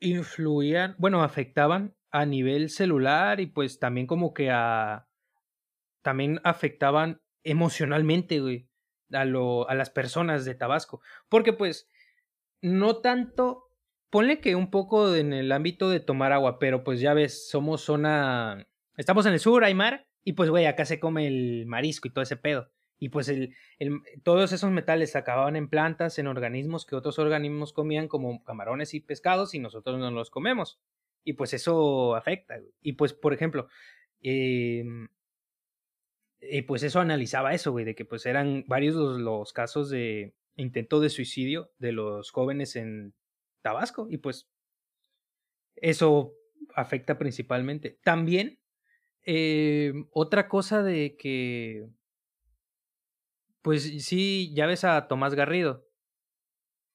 influían, 0.00 0.96
bueno, 0.98 1.22
afectaban 1.22 1.94
a 2.10 2.26
nivel 2.26 2.70
celular 2.70 3.40
y 3.40 3.46
pues 3.46 3.78
también 3.78 4.06
como 4.06 4.34
que 4.34 4.50
a 4.50 5.06
también 6.02 6.40
afectaban 6.44 7.20
emocionalmente, 7.44 8.40
güey, 8.40 8.68
a 9.12 9.24
lo 9.24 9.68
a 9.68 9.74
las 9.74 9.90
personas 9.90 10.44
de 10.44 10.54
Tabasco, 10.54 11.00
porque 11.28 11.52
pues 11.52 11.88
no 12.62 12.96
tanto 12.96 13.68
ponle 14.10 14.40
que 14.40 14.56
un 14.56 14.70
poco 14.70 15.14
en 15.14 15.32
el 15.32 15.52
ámbito 15.52 15.88
de 15.88 16.00
tomar 16.00 16.32
agua, 16.32 16.58
pero 16.58 16.82
pues 16.84 17.00
ya 17.00 17.14
ves, 17.14 17.48
somos 17.48 17.82
zona, 17.82 18.66
estamos 18.96 19.26
en 19.26 19.34
el 19.34 19.40
sur, 19.40 19.64
hay 19.64 19.74
mar, 19.74 20.08
y 20.24 20.32
pues 20.32 20.50
güey, 20.50 20.66
acá 20.66 20.84
se 20.84 21.00
come 21.00 21.26
el 21.26 21.66
marisco 21.66 22.08
y 22.08 22.12
todo 22.12 22.22
ese 22.22 22.36
pedo. 22.36 22.70
Y 23.02 23.08
pues 23.08 23.28
el, 23.28 23.54
todos 24.22 24.52
esos 24.52 24.70
metales 24.70 25.16
acababan 25.16 25.56
en 25.56 25.68
plantas, 25.68 26.18
en 26.18 26.26
organismos 26.26 26.84
que 26.84 26.94
otros 26.94 27.18
organismos 27.18 27.72
comían 27.72 28.08
como 28.08 28.44
camarones 28.44 28.92
y 28.92 29.00
pescados 29.00 29.54
y 29.54 29.58
nosotros 29.58 29.98
no 29.98 30.10
los 30.10 30.30
comemos. 30.30 30.78
Y 31.24 31.32
pues 31.32 31.54
eso 31.54 32.14
afecta. 32.14 32.60
Y 32.82 32.92
pues, 32.92 33.14
por 33.14 33.32
ejemplo, 33.32 33.68
eh, 34.22 34.84
y 36.42 36.62
pues 36.62 36.82
eso 36.82 37.00
analizaba 37.00 37.54
eso, 37.54 37.72
güey, 37.72 37.86
de 37.86 37.94
que 37.94 38.04
pues 38.04 38.26
eran 38.26 38.64
varios 38.66 39.18
los, 39.18 39.52
casos 39.54 39.88
de 39.88 40.34
intento 40.56 41.00
de 41.00 41.08
suicidio 41.08 41.70
de 41.78 41.92
los 41.92 42.30
jóvenes 42.30 42.76
en 42.76 43.14
Tabasco 43.62 44.08
y 44.10 44.18
pues 44.18 44.46
eso 45.76 46.34
afecta 46.74 47.18
principalmente. 47.18 47.98
También 48.04 48.58
eh, 49.24 49.92
otra 50.12 50.48
cosa 50.48 50.82
de 50.82 51.16
que 51.16 51.88
pues 53.62 54.04
sí, 54.04 54.52
ya 54.54 54.66
ves 54.66 54.84
a 54.84 55.08
Tomás 55.08 55.34
Garrido. 55.34 55.86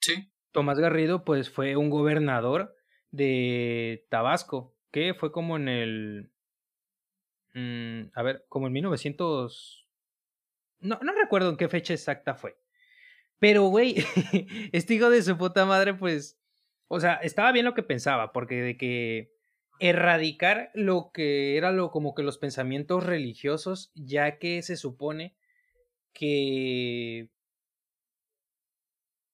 Sí. 0.02 0.32
Tomás 0.52 0.80
Garrido 0.80 1.24
pues 1.24 1.50
fue 1.50 1.76
un 1.76 1.90
gobernador 1.90 2.76
de 3.12 4.06
Tabasco, 4.10 4.76
que 4.92 5.14
fue 5.14 5.32
como 5.32 5.58
en 5.58 5.68
el... 5.68 6.32
Mm, 7.54 8.12
a 8.14 8.24
ver, 8.24 8.46
como 8.50 8.68
en 8.68 8.74
1900... 8.74 9.88
No, 10.80 11.00
no 11.02 11.14
recuerdo 11.14 11.50
en 11.50 11.58
qué 11.58 11.70
fecha 11.70 11.94
exacta 11.94 12.36
fue. 12.36 12.58
Pero, 13.40 13.64
güey, 13.64 13.96
este 14.72 14.94
hijo 14.96 15.10
de 15.10 15.22
su 15.22 15.38
puta 15.38 15.66
madre, 15.66 15.94
pues 15.94 16.40
o 16.88 17.00
sea, 17.00 17.16
estaba 17.16 17.52
bien 17.52 17.66
lo 17.66 17.74
que 17.74 17.84
pensaba, 17.84 18.32
porque 18.32 18.62
de 18.62 18.78
que 18.78 19.32
erradicar 19.80 20.72
lo 20.74 21.12
que 21.14 21.58
era 21.58 21.72
lo 21.72 21.92
como 21.92 22.14
que 22.16 22.24
los 22.24 22.38
pensamientos 22.38 23.06
religiosos, 23.06 23.92
ya 23.96 24.38
que 24.38 24.62
se 24.62 24.78
supone 24.78 25.36
que 26.16 27.30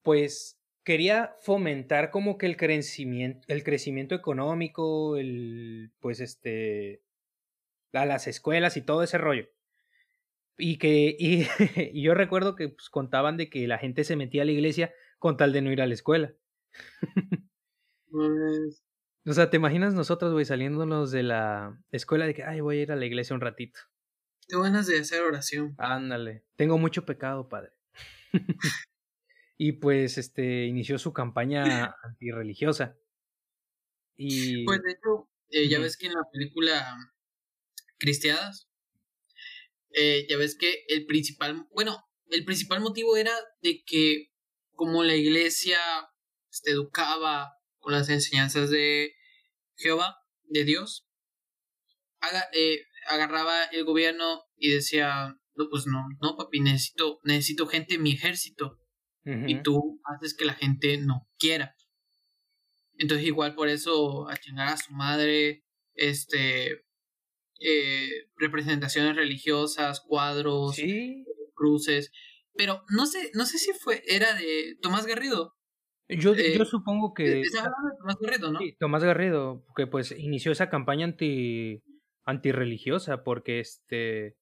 pues 0.04 0.60
quería 0.84 1.36
fomentar 1.42 2.12
como 2.12 2.38
que 2.38 2.48
el 2.48 2.58
crecimiento, 2.58 3.46
el 3.48 3.64
crecimiento 3.64 4.16
económico, 4.16 5.16
el 5.18 5.92
pues 6.00 6.20
este 6.20 7.04
a 7.94 8.06
las 8.06 8.28
escuelas 8.28 8.78
y 8.78 8.82
todo 8.82 9.04
ese 9.04 9.18
rollo. 9.18 9.48
Y 10.58 10.78
que 10.78 11.16
y, 11.94 12.02
yo 12.02 12.14
recuerdo 12.14 12.56
que 12.56 12.70
pues, 12.70 12.90
contaban 12.90 13.38
de 13.38 13.50
que 13.50 13.68
la 13.68 13.78
gente 13.78 14.04
se 14.04 14.16
metía 14.16 14.44
a 14.44 14.46
la 14.46 14.52
iglesia 14.52 14.94
con 15.20 15.38
tal 15.38 15.54
de 15.54 15.62
no 15.62 15.72
ir 15.72 15.82
a 15.82 15.88
la 15.88 15.94
escuela. 15.94 16.34
Pues 18.14 18.84
o 19.26 19.34
sea, 19.34 19.50
¿te 19.50 19.58
imaginas 19.58 19.94
nosotros, 19.94 20.34
güey, 20.34 20.46
saliéndonos 20.46 21.12
de 21.12 21.24
la 21.24 21.80
escuela 21.92 22.26
de 22.26 22.34
que, 22.34 22.44
ay, 22.44 22.60
voy 22.60 22.80
a 22.80 22.82
ir 22.82 22.92
a 22.92 22.96
la 22.96 23.06
iglesia 23.06 23.36
un 23.36 23.42
ratito? 23.42 23.80
Te 24.52 24.58
ganas 24.58 24.86
de 24.86 25.00
hacer 25.00 25.22
oración. 25.22 25.76
Ándale. 25.78 26.44
Tengo 26.58 26.78
mucho 26.78 27.06
pecado, 27.06 27.48
padre. 27.48 27.72
y 29.58 29.72
pues, 29.72 30.18
este, 30.18 30.66
inició 30.66 31.00
su 31.00 31.14
campaña 31.14 31.96
antirreligiosa. 32.04 32.98
Y... 34.18 34.66
Pues, 34.66 34.82
de 34.84 34.92
hecho, 34.92 35.30
eh, 35.52 35.70
ya 35.70 35.80
ves 35.80 35.96
que 35.96 36.08
en 36.08 36.16
la 36.16 36.24
película 36.34 36.98
Cristiadas, 37.98 38.68
eh, 39.92 40.28
ya 40.30 40.36
ves 40.36 40.58
que 40.58 40.84
el 40.90 41.06
principal, 41.06 41.66
bueno, 41.74 42.04
el 42.30 42.44
principal 42.44 42.82
motivo 42.82 43.16
era 43.16 43.34
de 43.62 43.86
que 43.86 44.34
como 44.76 45.06
la 45.06 45.16
iglesia 45.16 45.78
te 46.62 46.72
educaba 46.72 47.54
con 47.80 47.94
las 47.94 48.10
enseñanzas 48.10 48.70
de 48.70 49.14
Jehová, 49.78 50.18
de 50.44 50.66
Dios, 50.66 51.08
eh, 52.52 52.82
agarraba 53.08 53.66
el 53.66 53.84
gobierno 53.86 54.44
y 54.58 54.72
decía, 54.72 55.38
no, 55.56 55.70
pues 55.70 55.86
no, 55.88 56.08
no, 56.22 56.38
papi, 56.38 56.60
necesito, 56.60 57.20
necesito 57.24 57.68
gente 57.68 57.96
en 57.96 58.04
mi 58.04 58.14
ejército. 58.14 58.78
Y 59.24 59.62
tú 59.62 60.02
haces 60.04 60.36
que 60.36 60.46
la 60.46 60.56
gente 60.56 60.98
no 60.98 61.28
quiera. 61.38 61.76
Entonces 62.98 63.28
igual 63.28 63.54
por 63.54 63.68
eso 63.68 64.28
a 64.28 64.36
chingar 64.36 64.70
a 64.70 64.78
su 64.78 64.94
madre, 64.94 65.64
este, 65.94 66.84
eh, 67.60 68.10
representaciones 68.38 69.16
religiosas, 69.16 70.02
cuadros, 70.02 70.76
cruces. 71.54 72.12
Pero 72.56 72.84
no 72.90 73.06
sé, 73.06 73.30
no 73.36 73.46
sé 73.46 73.60
si 73.60 73.74
fue, 73.74 74.04
era 74.08 74.34
de 74.34 74.76
Tomás 74.82 75.06
Garrido. 75.06 75.56
Yo, 76.10 76.34
yo 76.34 76.64
eh, 76.64 76.66
supongo 76.66 77.14
que. 77.14 77.44
Tomás 78.00 78.18
Garrido, 78.20 78.52
¿no? 78.52 78.60
Sí, 78.60 78.76
Tomás 78.80 79.04
Garrido, 79.04 79.64
que 79.76 79.88
pues 79.88 80.12
inició 80.12 80.52
esa 80.52 80.70
campaña 80.70 81.06
anti 81.06 81.82
antirreligiosa, 82.26 83.24
porque 83.24 83.60
este. 83.60 84.38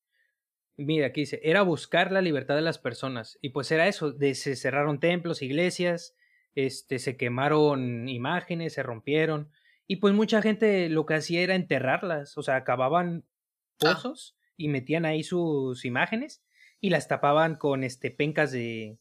Mira, 0.77 1.07
aquí 1.07 1.21
dice, 1.21 1.41
era 1.43 1.61
buscar 1.61 2.11
la 2.11 2.21
libertad 2.21 2.55
de 2.55 2.61
las 2.61 2.79
personas. 2.79 3.37
Y 3.41 3.49
pues 3.49 3.69
era 3.71 3.87
eso, 3.87 4.13
de, 4.13 4.33
se 4.33 4.55
cerraron 4.55 5.01
templos, 5.01 5.41
iglesias, 5.41 6.15
este, 6.55 6.99
se 6.99 7.17
quemaron 7.17 8.07
imágenes, 8.07 8.73
se 8.73 8.83
rompieron. 8.83 9.51
Y 9.87 9.97
pues 9.97 10.13
mucha 10.13 10.41
gente 10.41 10.87
lo 10.87 11.05
que 11.05 11.15
hacía 11.15 11.41
era 11.41 11.55
enterrarlas, 11.55 12.37
o 12.37 12.43
sea, 12.43 12.55
acababan 12.55 13.25
ah. 13.25 13.93
pozos 13.93 14.37
y 14.55 14.69
metían 14.69 15.05
ahí 15.05 15.23
sus 15.23 15.83
imágenes 15.83 16.43
y 16.79 16.91
las 16.91 17.07
tapaban 17.07 17.55
con 17.55 17.83
este 17.83 18.11
pencas 18.11 18.51
de 18.51 18.99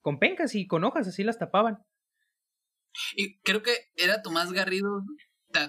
con 0.00 0.18
pencas 0.18 0.54
y 0.54 0.66
con 0.66 0.84
hojas, 0.84 1.08
así 1.08 1.24
las 1.24 1.38
tapaban. 1.38 1.84
Y 3.14 3.38
creo 3.40 3.62
que 3.62 3.72
era 3.96 4.22
Tomás 4.22 4.52
Garrido, 4.52 5.02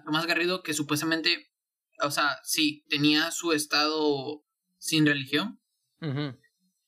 Tomás 0.06 0.26
Garrido 0.26 0.64
que 0.64 0.74
supuestamente, 0.74 1.49
o 2.02 2.12
sea, 2.12 2.39
sí, 2.43 2.86
tenía 2.89 3.32
su 3.32 3.52
estado 3.52 4.43
sin 4.78 5.06
religión, 5.06 5.60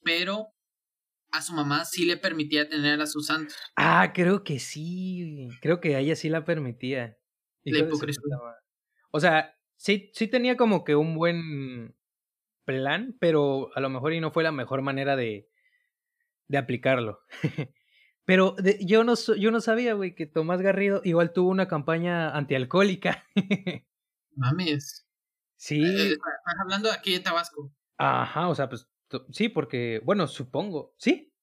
pero 0.04 0.54
a 1.32 1.42
su 1.42 1.54
mamá 1.54 1.86
sí 1.86 2.06
le 2.06 2.18
permitía 2.18 2.70
tener 2.70 3.02
a 3.02 3.08
sus 3.08 3.28
santos. 3.28 3.56
Ah, 3.76 4.12
creo 4.14 4.44
que 4.44 4.60
sí, 4.60 5.50
creo 5.62 5.80
que 5.80 5.96
a 5.96 6.00
ella 6.00 6.16
sí 6.16 6.30
la 6.30 6.46
permitía. 6.46 7.18
La 7.64 7.80
hipocresía. 7.80 8.22
O 9.12 9.20
sea, 9.20 9.56
sí, 9.78 10.10
sí 10.14 10.28
tenía 10.28 10.58
como 10.58 10.84
que 10.84 10.96
un 10.96 11.16
buen 11.16 11.96
plan, 12.66 13.16
pero 13.20 13.70
a 13.76 13.80
lo 13.80 13.90
mejor 13.90 14.14
y 14.14 14.22
no 14.22 14.32
fue 14.32 14.44
la 14.44 14.52
mejor 14.52 14.82
manera 14.82 15.16
de, 15.16 15.50
de 16.48 16.58
aplicarlo. 16.58 17.20
Pero 18.24 18.56
yo, 18.80 19.04
no, 19.04 19.16
yo 19.16 19.52
no 19.52 19.62
sabía, 19.62 19.94
güey, 19.94 20.14
que 20.16 20.28
Tomás 20.28 20.62
Garrido 20.62 21.02
igual 21.04 21.34
tuvo 21.34 21.50
una 21.50 21.68
campaña 21.68 22.30
antialcohólica. 22.30 23.26
Mames. 24.36 25.08
Sí. 25.58 25.84
Eh, 25.84 26.14
estás 26.14 26.56
hablando 26.62 26.92
aquí 26.92 27.14
de 27.14 27.20
Tabasco. 27.20 27.74
Ajá, 27.98 28.48
o 28.48 28.56
sea, 28.56 28.70
pues 28.70 28.90
sí, 29.32 29.50
porque, 29.50 30.02
bueno, 30.04 30.28
supongo, 30.28 30.96
sí. 30.98 31.34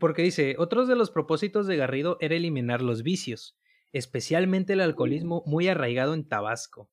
Porque 0.00 0.22
dice, 0.22 0.56
otros 0.58 0.88
de 0.88 0.96
los 0.96 1.10
propósitos 1.10 1.66
de 1.66 1.76
Garrido 1.76 2.16
era 2.20 2.34
eliminar 2.34 2.80
los 2.82 3.02
vicios, 3.02 3.58
especialmente 3.92 4.72
el 4.72 4.80
alcoholismo 4.80 5.42
muy 5.46 5.68
arraigado 5.68 6.14
en 6.14 6.26
Tabasco. 6.26 6.90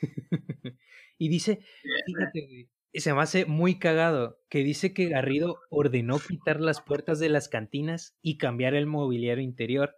y 1.18 1.28
dice, 1.28 1.60
fíjate, 2.06 2.68
se 3.00 3.14
me 3.14 3.22
hace 3.22 3.44
muy 3.46 3.78
cagado 3.78 4.40
que 4.48 4.62
dice 4.62 4.92
que 4.92 5.08
Garrido 5.08 5.58
ordenó 5.70 6.18
quitar 6.18 6.60
las 6.60 6.80
puertas 6.80 7.18
de 7.18 7.28
las 7.28 7.48
cantinas 7.48 8.16
y 8.22 8.38
cambiar 8.38 8.74
el 8.74 8.86
mobiliario 8.86 9.42
interior 9.42 9.96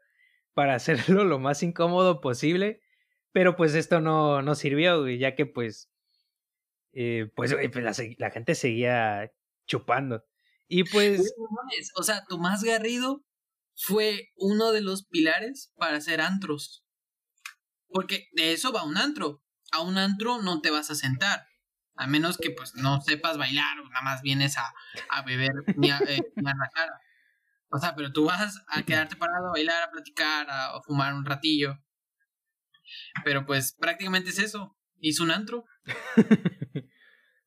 para 0.55 0.75
hacerlo 0.77 1.25
lo 1.25 1.39
más 1.39 1.63
incómodo 1.63 2.21
posible, 2.21 2.81
pero 3.37 3.55
pues 3.55 3.75
esto 3.75 4.01
no, 4.01 4.41
no 4.41 4.55
sirvió, 4.55 5.07
ya 5.11 5.35
que 5.35 5.45
pues, 5.45 5.91
eh, 6.95 7.31
pues, 7.37 7.55
pues 7.71 8.17
la, 8.17 8.31
gente 8.31 8.55
seguía 8.55 9.31
chupando. 9.67 10.25
Y 10.69 10.85
pues... 10.85 11.35
O 11.97 12.03
sea, 12.03 12.25
Tomás 12.31 12.65
Garrido 12.65 13.27
fue 13.75 14.31
uno 14.37 14.73
de 14.73 14.81
los 14.81 15.05
pilares 15.05 15.71
para 15.77 15.99
hacer 15.99 16.23
antros. 16.23 16.83
Porque 17.89 18.27
de 18.33 18.55
eso 18.55 18.73
va 18.73 18.85
un 18.85 18.97
antro. 18.97 19.43
A 19.71 19.83
un 19.83 19.99
antro 19.99 20.41
no 20.41 20.63
te 20.63 20.71
vas 20.71 20.91
a 20.91 20.95
sentar 20.95 21.45
a 21.95 22.07
menos 22.07 22.39
que 22.39 22.53
pues 22.53 22.75
no 22.75 23.03
sepas 23.03 23.37
bailar 23.37 23.81
o 23.81 23.89
nada 23.91 24.03
más 24.03 24.23
vienes 24.23 24.57
a, 24.57 24.73
a 25.11 25.23
beber 25.25 25.53
ni 25.77 25.91
a, 25.91 25.99
eh, 26.09 26.23
la 26.37 26.71
cara. 26.73 27.03
O 27.69 27.79
sea, 27.79 27.95
pero 27.95 28.15
tú 28.15 28.25
vas 28.25 28.65
a 28.67 28.83
quedarte 28.83 29.17
parado 29.17 29.49
a 29.49 29.53
bailar, 29.53 29.83
a 29.83 29.91
platicar, 29.91 30.47
a, 30.49 30.81
fumar 30.87 31.13
un 31.13 31.27
ratillo. 31.27 31.77
Pero 33.25 33.47
pues 33.47 33.75
prácticamente 33.79 34.31
es 34.31 34.39
eso. 34.39 34.77
Hizo 34.99 35.23
un 35.25 35.31
antro. 35.31 35.65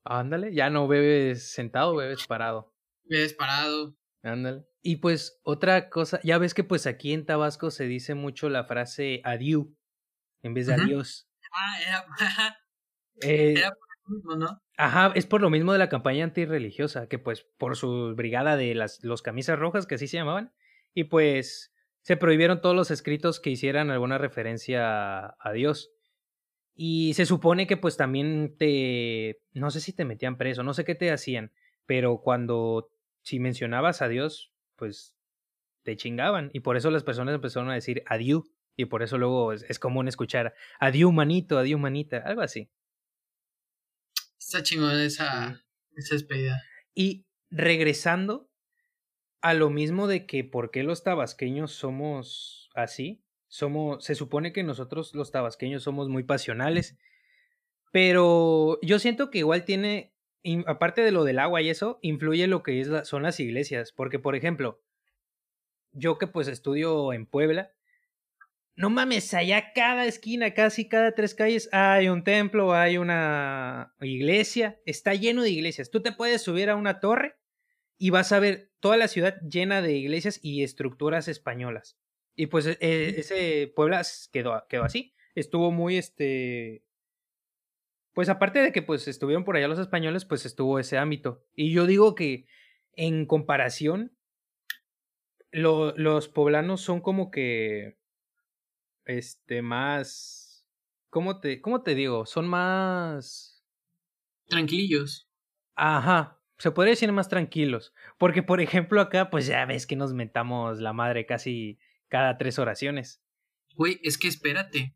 Ándale, 0.03 0.53
ya 0.53 0.69
no 0.69 0.87
bebes 0.87 1.51
sentado, 1.51 1.95
bebes 1.95 2.25
parado. 2.27 2.73
Bebes 3.03 3.33
parado. 3.33 3.95
Ándale. 4.23 4.65
Y 4.81 4.97
pues 4.97 5.39
otra 5.43 5.89
cosa, 5.89 6.19
ya 6.23 6.37
ves 6.37 6.53
que 6.53 6.63
pues 6.63 6.87
aquí 6.87 7.13
en 7.13 7.25
Tabasco 7.25 7.69
se 7.69 7.85
dice 7.85 8.15
mucho 8.15 8.49
la 8.49 8.63
frase 8.63 9.21
adiós 9.23 9.67
en 10.41 10.53
vez 10.53 10.67
de 10.67 10.73
adiós. 10.73 11.29
Ah, 11.51 11.81
era, 11.81 12.05
eh, 13.21 13.53
era 13.57 13.73
Ajá, 14.77 15.11
es 15.15 15.25
por 15.25 15.41
lo 15.41 15.49
mismo 15.49 15.73
de 15.73 15.79
la 15.79 15.89
campaña 15.89 16.23
antirreligiosa, 16.23 17.07
que 17.07 17.19
pues 17.19 17.45
por 17.57 17.75
su 17.75 18.15
brigada 18.15 18.57
de 18.57 18.73
las 18.73 19.03
los 19.03 19.21
camisas 19.21 19.59
rojas, 19.59 19.85
que 19.85 19.95
así 19.95 20.07
se 20.07 20.17
llamaban, 20.17 20.53
y 20.93 21.05
pues 21.05 21.73
se 22.01 22.17
prohibieron 22.17 22.61
todos 22.61 22.75
los 22.75 22.91
escritos 22.91 23.39
que 23.39 23.49
hicieran 23.49 23.91
alguna 23.91 24.17
referencia 24.17 25.35
a, 25.39 25.51
Dios. 25.53 25.91
Y 26.75 27.13
se 27.13 27.25
supone 27.25 27.67
que 27.67 27.77
pues 27.77 27.97
también 27.97 28.55
te, 28.57 29.41
no 29.53 29.69
sé 29.69 29.81
si 29.81 29.93
te 29.93 30.05
metían 30.05 30.37
preso, 30.37 30.63
no 30.63 30.73
sé 30.73 30.85
qué 30.85 30.95
te 30.95 31.11
hacían, 31.11 31.51
pero 31.85 32.21
cuando 32.21 32.89
si 33.21 33.39
mencionabas 33.39 34.01
a 34.01 34.07
Dios, 34.07 34.53
pues 34.75 35.15
te 35.83 35.97
chingaban 35.97 36.51
y 36.53 36.61
por 36.61 36.77
eso 36.77 36.89
las 36.89 37.03
personas 37.03 37.35
empezaron 37.35 37.69
a 37.69 37.75
decir 37.75 38.03
adiós 38.05 38.43
y 38.77 38.85
por 38.85 39.03
eso 39.03 39.17
luego 39.17 39.51
es, 39.51 39.63
es 39.63 39.77
común 39.77 40.07
escuchar 40.07 40.53
adiós 40.79 41.11
manito, 41.11 41.57
adiós 41.57 41.79
manita, 41.79 42.19
algo 42.19 42.41
así. 42.41 42.69
Está 44.37 44.63
chingón 44.63 44.97
esa, 44.99 45.61
esa 45.95 46.15
despedida. 46.15 46.63
Y 46.95 47.25
regresando 47.51 48.48
a 49.41 49.53
lo 49.53 49.69
mismo 49.69 50.07
de 50.07 50.25
que 50.25 50.43
por 50.43 50.71
qué 50.71 50.83
los 50.83 51.03
tabasqueños 51.03 51.71
somos 51.71 52.69
así, 52.75 53.23
somos, 53.47 54.03
se 54.03 54.15
supone 54.15 54.53
que 54.53 54.63
nosotros 54.63 55.15
los 55.15 55.31
tabasqueños 55.31 55.83
somos 55.83 56.09
muy 56.09 56.23
pasionales, 56.23 56.97
pero 57.91 58.79
yo 58.81 58.99
siento 58.99 59.31
que 59.31 59.39
igual 59.39 59.65
tiene, 59.65 60.13
aparte 60.67 61.01
de 61.01 61.11
lo 61.11 61.23
del 61.23 61.39
agua 61.39 61.61
y 61.61 61.69
eso, 61.69 61.99
influye 62.01 62.47
lo 62.47 62.63
que 62.63 62.81
es 62.81 62.89
son 63.03 63.23
las 63.23 63.39
iglesias, 63.39 63.91
porque 63.91 64.19
por 64.19 64.35
ejemplo, 64.35 64.81
yo 65.91 66.17
que 66.17 66.27
pues 66.27 66.47
estudio 66.47 67.13
en 67.13 67.25
Puebla, 67.25 67.71
no 68.75 68.89
mames, 68.89 69.33
allá 69.33 69.73
cada 69.73 70.05
esquina, 70.05 70.53
casi 70.53 70.87
cada 70.87 71.13
tres 71.13 71.35
calles 71.35 71.67
hay 71.73 72.07
un 72.07 72.23
templo, 72.23 72.73
hay 72.73 72.97
una 72.97 73.93
iglesia, 73.99 74.79
está 74.85 75.15
lleno 75.15 75.43
de 75.43 75.49
iglesias. 75.49 75.89
Tú 75.91 76.01
te 76.01 76.13
puedes 76.13 76.41
subir 76.43 76.69
a 76.69 76.77
una 76.77 77.01
torre 77.01 77.38
y 77.99 78.09
vas 78.09 78.31
a 78.31 78.39
ver 78.39 78.71
toda 78.79 78.97
la 78.97 79.09
ciudad 79.09 79.39
llena 79.41 79.81
de 79.81 79.93
iglesias 79.93 80.39
y 80.41 80.63
estructuras 80.63 81.27
españolas. 81.27 81.99
Y 82.35 82.47
pues 82.47 82.65
e, 82.65 82.77
ese 83.19 83.71
Puebla 83.75 84.01
quedó, 84.31 84.65
quedó 84.69 84.85
así. 84.85 85.13
estuvo 85.35 85.69
muy, 85.71 85.97
este, 85.97 86.85
pues 88.13 88.29
aparte 88.29 88.59
de 88.59 88.71
que 88.71 88.81
pues 88.81 89.07
estuvieron 89.09 89.43
por 89.43 89.57
allá 89.57 89.67
los 89.67 89.79
españoles, 89.79 90.23
pues 90.23 90.45
estuvo 90.45 90.79
ese 90.79 90.97
ámbito. 90.97 91.43
Y 91.53 91.73
yo 91.73 91.85
digo 91.85 92.15
que 92.15 92.47
en 92.93 93.25
comparación, 93.25 94.15
los 95.51 96.29
poblanos 96.29 96.79
son 96.81 97.01
como 97.01 97.31
que, 97.31 97.97
este, 99.03 99.61
más, 99.61 100.65
¿cómo 101.09 101.41
te, 101.41 101.61
cómo 101.61 101.83
te 101.83 101.95
digo? 101.95 102.25
Son 102.25 102.47
más... 102.47 103.65
Tranquillos. 104.47 105.29
Ajá, 105.75 106.38
se 106.59 106.71
podría 106.71 106.91
decir 106.91 107.11
más 107.11 107.29
tranquilos. 107.29 107.93
Porque, 108.17 108.43
por 108.43 108.59
ejemplo, 108.61 108.99
acá, 109.01 109.29
pues 109.29 109.47
ya 109.47 109.65
ves 109.65 109.87
que 109.87 109.95
nos 109.95 110.13
mentamos 110.13 110.79
la 110.79 110.93
madre 110.93 111.25
casi 111.25 111.79
cada 112.09 112.37
tres 112.37 112.59
oraciones. 112.59 113.21
Güey, 113.75 113.99
es 114.03 114.17
que 114.17 114.27
espérate. 114.27 114.95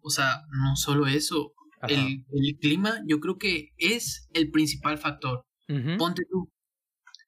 O 0.00 0.10
sea, 0.10 0.42
no 0.50 0.76
solo 0.76 1.06
eso. 1.06 1.52
El, 1.86 2.24
el, 2.32 2.58
clima, 2.58 3.02
yo 3.06 3.20
creo 3.20 3.36
que 3.36 3.72
es 3.76 4.28
el 4.32 4.50
principal 4.50 4.96
factor. 4.96 5.42
Ponte 5.98 6.22
tú. 6.30 6.50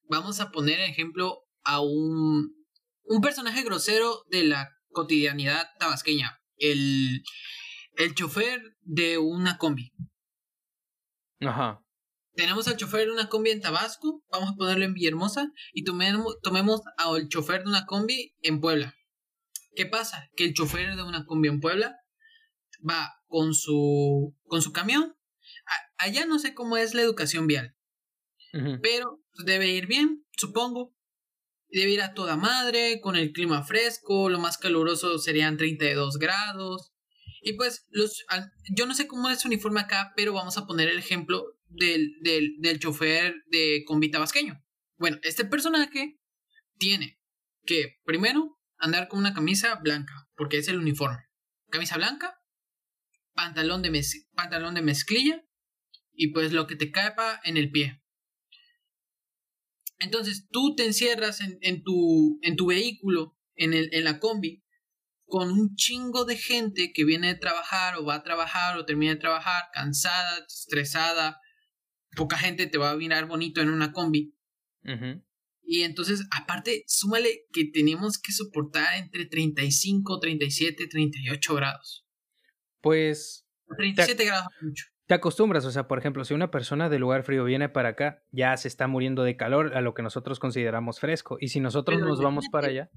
Vamos 0.08 0.40
a 0.40 0.50
poner 0.50 0.80
ejemplo 0.80 1.42
a 1.62 1.82
un, 1.82 2.54
un 3.04 3.20
personaje 3.20 3.62
grosero 3.62 4.22
de 4.30 4.44
la 4.44 4.70
cotidianidad 4.88 5.68
tabasqueña. 5.78 6.38
El, 6.56 7.22
el 7.96 8.14
chofer 8.14 8.62
de 8.80 9.18
una 9.18 9.58
combi. 9.58 9.92
Ajá 11.40 11.85
tenemos 12.36 12.68
al 12.68 12.76
chofer 12.76 13.06
de 13.06 13.12
una 13.12 13.28
combi 13.28 13.50
en 13.50 13.60
Tabasco, 13.60 14.22
vamos 14.30 14.50
a 14.50 14.56
ponerlo 14.56 14.84
en 14.84 14.94
Villahermosa, 14.94 15.50
y 15.72 15.84
tomemos, 15.84 16.38
tomemos 16.42 16.82
al 16.98 17.28
chofer 17.28 17.64
de 17.64 17.70
una 17.70 17.86
combi 17.86 18.34
en 18.42 18.60
Puebla. 18.60 18.94
¿Qué 19.74 19.86
pasa? 19.86 20.30
Que 20.36 20.44
el 20.44 20.54
chofer 20.54 20.94
de 20.94 21.02
una 21.02 21.24
combi 21.24 21.48
en 21.48 21.60
Puebla 21.60 21.96
va 22.88 23.14
con 23.26 23.54
su, 23.54 24.36
con 24.46 24.62
su 24.62 24.72
camión. 24.72 25.16
allá 25.98 26.26
no 26.26 26.38
sé 26.38 26.54
cómo 26.54 26.76
es 26.76 26.94
la 26.94 27.02
educación 27.02 27.46
vial, 27.46 27.74
pero 28.82 29.22
debe 29.44 29.68
ir 29.68 29.86
bien, 29.86 30.24
supongo. 30.36 30.94
Debe 31.68 31.90
ir 31.90 32.02
a 32.02 32.14
toda 32.14 32.36
madre, 32.36 33.00
con 33.00 33.16
el 33.16 33.32
clima 33.32 33.64
fresco, 33.64 34.30
lo 34.30 34.38
más 34.38 34.56
caluroso 34.56 35.18
serían 35.18 35.56
32 35.56 36.18
grados. 36.18 36.92
Y 37.42 37.54
pues, 37.54 37.86
los, 37.90 38.24
yo 38.74 38.86
no 38.86 38.94
sé 38.94 39.06
cómo 39.06 39.28
es 39.28 39.40
su 39.40 39.48
uniforme 39.48 39.80
acá, 39.80 40.12
pero 40.16 40.32
vamos 40.32 40.56
a 40.58 40.66
poner 40.66 40.88
el 40.88 40.98
ejemplo 40.98 41.55
del, 41.68 42.18
del, 42.22 42.56
del 42.58 42.78
chofer 42.78 43.34
de 43.50 43.82
combi 43.86 44.10
tabasqueño. 44.10 44.62
Bueno, 44.98 45.18
este 45.22 45.44
personaje 45.44 46.18
tiene 46.78 47.20
que, 47.64 47.98
primero, 48.04 48.58
andar 48.78 49.08
con 49.08 49.18
una 49.18 49.34
camisa 49.34 49.74
blanca, 49.76 50.28
porque 50.36 50.58
es 50.58 50.68
el 50.68 50.78
uniforme. 50.78 51.24
Camisa 51.70 51.96
blanca, 51.96 52.40
pantalón 53.34 53.82
de, 53.82 54.02
pantalón 54.34 54.74
de 54.74 54.82
mezclilla 54.82 55.44
y 56.12 56.32
pues 56.32 56.52
lo 56.52 56.66
que 56.66 56.76
te 56.76 56.90
caipa 56.90 57.40
en 57.44 57.56
el 57.56 57.70
pie. 57.70 58.02
Entonces 59.98 60.46
tú 60.50 60.74
te 60.74 60.86
encierras 60.86 61.40
en, 61.40 61.58
en, 61.60 61.82
tu, 61.82 62.38
en 62.42 62.56
tu 62.56 62.66
vehículo, 62.66 63.36
en, 63.54 63.74
el, 63.74 63.88
en 63.92 64.04
la 64.04 64.18
combi, 64.18 64.62
con 65.26 65.50
un 65.50 65.74
chingo 65.74 66.24
de 66.24 66.36
gente 66.36 66.92
que 66.94 67.04
viene 67.04 67.28
de 67.28 67.34
trabajar 67.34 67.96
o 67.96 68.04
va 68.04 68.16
a 68.16 68.22
trabajar 68.22 68.78
o 68.78 68.84
termina 68.84 69.12
de 69.12 69.20
trabajar, 69.20 69.64
cansada, 69.72 70.44
estresada, 70.46 71.40
poca 72.16 72.36
gente 72.36 72.66
te 72.66 72.78
va 72.78 72.90
a 72.90 72.96
mirar 72.96 73.26
bonito 73.26 73.60
en 73.60 73.70
una 73.70 73.92
combi. 73.92 74.34
Y 75.62 75.82
entonces, 75.82 76.26
aparte, 76.30 76.84
súmale 76.86 77.46
que 77.52 77.64
tenemos 77.72 78.18
que 78.18 78.32
soportar 78.32 78.96
entre 78.98 79.26
35, 79.26 80.20
37, 80.20 80.86
38 80.86 81.54
grados. 81.54 82.06
Pues... 82.80 83.46
37 83.76 84.24
grados 84.24 84.46
mucho. 84.60 84.84
Te 85.06 85.14
acostumbras, 85.14 85.64
o 85.64 85.70
sea, 85.70 85.86
por 85.86 85.98
ejemplo, 85.98 86.24
si 86.24 86.34
una 86.34 86.50
persona 86.50 86.88
de 86.88 86.98
lugar 86.98 87.24
frío 87.24 87.44
viene 87.44 87.68
para 87.68 87.90
acá, 87.90 88.24
ya 88.30 88.56
se 88.56 88.66
está 88.66 88.88
muriendo 88.88 89.22
de 89.22 89.36
calor 89.36 89.76
a 89.76 89.80
lo 89.80 89.94
que 89.94 90.02
nosotros 90.02 90.40
consideramos 90.40 90.98
fresco. 90.98 91.36
Y 91.40 91.48
si 91.48 91.60
nosotros 91.60 92.00
nos 92.00 92.20
vamos 92.20 92.46
para 92.50 92.68
allá... 92.68 92.90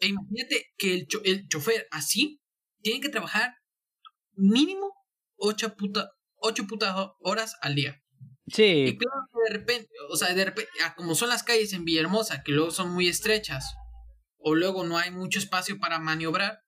E 0.00 0.06
imagínate 0.06 0.66
que 0.78 0.94
el, 0.94 1.08
el 1.24 1.48
chofer 1.48 1.88
así 1.90 2.40
tiene 2.80 3.00
que 3.00 3.08
trabajar 3.08 3.54
mínimo 4.34 4.92
8 5.36 5.76
puta, 5.76 6.10
putas 6.68 6.94
horas 7.20 7.56
al 7.60 7.74
día. 7.74 8.02
Sí. 8.48 8.84
Y 8.86 8.96
claro 8.96 9.20
que 9.32 9.52
de 9.52 9.58
repente, 9.58 9.88
o 10.08 10.16
sea, 10.16 10.32
de 10.32 10.44
repente, 10.44 10.70
ah, 10.84 10.94
como 10.96 11.14
son 11.14 11.28
las 11.28 11.42
calles 11.42 11.72
en 11.72 11.84
Villahermosa, 11.84 12.42
que 12.42 12.52
luego 12.52 12.70
son 12.70 12.90
muy 12.92 13.08
estrechas, 13.08 13.74
o 14.38 14.54
luego 14.54 14.84
no 14.84 14.98
hay 14.98 15.10
mucho 15.10 15.38
espacio 15.38 15.78
para 15.78 15.98
maniobrar, 15.98 16.60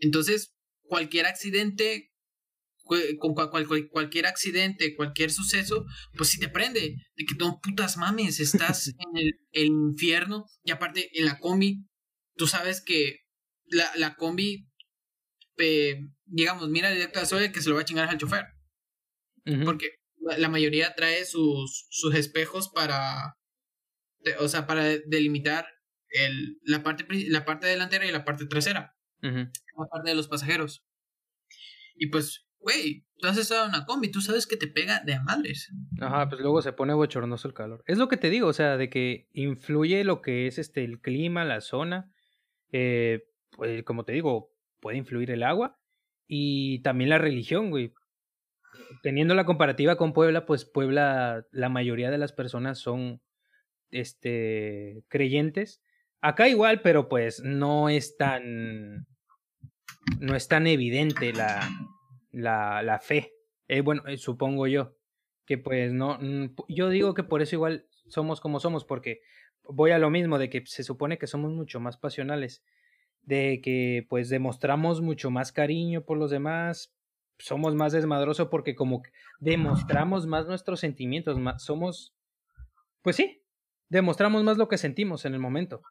entonces 0.00 0.54
cualquier 0.82 1.26
accidente, 1.26 2.10
con 3.18 3.34
cualquier 3.34 4.26
accidente, 4.26 4.96
cualquier 4.96 5.30
suceso, 5.30 5.84
pues 6.16 6.30
si 6.30 6.40
te 6.40 6.48
prende, 6.48 6.80
de 6.80 7.24
que 7.24 7.34
no 7.38 7.60
putas 7.62 7.98
mames, 7.98 8.40
estás 8.40 8.88
en 8.98 9.16
el, 9.52 9.66
infierno, 9.66 10.46
y 10.64 10.70
aparte 10.70 11.10
en 11.18 11.26
la 11.26 11.38
combi, 11.38 11.86
tú 12.36 12.46
sabes 12.46 12.82
que 12.82 13.18
la, 13.66 13.90
la 13.96 14.16
combi, 14.16 14.66
digamos, 16.24 16.70
mira 16.70 16.90
directo 16.90 17.20
a 17.20 17.26
sol 17.26 17.52
que 17.52 17.60
se 17.60 17.68
lo 17.68 17.74
va 17.74 17.82
a 17.82 17.84
chingar 17.84 18.08
al 18.08 18.16
chofer. 18.16 18.46
Porque 19.64 19.99
la 20.20 20.48
mayoría 20.48 20.94
trae 20.94 21.24
sus, 21.24 21.86
sus 21.90 22.14
espejos 22.14 22.68
para, 22.68 23.36
o 24.38 24.48
sea, 24.48 24.66
para 24.66 24.84
delimitar 24.84 25.66
el, 26.10 26.58
la, 26.62 26.82
parte, 26.82 27.04
la 27.28 27.44
parte 27.44 27.66
delantera 27.66 28.06
y 28.06 28.12
la 28.12 28.24
parte 28.24 28.46
trasera. 28.46 28.96
La 29.22 29.86
parte 29.90 30.10
de 30.10 30.14
los 30.14 30.28
pasajeros. 30.28 30.84
Y 31.94 32.06
pues, 32.06 32.46
güey, 32.58 33.06
tú 33.18 33.28
has 33.28 33.36
estado 33.36 33.64
en 33.64 33.70
una 33.70 33.84
combi, 33.84 34.10
tú 34.10 34.20
sabes 34.20 34.46
que 34.46 34.56
te 34.56 34.66
pega 34.66 35.00
de 35.04 35.14
a 35.14 35.22
madres. 35.22 35.70
Ajá, 36.00 36.28
pues 36.28 36.40
luego 36.40 36.62
se 36.62 36.72
pone 36.72 36.94
bochornoso 36.94 37.48
el 37.48 37.54
calor. 37.54 37.82
Es 37.86 37.98
lo 37.98 38.08
que 38.08 38.16
te 38.16 38.30
digo, 38.30 38.48
o 38.48 38.52
sea, 38.52 38.76
de 38.76 38.88
que 38.88 39.28
influye 39.32 40.04
lo 40.04 40.22
que 40.22 40.46
es 40.46 40.58
este 40.58 40.84
el 40.84 41.00
clima, 41.00 41.44
la 41.44 41.60
zona. 41.60 42.10
Eh, 42.72 43.26
pues, 43.56 43.84
como 43.84 44.04
te 44.04 44.12
digo, 44.12 44.54
puede 44.80 44.96
influir 44.96 45.30
el 45.30 45.42
agua. 45.42 45.78
Y 46.26 46.80
también 46.82 47.10
la 47.10 47.18
religión, 47.18 47.70
güey 47.70 47.92
teniendo 49.02 49.34
la 49.34 49.44
comparativa 49.44 49.96
con 49.96 50.12
Puebla, 50.12 50.46
pues 50.46 50.64
Puebla, 50.64 51.46
la 51.50 51.68
mayoría 51.68 52.10
de 52.10 52.18
las 52.18 52.32
personas 52.32 52.78
son 52.78 53.20
este, 53.90 55.04
creyentes. 55.08 55.82
Acá 56.20 56.48
igual, 56.48 56.82
pero 56.82 57.08
pues 57.08 57.42
no 57.42 57.88
es 57.88 58.16
tan, 58.16 59.06
no 60.18 60.36
es 60.36 60.48
tan 60.48 60.66
evidente 60.66 61.32
la, 61.32 61.68
la, 62.30 62.82
la 62.82 62.98
fe. 63.00 63.32
Eh, 63.68 63.80
bueno, 63.80 64.06
eh, 64.06 64.16
supongo 64.16 64.66
yo 64.66 64.96
que 65.50 65.58
pues 65.58 65.92
no, 65.92 66.16
yo 66.68 66.90
digo 66.90 67.12
que 67.12 67.24
por 67.24 67.42
eso 67.42 67.56
igual 67.56 67.84
somos 68.06 68.40
como 68.40 68.60
somos, 68.60 68.84
porque 68.84 69.20
voy 69.64 69.90
a 69.90 69.98
lo 69.98 70.08
mismo, 70.08 70.38
de 70.38 70.48
que 70.48 70.62
se 70.64 70.84
supone 70.84 71.18
que 71.18 71.26
somos 71.26 71.50
mucho 71.50 71.80
más 71.80 71.96
pasionales, 71.96 72.62
de 73.22 73.60
que 73.60 74.06
pues 74.08 74.28
demostramos 74.28 75.00
mucho 75.00 75.32
más 75.32 75.50
cariño 75.50 76.04
por 76.04 76.18
los 76.18 76.30
demás, 76.30 76.94
somos 77.40 77.74
más 77.74 77.92
desmadrosos 77.92 78.48
porque 78.48 78.74
como 78.74 79.02
demostramos 79.40 80.26
más 80.26 80.46
nuestros 80.46 80.80
sentimientos, 80.80 81.38
más, 81.38 81.64
somos, 81.64 82.14
pues 83.02 83.16
sí, 83.16 83.42
demostramos 83.88 84.44
más 84.44 84.56
lo 84.56 84.68
que 84.68 84.78
sentimos 84.78 85.24
en 85.24 85.34
el 85.34 85.40
momento. 85.40 85.82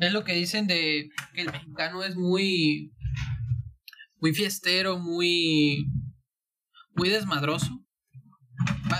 Es 0.00 0.12
lo 0.12 0.24
que 0.24 0.32
dicen 0.32 0.66
de 0.66 1.08
que 1.34 1.42
el 1.42 1.52
mexicano 1.52 2.02
es 2.02 2.16
muy, 2.16 2.92
muy 4.16 4.34
fiestero, 4.34 4.98
muy, 4.98 5.86
muy 6.94 7.08
desmadroso 7.08 7.84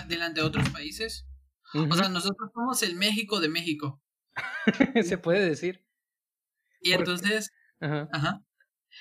delante 0.07 0.41
de 0.41 0.47
otros 0.47 0.71
países. 0.71 1.27
O 1.75 1.95
sea, 1.95 2.09
nosotros 2.09 2.51
somos 2.55 2.83
el 2.83 2.97
México 2.97 3.41
de 3.41 3.49
México. 3.49 4.01
Se 5.03 5.19
puede 5.19 5.47
decir. 5.47 5.85
Y 6.81 6.93
entonces, 6.93 7.51
ajá. 7.81 8.43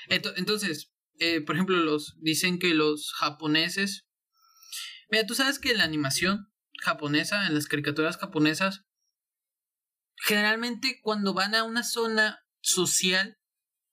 Entonces, 0.09 0.91
eh, 1.19 1.41
por 1.41 1.55
ejemplo, 1.55 1.77
los 1.77 2.15
dicen 2.19 2.59
que 2.59 2.73
los 2.73 3.11
japoneses. 3.13 4.07
Mira, 5.09 5.25
tú 5.25 5.35
sabes 5.35 5.59
que 5.59 5.71
en 5.71 5.79
la 5.79 5.83
animación 5.83 6.51
japonesa, 6.81 7.47
en 7.47 7.55
las 7.55 7.67
caricaturas 7.67 8.17
japonesas, 8.17 8.85
generalmente 10.15 10.99
cuando 11.01 11.33
van 11.33 11.55
a 11.55 11.63
una 11.63 11.83
zona 11.83 12.39
social, 12.61 13.37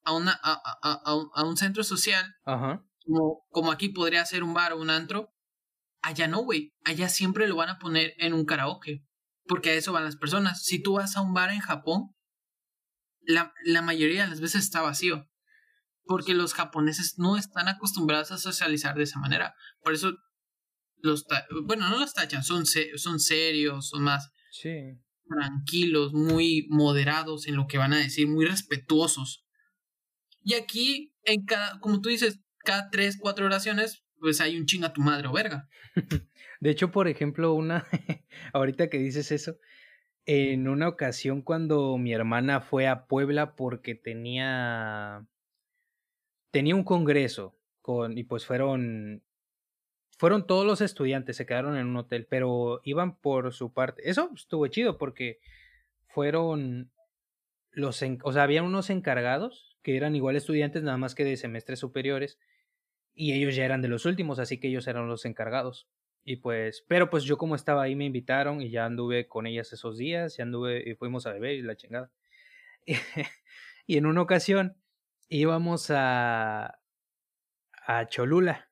a, 0.05 0.13
una, 0.13 0.39
a, 0.43 0.61
a, 0.83 1.01
a 1.35 1.45
un 1.45 1.57
centro 1.57 1.85
social, 1.85 2.35
Como, 3.07 3.47
como 3.51 3.71
aquí 3.71 3.91
podría 3.91 4.25
ser 4.25 4.43
un 4.43 4.55
bar 4.55 4.73
o 4.73 4.81
un 4.81 4.91
antro, 4.91 5.35
allá 6.01 6.27
no, 6.27 6.43
güey. 6.43 6.75
Allá 6.85 7.09
siempre 7.09 7.47
lo 7.49 7.57
van 7.57 7.69
a 7.69 7.79
poner 7.79 8.15
en 8.19 8.33
un 8.33 8.47
karaoke. 8.47 9.05
Porque 9.47 9.71
a 9.71 9.75
eso 9.75 9.93
van 9.93 10.05
las 10.05 10.17
personas. 10.17 10.63
Si 10.63 10.83
tú 10.83 10.95
vas 10.95 11.17
a 11.17 11.21
un 11.21 11.35
bar 11.35 11.51
en 11.51 11.61
Japón, 11.61 12.15
la, 13.21 13.53
la 13.65 13.83
mayoría 13.83 14.25
de 14.25 14.31
las 14.31 14.41
veces 14.41 14.65
está 14.65 14.81
vacío 14.81 15.29
porque 16.05 16.35
los 16.35 16.55
japoneses 16.55 17.15
no 17.19 17.37
están 17.37 17.69
acostumbrados 17.69 18.31
a 18.33 18.39
socializar 18.39 18.97
de 18.97 19.05
esa 19.05 19.19
manera. 19.19 19.55
Por 19.83 19.95
eso 19.95 20.13
los 20.99 21.27
bueno, 21.65 21.89
no 21.89 21.99
los 21.99 22.15
tachan, 22.15 22.45
son, 22.45 22.65
son 22.67 23.21
serios, 23.21 23.89
son 23.89 24.03
más 24.03 24.31
tranquilos, 25.29 26.13
muy 26.13 26.67
moderados 26.71 27.47
en 27.47 27.57
lo 27.57 27.67
que 27.67 27.79
van 27.79 27.93
a 27.93 27.99
decir, 27.99 28.29
muy 28.29 28.45
respetuosos. 28.45 29.47
Y 30.43 30.55
aquí, 30.55 31.15
en 31.25 31.45
cada, 31.45 31.81
como 31.81 32.01
tú 32.01 32.11
dices, 32.11 32.41
cada 32.59 32.91
tres, 32.91 33.17
cuatro 33.19 33.47
oraciones, 33.47 34.05
pues 34.21 34.41
hay 34.41 34.59
un 34.59 34.67
chinga 34.67 34.93
tu 34.93 35.01
madre 35.01 35.29
o 35.29 35.33
verga. 35.33 35.69
De 36.61 36.71
hecho, 36.71 36.91
por 36.91 37.09
ejemplo, 37.09 37.55
una, 37.55 37.87
ahorita 38.53 38.89
que 38.89 38.99
dices 38.99 39.33
eso, 39.33 39.57
en 40.27 40.69
una 40.69 40.89
ocasión 40.89 41.43
cuando 41.43 41.99
mi 41.99 42.13
hermana 42.13 42.61
fue 42.61 42.87
a 42.87 43.07
Puebla 43.07 43.55
porque 43.55 43.95
tenía, 43.95 45.27
tenía 46.55 46.77
un 46.77 46.85
congreso 46.85 47.59
con, 47.83 48.17
y 48.17 48.23
pues 48.23 48.47
fueron, 48.47 49.25
fueron 50.17 50.47
todos 50.47 50.65
los 50.65 50.81
estudiantes, 50.81 51.37
se 51.37 51.47
quedaron 51.47 51.77
en 51.77 51.89
un 51.89 51.97
hotel, 51.97 52.29
pero 52.31 52.81
iban 52.85 53.17
por 53.17 53.53
su 53.53 53.73
parte. 53.73 54.09
Eso 54.09 54.31
estuvo 54.37 54.65
chido 54.69 54.97
porque 54.97 55.41
fueron 56.07 56.93
los, 57.73 58.01
o 58.23 58.33
sea, 58.33 58.45
había 58.45 58.63
unos 58.63 58.89
encargados 58.89 59.77
que 59.83 59.97
eran 59.97 60.15
igual 60.15 60.37
estudiantes, 60.37 60.85
nada 60.85 60.97
más 60.97 61.17
que 61.17 61.25
de 61.25 61.37
semestres 61.37 61.81
superiores, 61.81 62.39
y 63.15 63.33
ellos 63.33 63.57
ya 63.57 63.65
eran 63.65 63.83
de 63.83 63.89
los 63.89 64.07
últimos, 64.07 64.39
así 64.39 64.61
que 64.61 64.69
ellos 64.69 64.87
eran 64.87 65.09
los 65.09 65.25
encargados. 65.25 65.89
Y 66.25 66.37
pues, 66.37 66.85
pero 66.87 67.11
pues 67.11 67.25
yo 67.25 67.37
como 67.37 67.57
estaba 67.57 67.83
ahí 67.83 67.97
me 67.97 68.05
invitaron 68.05 68.63
y 68.63 68.71
ya 68.71 68.85
anduve 68.85 69.27
con 69.27 69.49
ellas 69.49 69.73
esos 69.73 69.99
días, 69.99 70.37
ya 70.37 70.45
anduve 70.45 70.89
y 70.89 70.95
fuimos 70.95 71.27
a 71.27 71.33
beber 71.33 71.57
y 71.57 71.63
la 71.63 71.75
chingada. 71.75 72.13
y 73.89 73.97
en 73.97 74.07
una 74.07 74.23
ocasión 74.23 74.77
íbamos 75.29 75.91
a, 75.91 76.81
a 77.87 78.09
Cholula. 78.09 78.69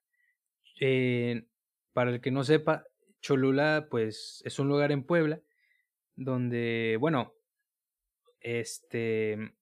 Eh, 0.80 1.46
para 1.92 2.10
el 2.10 2.20
que 2.20 2.30
no 2.30 2.44
sepa, 2.44 2.84
Cholula 3.20 3.86
pues 3.90 4.42
es 4.44 4.58
un 4.58 4.68
lugar 4.68 4.90
en 4.92 5.04
Puebla 5.04 5.40
donde, 6.16 6.96
bueno, 6.98 7.34
este, 8.40 9.54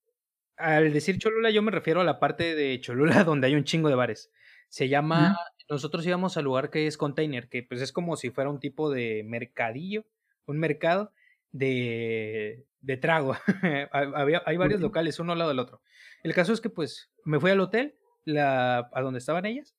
al 0.57 0.93
decir 0.93 1.19
Cholula 1.19 1.51
yo 1.51 1.63
me 1.63 1.71
refiero 1.71 2.01
a 2.01 2.05
la 2.05 2.19
parte 2.21 2.55
de 2.55 2.81
Cholula 2.81 3.25
donde 3.25 3.47
hay 3.49 3.55
un 3.55 3.65
chingo 3.65 3.89
de 3.89 3.95
bares. 3.95 4.31
Se 4.69 4.89
llama, 4.89 5.37
nosotros 5.69 6.07
íbamos 6.07 6.37
al 6.37 6.45
lugar 6.45 6.71
que 6.71 6.87
es 6.87 6.97
Container, 6.97 7.49
que 7.49 7.65
pues 7.65 7.81
es 7.81 7.93
como 7.93 8.17
si 8.17 8.31
fuera 8.31 8.51
un 8.51 8.61
tipo 8.61 8.91
de 8.91 9.25
mercadillo, 9.25 10.05
un 10.47 10.59
mercado 10.59 11.13
de, 11.51 12.67
de 12.81 12.97
trago. 12.97 13.37
Había, 13.93 14.43
hay 14.47 14.57
varios 14.57 14.81
locales, 14.81 15.19
uno 15.19 15.33
al 15.33 15.39
lado 15.39 15.51
del 15.51 15.59
otro. 15.59 15.83
El 16.23 16.35
caso 16.35 16.53
es 16.53 16.61
que 16.61 16.71
pues 16.71 17.11
me 17.25 17.41
fui 17.41 17.51
al 17.51 17.61
hotel, 17.61 17.97
la, 18.25 18.91
a 18.93 19.01
donde 19.01 19.19
estaban 19.19 19.47
ellas, 19.47 19.77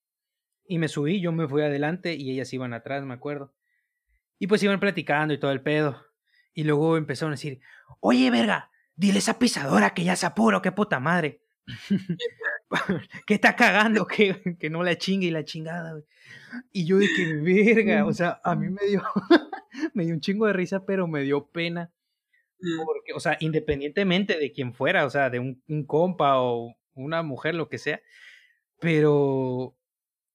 y 0.66 0.78
me 0.78 0.88
subí, 0.88 1.20
yo 1.20 1.32
me 1.32 1.48
fui 1.48 1.62
adelante 1.62 2.14
y 2.14 2.30
ellas 2.30 2.52
iban 2.52 2.72
atrás, 2.72 3.04
me 3.04 3.14
acuerdo. 3.14 3.54
Y 4.38 4.46
pues 4.46 4.62
iban 4.62 4.80
platicando 4.80 5.34
y 5.34 5.38
todo 5.38 5.52
el 5.52 5.62
pedo. 5.62 6.04
Y 6.54 6.64
luego 6.64 6.96
empezaron 6.96 7.32
a 7.32 7.36
decir, 7.36 7.60
oye, 8.00 8.30
verga, 8.30 8.70
dile 8.94 9.16
a 9.16 9.18
esa 9.18 9.38
pisadora 9.38 9.94
que 9.94 10.04
ya 10.04 10.16
se 10.16 10.26
apuro, 10.26 10.62
qué 10.62 10.72
puta 10.72 11.00
madre. 11.00 11.42
que 13.26 13.34
está 13.34 13.54
cagando, 13.54 14.06
que, 14.06 14.56
que 14.58 14.70
no 14.70 14.82
la 14.82 14.96
chingue 14.96 15.28
y 15.28 15.30
la 15.30 15.44
chingada, 15.44 16.00
Y 16.72 16.86
yo 16.86 16.98
de 16.98 17.08
que 17.14 17.34
verga, 17.34 18.04
o 18.06 18.12
sea, 18.14 18.40
a 18.42 18.54
mí 18.54 18.68
me 18.68 18.84
dio, 18.86 19.02
me 19.94 20.04
dio 20.04 20.14
un 20.14 20.20
chingo 20.20 20.46
de 20.46 20.52
risa, 20.52 20.84
pero 20.84 21.06
me 21.06 21.22
dio 21.22 21.46
pena. 21.46 21.90
Porque, 22.84 23.12
o 23.14 23.20
sea, 23.20 23.36
independientemente 23.40 24.38
de 24.38 24.52
quién 24.52 24.72
fuera, 24.72 25.04
o 25.04 25.10
sea, 25.10 25.30
de 25.30 25.38
un, 25.38 25.62
un 25.68 25.84
compa 25.84 26.40
o 26.40 26.76
una 26.94 27.22
mujer, 27.22 27.54
lo 27.54 27.68
que 27.68 27.78
sea, 27.78 28.00
pero, 28.80 29.76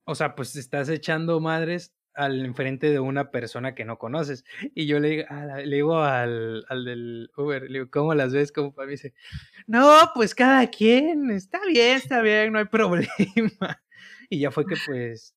o 0.05 0.15
sea, 0.15 0.36
pues 0.36 0.55
estás 0.55 0.89
echando 0.89 1.39
madres 1.39 1.93
al 2.17 2.43
enfrente 2.45 2.89
de 2.89 2.99
una 2.99 3.30
persona 3.30 3.75
que 3.75 3.86
no 3.86 3.99
conoces. 3.99 4.43
Y 4.73 4.88
yo 4.88 4.99
le, 4.99 5.28
le 5.65 5.75
digo 5.75 5.97
al, 5.99 6.65
al, 6.67 6.84
del 6.84 7.30
Uber, 7.38 7.63
le 7.63 7.80
digo, 7.80 7.91
¿cómo 7.91 8.15
las 8.15 8.34
ves? 8.34 8.51
Como 8.51 8.73
para 8.73 8.88
mí 8.88 8.93
dice, 8.93 9.13
no, 9.67 10.11
pues 10.15 10.34
cada 10.34 10.67
quien, 10.67 11.30
está 11.30 11.59
bien, 11.67 11.97
está 11.97 12.21
bien, 12.21 12.51
no 12.51 12.59
hay 12.59 12.65
problema. 12.71 13.84
Y 14.30 14.39
ya 14.39 14.51
fue 14.51 14.65
que 14.65 14.75
pues, 14.86 15.36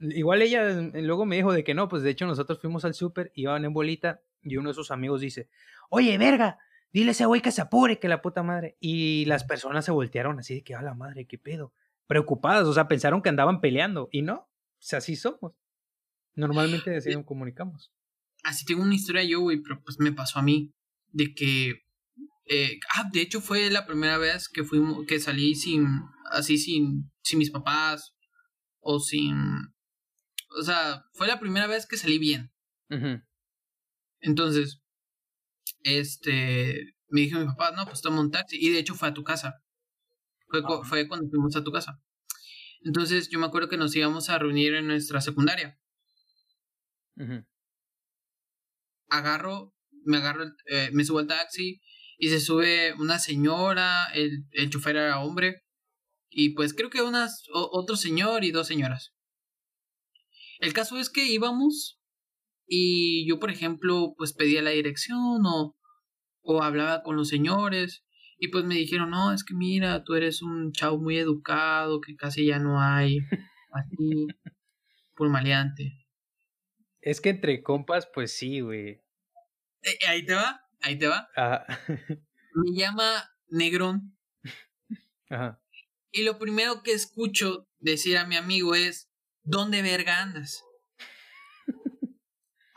igual 0.00 0.42
ella 0.42 0.64
luego 0.94 1.26
me 1.26 1.36
dijo 1.36 1.52
de 1.52 1.64
que 1.64 1.74
no, 1.74 1.88
pues 1.88 2.02
de 2.02 2.10
hecho 2.10 2.26
nosotros 2.26 2.60
fuimos 2.60 2.84
al 2.84 2.94
súper, 2.94 3.30
iban 3.34 3.64
en 3.64 3.74
bolita 3.74 4.22
y 4.42 4.56
uno 4.56 4.70
de 4.70 4.74
sus 4.74 4.90
amigos 4.90 5.20
dice, 5.20 5.48
oye, 5.88 6.16
verga, 6.18 6.58
dile 6.92 7.10
a 7.10 7.12
ese 7.12 7.26
güey 7.26 7.40
que 7.40 7.52
se 7.52 7.62
apure, 7.62 7.98
que 7.98 8.08
la 8.08 8.22
puta 8.22 8.42
madre. 8.42 8.76
Y 8.80 9.24
las 9.26 9.44
personas 9.44 9.84
se 9.84 9.92
voltearon 9.92 10.38
así 10.38 10.54
de 10.54 10.62
que, 10.62 10.74
a 10.74 10.82
la 10.82 10.94
madre, 10.94 11.26
qué 11.26 11.38
pedo. 11.38 11.72
Preocupadas, 12.06 12.66
o 12.66 12.72
sea, 12.72 12.88
pensaron 12.88 13.22
que 13.22 13.28
andaban 13.28 13.60
peleando 13.60 14.08
y 14.12 14.22
no, 14.22 14.34
o 14.82 14.84
sea, 14.84 14.98
así 14.98 15.16
somos. 15.16 15.54
Normalmente 16.34 16.96
así 16.96 17.14
nos 17.14 17.24
comunicamos. 17.24 17.92
Así 18.42 18.64
tengo 18.64 18.82
una 18.82 18.94
historia 18.94 19.22
yo, 19.22 19.40
güey, 19.40 19.62
pero 19.62 19.82
pues 19.82 19.98
me 20.00 20.12
pasó 20.12 20.38
a 20.38 20.42
mí. 20.42 20.74
De 21.08 21.34
que. 21.34 21.82
Eh, 22.46 22.80
ah, 22.96 23.08
de 23.12 23.20
hecho 23.20 23.40
fue 23.40 23.70
la 23.70 23.86
primera 23.86 24.18
vez 24.18 24.48
que 24.48 24.64
fuimos, 24.64 25.06
que 25.06 25.20
salí 25.20 25.54
sin. 25.54 25.86
así 26.30 26.58
sin. 26.58 27.12
sin 27.22 27.38
mis 27.38 27.50
papás. 27.50 28.14
O 28.80 28.98
sin. 28.98 29.36
O 30.58 30.62
sea, 30.62 31.04
fue 31.12 31.28
la 31.28 31.38
primera 31.38 31.66
vez 31.66 31.86
que 31.86 31.96
salí 31.96 32.18
bien. 32.18 32.52
Entonces. 34.22 34.80
Este. 35.82 36.94
Me 37.08 37.20
dijo 37.20 37.38
mi 37.38 37.44
papá, 37.44 37.72
no, 37.72 37.84
pues 37.84 38.00
toma 38.00 38.20
un 38.20 38.30
taxi. 38.30 38.56
Y 38.58 38.70
de 38.70 38.78
hecho 38.78 38.94
fue 38.94 39.08
a 39.08 39.14
tu 39.14 39.22
casa. 39.22 39.62
Fue, 40.48 40.62
ah. 40.64 40.80
fue 40.84 41.06
cuando 41.06 41.28
fuimos 41.28 41.54
a 41.56 41.62
tu 41.62 41.70
casa. 41.70 42.00
Entonces 42.84 43.28
yo 43.28 43.38
me 43.38 43.46
acuerdo 43.46 43.68
que 43.68 43.76
nos 43.76 43.94
íbamos 43.94 44.30
a 44.30 44.38
reunir 44.38 44.74
en 44.74 44.86
nuestra 44.86 45.20
secundaria. 45.20 45.78
Agarro, 49.08 49.74
me 50.04 50.16
agarro, 50.16 50.44
eh, 50.66 50.90
me 50.92 51.04
subo 51.04 51.18
al 51.18 51.26
taxi 51.26 51.80
y 52.16 52.30
se 52.30 52.40
sube 52.40 52.94
una 52.94 53.18
señora, 53.18 54.06
el, 54.14 54.46
el 54.52 54.70
chofer 54.70 54.96
era 54.96 55.20
hombre 55.20 55.62
y 56.34 56.50
pues 56.50 56.72
creo 56.72 56.88
que 56.88 57.02
unas, 57.02 57.44
otro 57.52 57.96
señor 57.96 58.42
y 58.42 58.52
dos 58.52 58.66
señoras. 58.66 59.12
El 60.58 60.72
caso 60.72 60.98
es 60.98 61.10
que 61.10 61.26
íbamos 61.26 62.00
y 62.74 63.28
yo, 63.28 63.38
por 63.38 63.50
ejemplo, 63.50 64.14
pues 64.16 64.32
pedía 64.32 64.62
la 64.62 64.70
dirección 64.70 65.44
o, 65.44 65.76
o 66.40 66.62
hablaba 66.62 67.02
con 67.02 67.16
los 67.16 67.28
señores 67.28 68.02
y 68.38 68.48
pues 68.48 68.64
me 68.64 68.76
dijeron, 68.76 69.10
no, 69.10 69.34
es 69.34 69.44
que 69.44 69.52
mira, 69.52 70.04
tú 70.04 70.14
eres 70.14 70.40
un 70.40 70.72
chavo 70.72 70.98
muy 70.98 71.18
educado, 71.18 72.00
que 72.00 72.16
casi 72.16 72.46
ya 72.46 72.58
no 72.58 72.80
hay 72.80 73.18
así, 73.72 74.26
por 75.14 75.28
maleante. 75.28 76.06
Es 77.02 77.20
que 77.20 77.28
entre 77.28 77.62
compas, 77.62 78.08
pues 78.14 78.34
sí, 78.34 78.60
güey. 78.60 79.02
Eh, 79.82 79.98
ahí 80.08 80.24
te 80.24 80.32
va, 80.32 80.62
ahí 80.80 80.96
te 80.96 81.08
va. 81.08 81.28
Me 82.54 82.72
llama 82.74 83.30
Negrón. 83.48 84.16
Ajá. 85.28 85.62
Y 86.10 86.22
lo 86.22 86.38
primero 86.38 86.82
que 86.82 86.92
escucho 86.92 87.68
decir 87.80 88.16
a 88.16 88.24
mi 88.24 88.36
amigo 88.36 88.74
es, 88.74 89.10
¿dónde 89.42 89.82
verga 89.82 90.22
andas? 90.22 90.64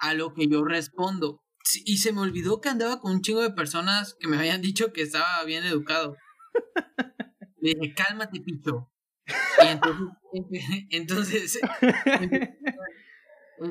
A 0.07 0.13
lo 0.13 0.33
que 0.33 0.47
yo 0.47 0.63
respondo. 0.63 1.41
Y 1.85 1.97
se 1.97 2.13
me 2.13 2.21
olvidó 2.21 2.61
que 2.61 2.69
andaba 2.69 2.99
con 2.99 3.13
un 3.13 3.21
chingo 3.21 3.41
de 3.41 3.51
personas 3.51 4.15
que 4.19 4.27
me 4.27 4.37
habían 4.37 4.61
dicho 4.61 4.93
que 4.93 5.01
estaba 5.01 5.43
bien 5.45 5.65
educado. 5.65 6.15
Le 7.59 7.73
dije, 7.73 7.93
cálmate, 7.95 8.39
picho. 8.41 8.91
Y 9.27 9.67
entonces, 9.67 11.59
entonces 11.59 11.59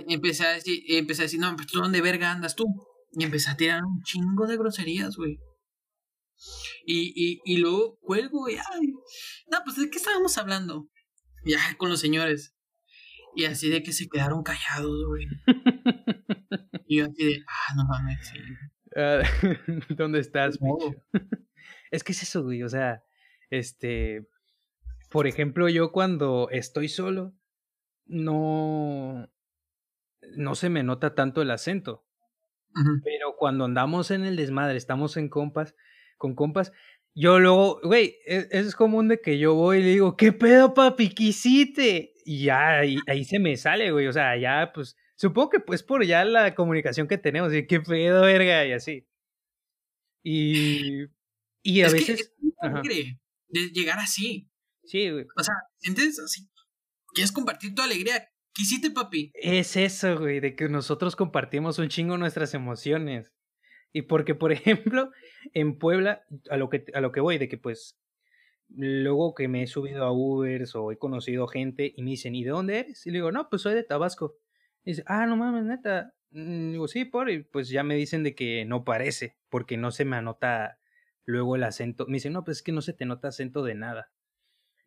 empecé 0.09 0.47
a 0.47 0.53
decir, 0.53 0.83
empecé 0.89 1.23
a 1.23 1.25
decir, 1.27 1.41
no, 1.41 1.55
pues, 1.55 1.69
¿tú 1.69 1.79
dónde 1.79 2.01
verga 2.01 2.33
andas 2.33 2.57
tú? 2.57 2.65
Y 3.13 3.25
empecé 3.25 3.51
a 3.51 3.57
tirar 3.57 3.85
un 3.85 4.03
chingo 4.03 4.47
de 4.47 4.57
groserías, 4.57 5.17
güey. 5.17 5.39
Y, 6.85 7.13
y, 7.15 7.41
y 7.45 7.59
luego 7.59 7.97
cuelgo 8.01 8.49
y, 8.49 8.55
ay, 8.55 8.93
no, 9.51 9.59
pues 9.65 9.77
¿de 9.77 9.89
qué 9.89 9.99
estábamos 9.99 10.37
hablando? 10.37 10.89
Ya, 11.45 11.61
con 11.79 11.91
los 11.91 12.01
señores. 12.01 12.55
Y 13.37 13.45
así 13.45 13.69
de 13.69 13.83
que 13.83 13.93
se 13.93 14.09
quedaron 14.09 14.43
callados, 14.43 15.07
güey. 15.07 15.27
y 16.95 16.99
yo 16.99 17.07
así 17.07 17.25
de, 17.25 17.45
ah, 17.47 17.75
no 17.77 17.85
mames, 17.85 18.27
sí. 18.27 18.39
Ah, 18.97 19.23
¿Dónde 19.89 20.21
estás, 20.21 20.59
es 21.91 22.05
que 22.05 22.13
es 22.13 22.23
eso, 22.23 22.43
güey, 22.43 22.63
o 22.63 22.69
sea, 22.69 23.03
este, 23.51 24.27
por 25.11 25.27
ejemplo, 25.27 25.69
yo 25.69 25.93
cuando 25.93 26.49
estoy 26.51 26.89
solo, 26.89 27.35
no, 28.07 29.29
no 30.37 30.55
se 30.55 30.69
me 30.69 30.83
nota 30.83 31.15
tanto 31.15 31.43
el 31.43 31.51
acento. 31.51 32.05
Pero 33.05 33.37
cuando 33.39 33.67
andamos 33.67 34.11
en 34.11 34.25
el 34.25 34.35
desmadre, 34.35 34.77
estamos 34.77 35.17
en 35.17 35.29
compas, 35.29 35.77
con 36.19 36.35
compas, 36.35 36.73
yo 37.15 37.39
luego, 37.39 37.81
güey, 37.85 38.17
es, 38.27 38.49
es, 38.51 38.75
común 38.75 39.07
de 39.07 39.21
que 39.21 39.39
yo 39.39 39.55
voy 39.55 39.79
y 39.79 39.83
le 39.83 39.89
digo, 39.91 40.17
¿qué 40.17 40.33
pedo, 40.33 40.75
papi? 40.75 41.11
¿Qué 41.11 41.25
hiciste? 41.25 42.15
Y 42.25 42.47
ya, 42.47 42.79
ahí, 42.81 42.97
ahí 43.07 43.25
se 43.25 43.39
me 43.39 43.57
sale, 43.57 43.93
güey, 43.93 44.09
o 44.09 44.13
sea, 44.13 44.37
ya, 44.37 44.73
pues, 44.75 44.97
supongo 45.17 45.51
que 45.51 45.61
pues 45.61 45.83
por 45.83 46.05
ya 46.05 46.25
la 46.25 46.55
comunicación 46.55 47.09
que 47.09 47.19
tenemos, 47.19 47.53
y 47.53 47.67
qué 47.67 47.81
pedo, 47.81 48.23
verga, 48.23 48.67
y 48.67 48.73
así. 48.73 49.07
Y, 50.23 51.05
y 51.63 51.83
a 51.83 51.91
veces... 51.91 52.33
Que 52.83 53.19
de 53.49 53.71
llegar 53.71 53.99
así. 53.99 54.51
Sí, 54.85 55.11
güey. 55.11 55.27
O 55.37 55.43
sea, 55.43 55.55
sientes 55.79 56.19
así. 56.19 56.49
Quieres 57.15 57.31
compartir 57.31 57.75
tu 57.75 57.83
alegría 57.83 58.29
¿Qué 58.55 58.63
hiciste, 58.63 58.91
papi? 58.93 59.33
Es 59.35 59.77
eso, 59.77 60.17
güey, 60.17 60.39
de 60.39 60.55
que 60.55 60.69
nosotros 60.69 61.17
compartimos 61.17 61.81
un 61.81 61.89
chingo 61.89 62.17
nuestras 62.17 62.55
emociones. 62.55 63.33
Y 63.93 64.03
porque, 64.03 64.37
por 64.37 64.53
ejemplo, 64.53 65.11
en 65.55 65.77
Puebla, 65.77 66.25
a 66.49 66.57
lo 66.57 66.71
que, 66.71 66.85
a 66.95 67.01
lo 67.01 67.11
que 67.11 67.21
voy, 67.21 67.39
de 67.39 67.49
que 67.49 67.59
pues 67.59 67.99
luego 68.69 69.35
que 69.35 69.49
me 69.49 69.65
he 69.65 69.67
subido 69.67 70.05
a 70.05 70.13
Ubers 70.13 70.75
o 70.77 70.93
he 70.93 70.99
conocido 70.99 71.49
gente 71.49 71.93
y 71.97 72.03
me 72.03 72.13
dicen, 72.13 72.37
¿y 72.37 72.45
de 72.45 72.51
dónde 72.51 72.79
eres? 72.79 73.05
Y 73.07 73.11
le 73.11 73.19
digo, 73.19 73.33
no, 73.33 73.49
pues 73.51 73.63
soy 73.63 73.75
de 73.75 73.83
Tabasco. 73.83 74.37
Y 74.85 74.93
dice, 74.93 75.05
ah, 75.07 75.27
no 75.27 75.37
mames, 75.37 75.65
neta. 75.65 76.15
Mm, 76.31 76.73
digo, 76.73 76.89
sí, 76.89 77.05
por, 77.05 77.31
y 77.31 77.43
pues 77.45 77.69
ya 77.69 77.83
me 77.83 77.95
dicen 77.95 78.23
de 78.23 78.35
que 78.35 78.65
no 78.65 78.85
parece, 78.85 79.37
porque 79.49 79.77
no 79.77 79.91
se 79.91 80.05
me 80.05 80.17
anota 80.17 80.79
luego 81.25 81.57
el 81.57 81.65
acento. 81.65 82.07
Me 82.07 82.15
dicen, 82.15 82.33
no, 82.33 82.45
pues 82.45 82.59
es 82.59 82.63
que 82.63 82.73
no 82.73 82.83
se 82.83 82.93
te 82.93 83.07
nota 83.07 83.29
acento 83.29 83.63
de 83.65 83.75
nada. 83.75 84.11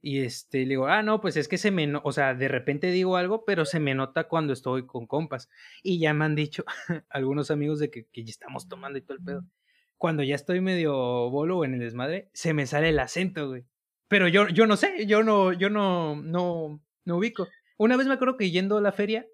Y 0.02 0.20
este, 0.20 0.60
le 0.60 0.70
digo, 0.70 0.88
ah, 0.88 1.02
no, 1.02 1.22
pues 1.22 1.38
es 1.38 1.48
que 1.48 1.58
se 1.58 1.72
me, 1.72 1.92
o 2.04 2.12
sea, 2.12 2.36
de 2.36 2.48
repente 2.48 2.92
digo 2.92 3.18
algo, 3.18 3.46
pero 3.46 3.66
se 3.66 3.80
me 3.80 3.96
nota 3.96 4.28
cuando 4.28 4.54
estoy 4.54 4.86
con 4.86 5.08
compas. 5.08 5.50
Y 5.84 6.00
ya 6.00 6.14
me 6.14 6.26
han 6.26 6.36
dicho 6.36 6.64
algunos 7.10 7.52
amigos 7.52 7.80
de 7.80 7.90
que, 7.90 8.06
que 8.06 8.24
ya 8.24 8.30
estamos 8.30 8.68
tomando 8.70 9.00
y 9.00 9.02
todo 9.02 9.18
el 9.18 9.24
pedo. 9.24 9.46
Cuando 9.98 10.24
ya 10.24 10.36
estoy 10.36 10.62
medio 10.62 10.94
bolo 11.32 11.66
en 11.66 11.74
el 11.74 11.80
desmadre, 11.80 12.30
se 12.34 12.54
me 12.54 12.68
sale 12.68 12.90
el 12.90 13.00
acento, 13.00 13.50
güey. 13.50 13.66
Pero 14.08 14.28
yo, 14.28 14.48
yo 14.48 14.68
no 14.68 14.78
sé, 14.78 15.06
yo 15.08 15.24
no, 15.24 15.52
yo 15.52 15.70
no, 15.70 16.16
no, 16.16 16.82
no 17.04 17.18
ubico. 17.18 17.48
Una 17.78 17.98
vez 17.98 18.08
me 18.08 18.14
acuerdo 18.14 18.38
que 18.38 18.52
yendo 18.52 18.78
a 18.78 18.82
la 18.82 18.92
feria, 18.92 19.28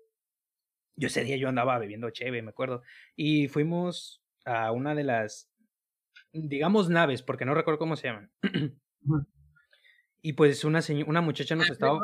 yo 0.96 1.08
ese 1.08 1.24
día 1.24 1.38
yo 1.38 1.50
andaba 1.50 1.80
bebiendo 1.80 2.10
cheve, 2.10 2.42
me 2.42 2.50
acuerdo. 2.50 2.84
Y 3.16 3.48
fuimos 3.48 4.24
a 4.46 4.72
una 4.72 4.96
de 4.96 5.04
las, 5.04 5.50
digamos, 6.32 6.90
naves, 6.90 7.22
porque 7.22 7.46
no 7.46 7.54
recuerdo 7.54 7.80
cómo 7.80 7.96
se 7.96 8.08
llaman. 8.08 8.32
Y 10.26 10.34
pues 10.34 10.64
una, 10.64 10.80
una 11.06 11.20
muchacha 11.20 11.54
nos 11.54 11.70
estaba... 11.70 12.00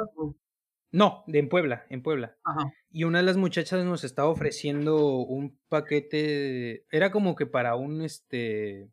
No, 0.91 1.23
de 1.27 1.39
en 1.39 1.47
Puebla, 1.47 1.85
en 1.89 2.03
Puebla. 2.03 2.37
Ajá. 2.43 2.69
Y 2.91 3.05
una 3.05 3.19
de 3.19 3.23
las 3.23 3.37
muchachas 3.37 3.85
nos 3.85 4.03
estaba 4.03 4.27
ofreciendo 4.27 5.19
un 5.19 5.57
paquete, 5.69 6.85
era 6.91 7.11
como 7.11 7.35
que 7.37 7.45
para 7.45 7.77
un, 7.77 8.01
este... 8.01 8.89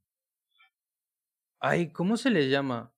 Ay, 1.59 1.91
¿cómo 1.91 2.17
se 2.17 2.31
le 2.31 2.49
llama? 2.49 2.95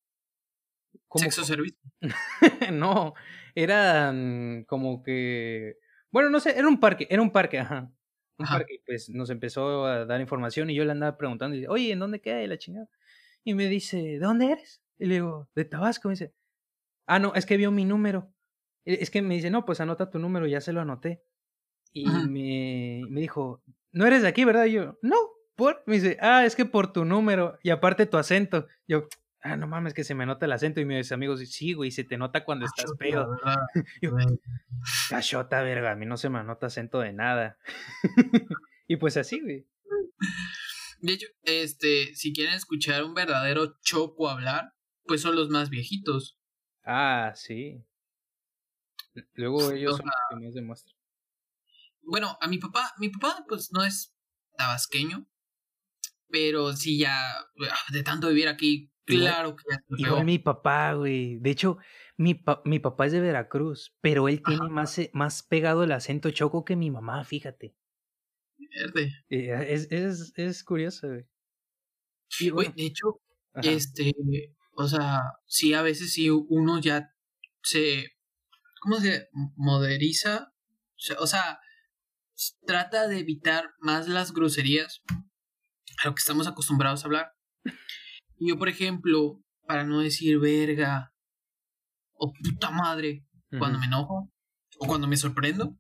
¿Sexo 1.15 1.45
servicio? 1.45 1.79
no, 2.73 3.15
era 3.55 4.13
como 4.67 5.03
que... 5.03 5.79
Bueno, 6.11 6.31
no 6.31 6.41
sé, 6.41 6.59
era 6.59 6.69
un 6.69 6.81
parque, 6.81 7.07
era 7.11 7.23
un 7.23 7.31
parque, 7.31 7.59
ajá. 7.59 7.93
Un 8.39 8.47
parque, 8.47 8.81
pues 8.87 9.11
nos 9.11 9.31
empezó 9.31 9.85
a 9.85 10.05
dar 10.05 10.21
información 10.21 10.71
y 10.71 10.75
yo 10.75 10.85
le 10.85 10.93
andaba 10.93 11.17
preguntando, 11.17 11.57
y, 11.57 11.67
oye, 11.67 11.93
¿en 11.93 11.99
dónde 11.99 12.21
queda 12.21 12.47
la 12.47 12.57
chingada? 12.57 12.89
Y 13.45 13.55
me 13.55 13.67
dice, 13.67 13.97
¿de 13.97 14.19
dónde 14.19 14.53
eres? 14.53 14.83
Y 14.99 15.07
le 15.07 15.15
digo, 15.15 15.49
de 15.55 15.65
Tabasco. 15.65 16.09
Me 16.09 16.13
dice, 16.13 16.35
ah, 17.07 17.19
no, 17.19 17.35
es 17.35 17.47
que 17.47 17.57
vio 17.57 17.71
mi 17.71 17.85
número. 17.85 18.33
Es 18.85 19.11
que 19.11 19.23
me 19.23 19.35
dice, 19.35 19.51
no, 19.51 19.65
pues 19.65 19.81
anota 19.81 20.11
tu 20.11 20.19
número, 20.19 20.47
ya 20.47 20.61
se 20.61 20.73
lo 20.73 20.81
anoté. 20.81 21.23
Y 21.93 22.07
me, 22.07 23.03
me, 23.09 23.21
dijo, 23.21 23.63
no 23.93 24.07
eres 24.07 24.23
de 24.23 24.29
aquí, 24.29 24.45
¿verdad? 24.45 24.67
Y 24.67 24.73
yo, 24.73 24.99
no, 25.03 25.17
por. 25.57 25.83
Me 25.87 25.97
dice, 25.97 26.19
ah, 26.21 26.45
es 26.45 26.57
que 26.57 26.65
por 26.65 26.93
tu 26.93 27.05
número 27.05 27.59
y 27.63 27.71
aparte 27.71 28.07
tu 28.07 28.17
acento. 28.19 28.67
Yo, 28.87 29.09
ah, 29.43 29.57
no 29.57 29.67
mames, 29.67 29.95
que 29.95 30.05
se 30.05 30.15
me 30.15 30.27
nota 30.27 30.47
el 30.47 30.53
acento. 30.53 30.81
Y 30.81 30.85
mis 30.85 31.13
amigos, 31.13 31.41
sí, 31.49 31.73
güey, 31.73 31.91
se 31.91 32.05
te 32.05 32.17
nota 32.17 32.45
cuando 32.45 32.67
estás 32.67 32.93
pedo. 32.99 33.29
cachota, 35.11 35.63
verga, 35.63 35.93
a 35.93 35.97
mí 35.97 36.07
no 36.07 36.17
se 36.17 36.31
me 36.31 36.43
nota 36.43 36.67
acento 36.67 37.01
de 37.01 37.13
nada. 37.13 37.59
y 38.89 38.97
pues 38.97 39.17
así, 39.17 39.41
güey. 39.41 39.67
De 41.01 41.13
hecho, 41.13 41.27
este, 41.43 42.15
si 42.15 42.33
quieren 42.33 42.55
escuchar 42.55 43.05
un 43.05 43.15
verdadero 43.15 43.79
choco 43.83 44.29
hablar, 44.29 44.75
pues 45.05 45.23
son 45.23 45.37
los 45.37 45.49
más 45.49 45.71
viejitos. 45.71 46.39
Ah, 46.85 47.33
sí. 47.35 47.85
Luego 49.35 49.71
ellos 49.73 49.97
son 49.97 50.07
los 50.07 50.15
que 50.31 50.45
más 50.45 50.55
demuestran. 50.55 50.97
Bueno, 52.03 52.39
a 52.41 52.49
mi 52.49 52.59
papá, 52.59 52.95
mi 52.99 53.11
papá 53.11 53.45
pues 53.49 53.71
no 53.73 53.85
es 53.85 54.15
tabasqueño, 54.57 55.29
pero 56.29 56.75
sí 56.75 56.99
ya, 56.99 57.39
ah, 57.39 57.93
de 57.93 58.03
tanto 58.03 58.29
vivir 58.29 58.49
aquí, 58.49 58.91
claro 59.09 59.57
que 59.57 59.65
ya 59.71 59.81
Igual 59.97 60.25
mi 60.25 60.39
papá, 60.39 60.95
güey. 60.95 61.39
De 61.39 61.51
hecho, 61.51 61.79
mi, 62.17 62.43
mi 62.65 62.79
papá 62.79 63.07
es 63.07 63.13
de 63.13 63.21
Veracruz, 63.21 63.97
pero 64.01 64.29
él 64.29 64.43
tiene 64.43 64.69
más, 64.69 64.99
eh, 64.99 65.11
más 65.15 65.43
pegado 65.43 65.85
el 65.85 65.93
acento 65.93 66.31
choco 66.31 66.65
que 66.65 66.77
mi 66.77 66.91
mamá, 66.91 67.25
fíjate. 67.25 67.75
Verde. 68.59 69.13
Es, 69.29 69.91
es, 69.91 70.33
es 70.37 70.65
curioso, 70.65 71.09
güey. 71.09 71.27
de 72.75 72.87
hecho, 72.87 73.21
este, 73.63 74.13
o 74.73 74.87
sea, 74.87 75.23
sí, 75.47 75.75
a 75.75 75.83
veces 75.83 76.13
sí 76.13 76.31
uno 76.31 76.81
ya 76.81 77.15
se, 77.63 78.17
¿cómo 78.81 79.01
se 79.01 79.29
moderiza? 79.57 80.53
O 81.19 81.27
sea, 81.27 81.61
trata 82.67 83.09
de 83.09 83.19
evitar 83.19 83.71
más 83.81 84.09
las 84.09 84.33
groserías 84.33 85.03
a 86.03 86.09
lo 86.09 86.15
que 86.15 86.21
estamos 86.21 86.47
acostumbrados 86.47 87.03
a 87.03 87.07
hablar. 87.07 87.33
Yo, 88.41 88.59
por 88.59 88.69
ejemplo, 88.69 89.43
para 89.67 89.85
no 89.85 90.01
decir 90.01 90.39
verga 90.39 91.13
o 92.15 92.33
puta 92.33 92.71
madre 92.71 93.25
cuando 93.59 93.79
me 93.79 93.87
enojo 93.87 94.33
o 94.79 94.87
cuando 94.87 95.07
me 95.07 95.17
sorprendo, 95.17 95.79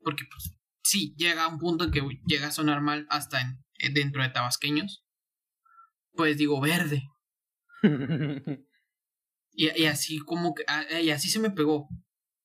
porque 0.00 0.24
pues 0.30 0.56
sí, 0.82 1.14
llega 1.16 1.44
a 1.44 1.48
un 1.48 1.58
punto 1.58 1.84
en 1.84 1.90
que 1.90 2.02
llega 2.26 2.48
a 2.48 2.52
sonar 2.52 2.80
mal 2.80 3.06
hasta 3.10 3.40
en, 3.40 3.94
dentro 3.94 4.22
de 4.22 4.28
tabasqueños, 4.30 5.04
pues 6.12 6.36
digo 6.36 6.60
verde. 6.60 7.02
y, 9.52 9.84
así 9.86 10.18
como 10.18 10.54
que, 10.54 10.64
ah, 10.68 11.00
y 11.00 11.10
así 11.10 11.28
se 11.28 11.40
me 11.40 11.50
pegó. 11.50 11.88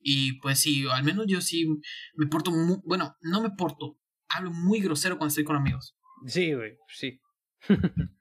Y 0.01 0.39
pues 0.39 0.59
sí, 0.59 0.85
al 0.91 1.03
menos 1.03 1.25
yo 1.27 1.41
sí 1.41 1.67
me 2.15 2.27
porto 2.27 2.51
muy, 2.51 2.77
bueno, 2.85 3.15
no 3.21 3.41
me 3.41 3.51
porto, 3.51 3.99
hablo 4.29 4.51
muy 4.51 4.79
grosero 4.79 5.17
cuando 5.17 5.29
estoy 5.29 5.43
con 5.43 5.57
amigos. 5.57 5.97
Sí, 6.25 6.53
güey, 6.53 6.77
sí. 6.87 7.19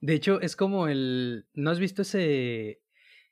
de 0.00 0.14
hecho, 0.14 0.40
es 0.40 0.56
como 0.56 0.88
el, 0.88 1.46
¿no 1.54 1.70
has 1.70 1.78
visto 1.78 2.02
ese, 2.02 2.80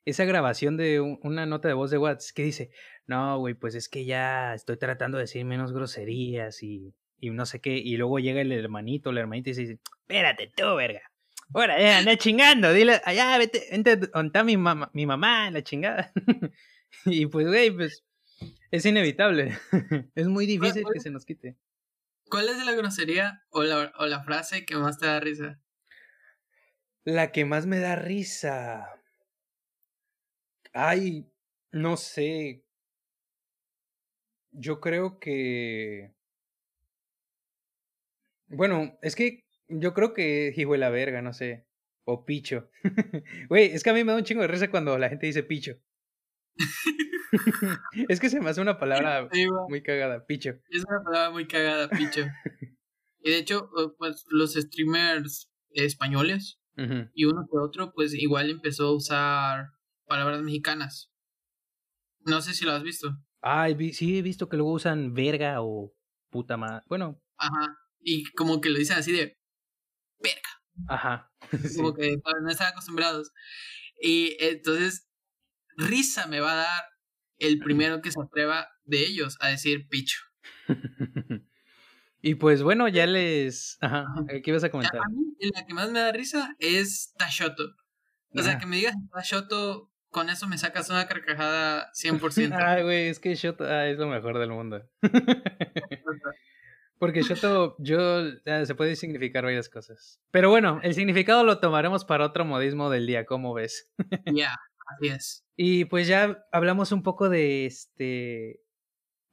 esa 0.04 0.24
grabación 0.24 0.76
de 0.76 1.00
una 1.00 1.46
nota 1.46 1.68
de 1.68 1.74
voz 1.74 1.90
de 1.90 1.98
Watts 1.98 2.32
que 2.32 2.44
dice, 2.44 2.70
no, 3.06 3.38
güey, 3.38 3.54
pues 3.54 3.74
es 3.74 3.88
que 3.88 4.04
ya 4.04 4.54
estoy 4.54 4.76
tratando 4.76 5.18
de 5.18 5.24
decir 5.24 5.44
menos 5.44 5.72
groserías 5.72 6.62
y, 6.62 6.94
y 7.18 7.30
no 7.30 7.46
sé 7.46 7.60
qué, 7.60 7.76
y 7.76 7.96
luego 7.96 8.18
llega 8.18 8.40
el 8.40 8.52
hermanito, 8.52 9.12
la 9.12 9.20
hermanita 9.20 9.50
y 9.50 9.54
dice, 9.54 9.78
espérate 10.02 10.52
tú, 10.54 10.74
verga, 10.76 11.02
Ahora, 11.54 11.80
ya 11.80 11.98
anda 11.98 12.16
chingando, 12.16 12.72
dile, 12.72 13.00
allá, 13.04 13.38
vete, 13.38 13.66
vente, 13.70 13.98
está 14.14 14.44
mi 14.44 14.56
mamá, 14.58 14.90
mi 14.92 15.06
mamá, 15.06 15.50
la 15.50 15.62
chingada. 15.62 16.12
y 17.06 17.26
pues, 17.26 17.46
güey, 17.46 17.70
pues, 17.70 18.04
es 18.70 18.84
inevitable. 18.84 19.58
es 20.14 20.28
muy 20.28 20.44
difícil 20.44 20.84
que 20.92 21.00
se 21.00 21.10
nos 21.10 21.24
quite. 21.24 21.56
¿Cuál 22.28 22.50
es 22.50 22.64
la 22.64 22.72
grosería 22.72 23.42
o 23.48 23.62
la, 23.62 23.92
o 23.98 24.06
la 24.06 24.22
frase 24.22 24.66
que 24.66 24.76
más 24.76 24.98
te 24.98 25.06
da 25.06 25.20
risa? 25.20 25.58
La 27.08 27.32
que 27.32 27.46
más 27.46 27.64
me 27.64 27.78
da 27.78 27.96
risa. 27.96 29.00
Ay, 30.74 31.32
no 31.72 31.96
sé. 31.96 32.66
Yo 34.50 34.78
creo 34.78 35.18
que... 35.18 36.12
Bueno, 38.48 38.98
es 39.00 39.16
que 39.16 39.46
yo 39.68 39.94
creo 39.94 40.12
que 40.12 40.52
hijo 40.54 40.72
de 40.72 40.78
la 40.78 40.90
verga, 40.90 41.22
no 41.22 41.32
sé. 41.32 41.66
O 42.04 42.26
picho. 42.26 42.70
Güey, 43.48 43.72
es 43.72 43.82
que 43.82 43.88
a 43.88 43.94
mí 43.94 44.04
me 44.04 44.12
da 44.12 44.18
un 44.18 44.24
chingo 44.24 44.42
de 44.42 44.48
risa 44.48 44.70
cuando 44.70 44.98
la 44.98 45.08
gente 45.08 45.24
dice 45.24 45.42
picho. 45.42 45.80
es 48.10 48.20
que 48.20 48.28
se 48.28 48.38
me 48.42 48.50
hace 48.50 48.60
una 48.60 48.78
palabra 48.78 49.30
muy 49.70 49.82
cagada, 49.82 50.26
picho. 50.26 50.60
Es 50.68 50.84
una 50.86 51.02
palabra 51.02 51.30
muy 51.30 51.48
cagada, 51.48 51.88
picho. 51.88 52.26
y 53.20 53.30
de 53.30 53.38
hecho, 53.38 53.70
pues 53.96 54.26
los 54.28 54.52
streamers 54.52 55.50
españoles 55.70 56.57
y 57.14 57.24
uno 57.24 57.46
que 57.50 57.58
otro, 57.58 57.92
pues 57.92 58.14
igual 58.14 58.50
empezó 58.50 58.86
a 58.86 58.96
usar 58.96 59.70
palabras 60.06 60.42
mexicanas. 60.42 61.12
No 62.20 62.40
sé 62.40 62.54
si 62.54 62.64
lo 62.64 62.72
has 62.72 62.82
visto. 62.82 63.16
Ah, 63.42 63.68
sí 63.92 64.18
he 64.18 64.22
visto 64.22 64.48
que 64.48 64.56
luego 64.56 64.72
usan 64.72 65.14
verga 65.14 65.60
o 65.62 65.92
puta 66.30 66.56
madre. 66.56 66.82
Bueno. 66.86 67.20
Ajá. 67.36 67.78
Y 68.00 68.24
como 68.32 68.60
que 68.60 68.70
lo 68.70 68.78
dicen 68.78 68.98
así 68.98 69.12
de 69.12 69.38
verga. 70.20 70.48
Ajá. 70.86 71.32
Como 71.76 71.94
que 71.94 72.16
no 72.42 72.50
están 72.50 72.68
acostumbrados. 72.68 73.32
Y 74.00 74.36
entonces, 74.38 75.08
risa 75.76 76.28
me 76.28 76.38
va 76.38 76.52
a 76.52 76.56
dar 76.56 76.84
el 77.38 77.58
primero 77.58 78.00
que 78.00 78.12
se 78.12 78.20
atreva 78.20 78.68
de 78.84 79.04
ellos 79.04 79.36
a 79.40 79.48
decir 79.48 79.88
picho. 79.88 80.20
y 82.28 82.34
pues 82.34 82.62
bueno, 82.62 82.88
ya 82.88 83.06
les. 83.06 83.78
Ajá. 83.80 84.04
¿Qué 84.28 84.42
ibas 84.44 84.62
a 84.62 84.70
comentar? 84.70 85.00
A 85.00 85.08
mí, 85.08 85.34
la 85.54 85.64
que 85.64 85.72
más 85.72 85.90
me 85.90 86.00
da 86.00 86.12
risa 86.12 86.54
es 86.58 87.14
Tashoto. 87.16 87.62
O 88.34 88.42
sea, 88.42 88.58
que 88.58 88.66
me 88.66 88.76
digas 88.76 88.94
Tashoto, 89.10 89.90
con 90.10 90.28
eso 90.28 90.46
me 90.46 90.58
sacas 90.58 90.90
una 90.90 91.08
carcajada 91.08 91.90
100%. 91.92 92.52
Ay, 92.62 92.82
güey, 92.82 93.08
es 93.08 93.18
que 93.18 93.34
Shoto 93.34 93.64
ah, 93.64 93.86
es 93.86 93.96
lo 93.96 94.08
mejor 94.08 94.38
del 94.38 94.50
mundo. 94.50 94.86
Porque 96.98 97.22
Shoto, 97.22 97.76
yo, 97.78 98.26
eh, 98.44 98.66
se 98.66 98.74
puede 98.74 98.94
significar 98.94 99.44
varias 99.44 99.70
cosas. 99.70 100.20
Pero 100.30 100.50
bueno, 100.50 100.80
el 100.82 100.92
significado 100.92 101.44
lo 101.44 101.60
tomaremos 101.60 102.04
para 102.04 102.26
otro 102.26 102.44
modismo 102.44 102.90
del 102.90 103.06
día, 103.06 103.24
¿cómo 103.24 103.54
ves? 103.54 103.90
Ya, 104.26 104.54
así 104.96 105.08
es. 105.08 105.44
Y 105.60 105.86
pues 105.86 106.06
ya 106.06 106.46
hablamos 106.52 106.92
un 106.92 107.02
poco 107.02 107.28
de 107.28 107.66
este. 107.66 108.60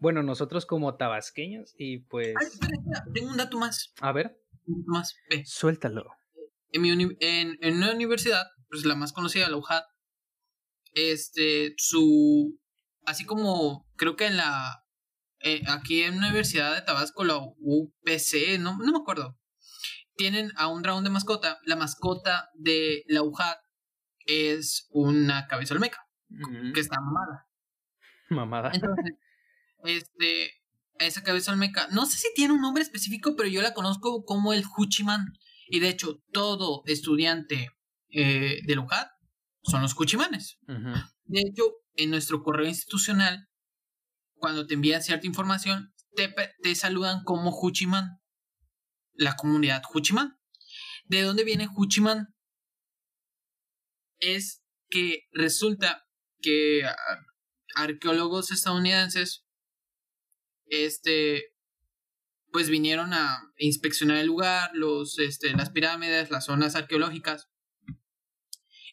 Bueno, 0.06 0.22
nosotros 0.22 0.68
como 0.68 0.98
tabasqueños 0.98 1.74
y 1.80 1.98
pues. 1.98 2.36
Ay, 2.40 2.46
espera, 2.46 2.74
espera, 2.78 3.06
tengo 3.12 3.32
un 3.32 3.38
dato 3.38 3.58
más. 3.58 3.92
A 4.02 4.12
ver. 4.12 4.40
Un 4.68 4.82
dato 4.82 4.92
más. 4.92 5.16
Suéltalo. 5.46 6.06
En, 6.70 6.84
mi 6.84 6.92
en, 6.92 7.58
en 7.60 7.78
una 7.78 7.92
universidad, 7.92 8.46
pues 8.70 8.86
la 8.86 8.94
más 8.94 9.14
conocida, 9.14 9.50
la 9.50 9.58
UJAT, 9.58 9.84
este, 10.94 11.74
su, 11.78 12.56
así 13.04 13.26
como 13.26 13.90
creo 13.96 14.16
que 14.16 14.28
en 14.28 14.38
la, 14.38 14.86
eh, 15.40 15.64
aquí 15.68 16.04
en 16.04 16.22
la 16.22 16.28
Universidad 16.28 16.76
de 16.76 16.84
Tabasco, 16.84 17.24
la 17.24 17.40
UPC, 17.40 18.60
no, 18.60 18.78
no 18.78 18.92
me 18.92 19.00
acuerdo, 19.00 19.40
tienen 20.16 20.52
a 20.56 20.68
un 20.68 20.84
dragón 20.84 21.04
de 21.04 21.10
mascota. 21.10 21.58
La 21.64 21.78
mascota 21.78 22.52
de 22.54 23.06
la 23.08 23.24
UJAT 23.24 23.58
es 24.28 24.88
una 24.92 25.48
cabeza 25.48 25.74
olmeca, 25.74 26.08
que 26.76 26.80
está 26.80 27.02
mamada. 27.02 27.48
Mamada. 28.30 28.72
Entonces, 28.72 29.16
este, 29.86 30.52
esa 31.00 31.24
cabeza 31.24 31.52
olmeca, 31.52 31.88
no 31.92 32.06
sé 32.06 32.18
si 32.18 32.28
tiene 32.36 32.54
un 32.54 32.62
nombre 32.62 32.84
específico, 32.84 33.36
pero 33.36 33.50
yo 33.50 33.62
la 33.62 33.74
conozco 33.74 34.24
como 34.26 34.54
el 34.54 34.64
Huchiman. 34.78 35.34
Y 35.68 35.80
de 35.80 35.90
hecho, 35.90 36.22
todo 36.32 36.84
estudiante 36.86 37.70
eh, 38.10 38.60
del 38.66 38.80
UJAT 38.80 39.10
son 39.64 39.82
los 39.82 40.00
Huchimanes. 40.00 40.60
De 40.68 41.42
hecho, 41.42 41.64
en 41.96 42.12
nuestro 42.12 42.44
correo 42.44 42.68
institucional, 42.68 43.48
cuando 44.36 44.68
te 44.68 44.76
envían 44.76 45.02
cierta 45.02 45.26
información, 45.26 45.94
te, 46.16 46.34
te 46.62 46.76
saludan 46.76 47.24
como 47.24 47.52
Huchiman, 47.52 48.22
la 49.14 49.36
comunidad 49.36 49.82
Huchiman. 49.92 50.38
¿De 51.06 51.22
dónde 51.24 51.44
viene 51.44 51.68
Huchiman? 51.76 52.28
Es 54.20 54.64
que 54.90 55.24
resulta 55.32 56.06
que 56.42 56.84
arqueólogos 57.76 58.52
estadounidenses 58.52 59.45
este 60.68 61.52
pues 62.52 62.70
vinieron 62.70 63.14
a 63.14 63.52
inspeccionar 63.58 64.18
el 64.18 64.28
lugar, 64.28 64.72
los, 64.74 65.20
este, 65.20 65.52
las 65.52 65.72
pirámides, 65.72 66.32
las 66.32 66.46
zonas 66.46 66.76
arqueológicas 66.76 67.50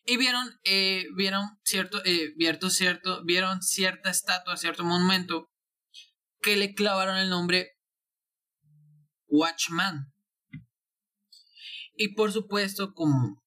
y 0.05 0.17
vieron, 0.17 0.49
eh, 0.65 1.07
vieron 1.15 1.59
cierto, 1.65 2.03
eh, 2.05 2.35
cierto, 2.71 3.25
vieron 3.25 3.63
cierta 3.63 4.11
estatua, 4.11 4.57
cierto 4.57 4.85
monumento 4.85 5.49
que 6.41 6.57
le 6.57 6.75
clavaron 6.75 7.19
el 7.19 7.31
nombre 7.31 7.79
Watchman. 9.29 10.13
Y 11.95 12.15
por 12.15 12.33
supuesto, 12.33 12.95
como 12.95 13.45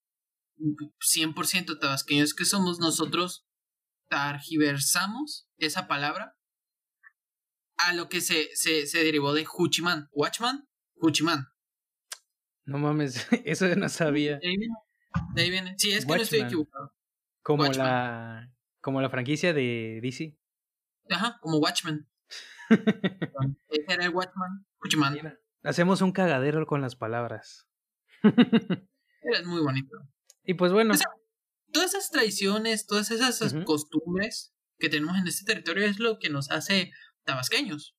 100% 0.56 1.78
tabasqueños 1.78 2.32
que 2.32 2.46
somos, 2.46 2.78
nosotros 2.78 3.44
targiversamos 4.08 5.48
esa 5.58 5.86
palabra 5.88 6.35
a 7.78 7.94
lo 7.94 8.08
que 8.08 8.20
se, 8.20 8.48
se, 8.54 8.86
se 8.86 9.04
derivó 9.04 9.32
de 9.34 9.46
Huchiman. 9.46 10.08
Watchman, 10.12 10.68
Huchiman. 10.96 11.48
No 12.64 12.78
mames, 12.78 13.26
eso 13.44 13.66
no 13.76 13.88
sabía. 13.88 14.38
De 14.38 14.48
ahí 14.48 14.56
viene. 14.56 14.74
De 15.34 15.42
ahí 15.42 15.50
viene. 15.50 15.74
Sí, 15.78 15.92
es 15.92 16.04
que 16.04 16.16
no 16.16 16.22
estoy 16.22 16.40
equivocado. 16.40 16.92
Como 17.42 17.64
la, 17.64 18.52
como 18.80 19.00
la 19.00 19.08
franquicia 19.08 19.52
de 19.52 20.00
DC. 20.02 20.36
Ajá, 21.10 21.38
como 21.40 21.58
Watchman. 21.58 22.08
Ese 23.68 23.92
era 23.92 24.04
el 24.04 24.10
Watchman. 24.10 24.66
Huchiman. 24.82 25.38
hacemos 25.62 26.00
un 26.02 26.12
cagadero 26.12 26.66
con 26.66 26.80
las 26.80 26.96
palabras. 26.96 27.68
Es 29.28 29.44
muy 29.44 29.60
bonito. 29.60 29.96
Y 30.44 30.54
pues 30.54 30.70
bueno. 30.72 30.94
todas 31.72 31.94
esas 31.94 32.10
tradiciones, 32.10 32.86
todas 32.86 33.10
esas 33.10 33.54
costumbres 33.64 34.54
que 34.78 34.88
tenemos 34.88 35.16
en 35.16 35.26
este 35.26 35.44
territorio 35.44 35.84
es 35.84 35.98
lo 35.98 36.20
que 36.20 36.30
nos 36.30 36.50
hace 36.52 36.92
tabasqueños. 37.26 37.94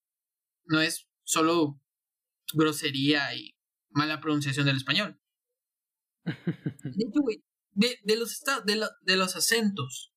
No 0.65 0.81
es 0.81 1.07
solo 1.23 1.79
grosería 2.53 3.35
y 3.35 3.55
mala 3.89 4.19
pronunciación 4.19 4.65
del 4.65 4.77
español. 4.77 5.19
De 7.79 7.99
de, 8.03 8.15
los, 8.15 8.41
de, 8.65 8.87
de 9.03 9.17
los 9.17 9.35
acentos 9.35 10.11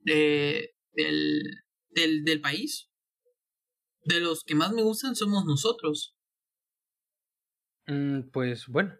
de, 0.00 0.74
del, 0.92 1.42
del, 1.90 2.24
del 2.24 2.40
país, 2.40 2.88
de 4.04 4.20
los 4.20 4.42
que 4.42 4.54
más 4.54 4.72
me 4.72 4.82
gustan 4.82 5.14
somos 5.14 5.44
nosotros. 5.44 6.16
Mm, 7.86 8.30
pues 8.32 8.68
bueno, 8.68 8.96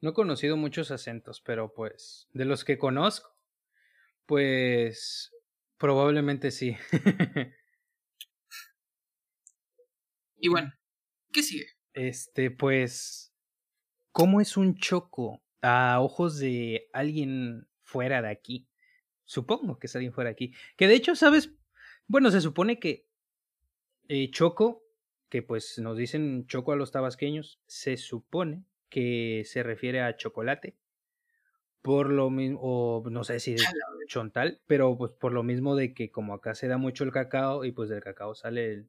no 0.00 0.10
he 0.10 0.14
conocido 0.14 0.56
muchos 0.56 0.92
acentos, 0.92 1.40
pero 1.40 1.72
pues 1.72 2.28
de 2.32 2.44
los 2.44 2.64
que 2.64 2.78
conozco, 2.78 3.36
pues 4.26 5.32
probablemente 5.76 6.50
sí. 6.50 6.76
y 10.42 10.48
bueno, 10.48 10.72
¿qué 11.32 11.42
sigue? 11.44 11.66
Este, 11.94 12.50
pues, 12.50 13.32
¿cómo 14.10 14.40
es 14.40 14.56
un 14.56 14.76
choco 14.76 15.40
a 15.62 16.00
ojos 16.00 16.40
de 16.40 16.88
alguien 16.92 17.68
fuera 17.80 18.20
de 18.20 18.28
aquí? 18.28 18.66
Supongo 19.24 19.78
que 19.78 19.86
es 19.86 19.94
alguien 19.94 20.12
fuera 20.12 20.30
de 20.30 20.32
aquí. 20.32 20.52
Que 20.76 20.88
de 20.88 20.94
hecho, 20.94 21.14
¿sabes? 21.14 21.54
Bueno, 22.08 22.32
se 22.32 22.40
supone 22.40 22.80
que 22.80 23.06
eh, 24.08 24.32
choco, 24.32 24.82
que 25.28 25.42
pues 25.42 25.78
nos 25.78 25.96
dicen 25.96 26.44
choco 26.48 26.72
a 26.72 26.76
los 26.76 26.90
tabasqueños, 26.90 27.60
se 27.66 27.96
supone 27.96 28.64
que 28.88 29.44
se 29.46 29.62
refiere 29.62 30.00
a 30.00 30.16
chocolate. 30.16 30.76
Por 31.82 32.10
lo 32.10 32.30
mismo, 32.30 32.58
o 32.62 33.08
no 33.10 33.22
sé 33.22 33.38
si 33.38 33.54
de 33.54 33.62
chontal, 34.08 34.60
pero 34.66 34.98
pues 34.98 35.12
por 35.12 35.32
lo 35.32 35.44
mismo 35.44 35.76
de 35.76 35.94
que 35.94 36.10
como 36.10 36.34
acá 36.34 36.56
se 36.56 36.66
da 36.66 36.78
mucho 36.78 37.04
el 37.04 37.12
cacao 37.12 37.64
y 37.64 37.70
pues 37.70 37.88
del 37.88 38.02
cacao 38.02 38.34
sale 38.34 38.72
el, 38.72 38.88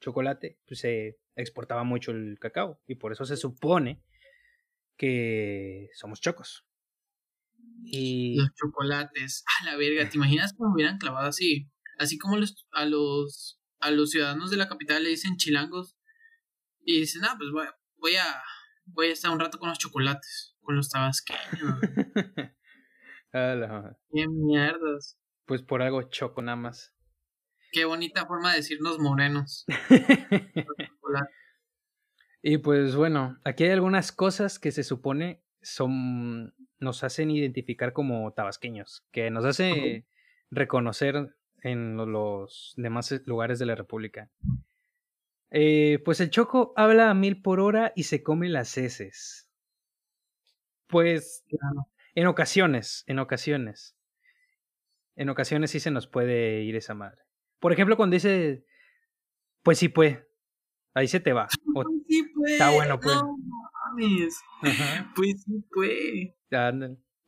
chocolate, 0.00 0.58
pues 0.66 0.80
se 0.80 1.18
exportaba 1.36 1.84
mucho 1.84 2.12
el 2.12 2.38
cacao 2.38 2.80
y 2.86 2.96
por 2.96 3.12
eso 3.12 3.24
se 3.24 3.36
supone 3.36 4.02
que 4.96 5.88
somos 5.94 6.20
chocos. 6.20 6.66
Y... 7.84 8.36
Los 8.36 8.50
chocolates, 8.54 9.44
a 9.60 9.64
la 9.66 9.76
verga, 9.76 10.08
¿te 10.08 10.16
imaginas 10.16 10.52
cómo 10.54 10.74
hubieran 10.74 10.98
clavado 10.98 11.28
así? 11.28 11.70
Así 11.98 12.18
como 12.18 12.36
los, 12.36 12.66
a 12.72 12.84
los 12.84 13.60
a 13.80 13.90
los 13.90 14.10
ciudadanos 14.10 14.50
de 14.50 14.58
la 14.58 14.68
capital 14.68 15.02
le 15.02 15.10
dicen 15.10 15.36
chilangos 15.36 15.96
y 16.84 17.00
dicen, 17.00 17.24
ah, 17.24 17.34
pues 17.38 17.50
voy 17.96 18.16
a 18.16 18.42
voy 18.92 19.06
a 19.06 19.12
estar 19.12 19.30
un 19.30 19.40
rato 19.40 19.58
con 19.58 19.68
los 19.68 19.78
chocolates, 19.78 20.56
con 20.60 20.76
los 20.76 20.88
tabasqueños. 20.88 21.40
Qué 23.32 24.28
mierdas. 24.28 25.18
Pues 25.46 25.62
por 25.62 25.82
algo 25.82 26.02
choco 26.02 26.42
nada 26.42 26.56
más. 26.56 26.94
Qué 27.72 27.84
bonita 27.84 28.26
forma 28.26 28.50
de 28.50 28.58
decirnos 28.58 28.98
morenos. 28.98 29.64
y 32.42 32.58
pues 32.58 32.96
bueno, 32.96 33.38
aquí 33.44 33.64
hay 33.64 33.70
algunas 33.70 34.12
cosas 34.12 34.58
que 34.58 34.72
se 34.72 34.82
supone 34.82 35.42
son 35.62 36.54
nos 36.78 37.04
hacen 37.04 37.30
identificar 37.30 37.92
como 37.92 38.32
tabasqueños, 38.32 39.04
que 39.12 39.30
nos 39.30 39.44
hace 39.44 40.06
reconocer 40.50 41.36
en 41.62 41.96
los 41.96 42.72
demás 42.76 43.20
lugares 43.26 43.58
de 43.58 43.66
la 43.66 43.74
República. 43.74 44.30
Eh, 45.50 46.00
pues 46.04 46.20
el 46.20 46.30
choco 46.30 46.72
habla 46.76 47.10
a 47.10 47.14
mil 47.14 47.42
por 47.42 47.60
hora 47.60 47.92
y 47.94 48.04
se 48.04 48.22
come 48.22 48.48
las 48.48 48.76
heces. 48.78 49.48
Pues 50.86 51.44
en 52.14 52.26
ocasiones, 52.26 53.04
en 53.06 53.18
ocasiones. 53.18 53.96
En 55.16 55.28
ocasiones 55.28 55.70
sí 55.70 55.80
se 55.80 55.90
nos 55.90 56.06
puede 56.06 56.62
ir 56.62 56.76
esa 56.76 56.94
madre. 56.94 57.22
Por 57.60 57.72
ejemplo, 57.72 57.96
cuando 57.96 58.14
dice, 58.14 58.64
pues 59.62 59.78
sí 59.78 59.88
puede, 59.88 60.26
ahí 60.94 61.06
se 61.06 61.20
te 61.20 61.32
va. 61.32 61.48
pues 61.74 61.86
sí 62.08 62.22
puede. 62.34 62.52
Está 62.52 62.70
bueno, 62.70 62.98
pues. 62.98 63.16
No 63.16 63.36
mames. 63.96 64.40
Pues 65.14 65.42
sí 65.44 65.64
puede. 65.70 66.36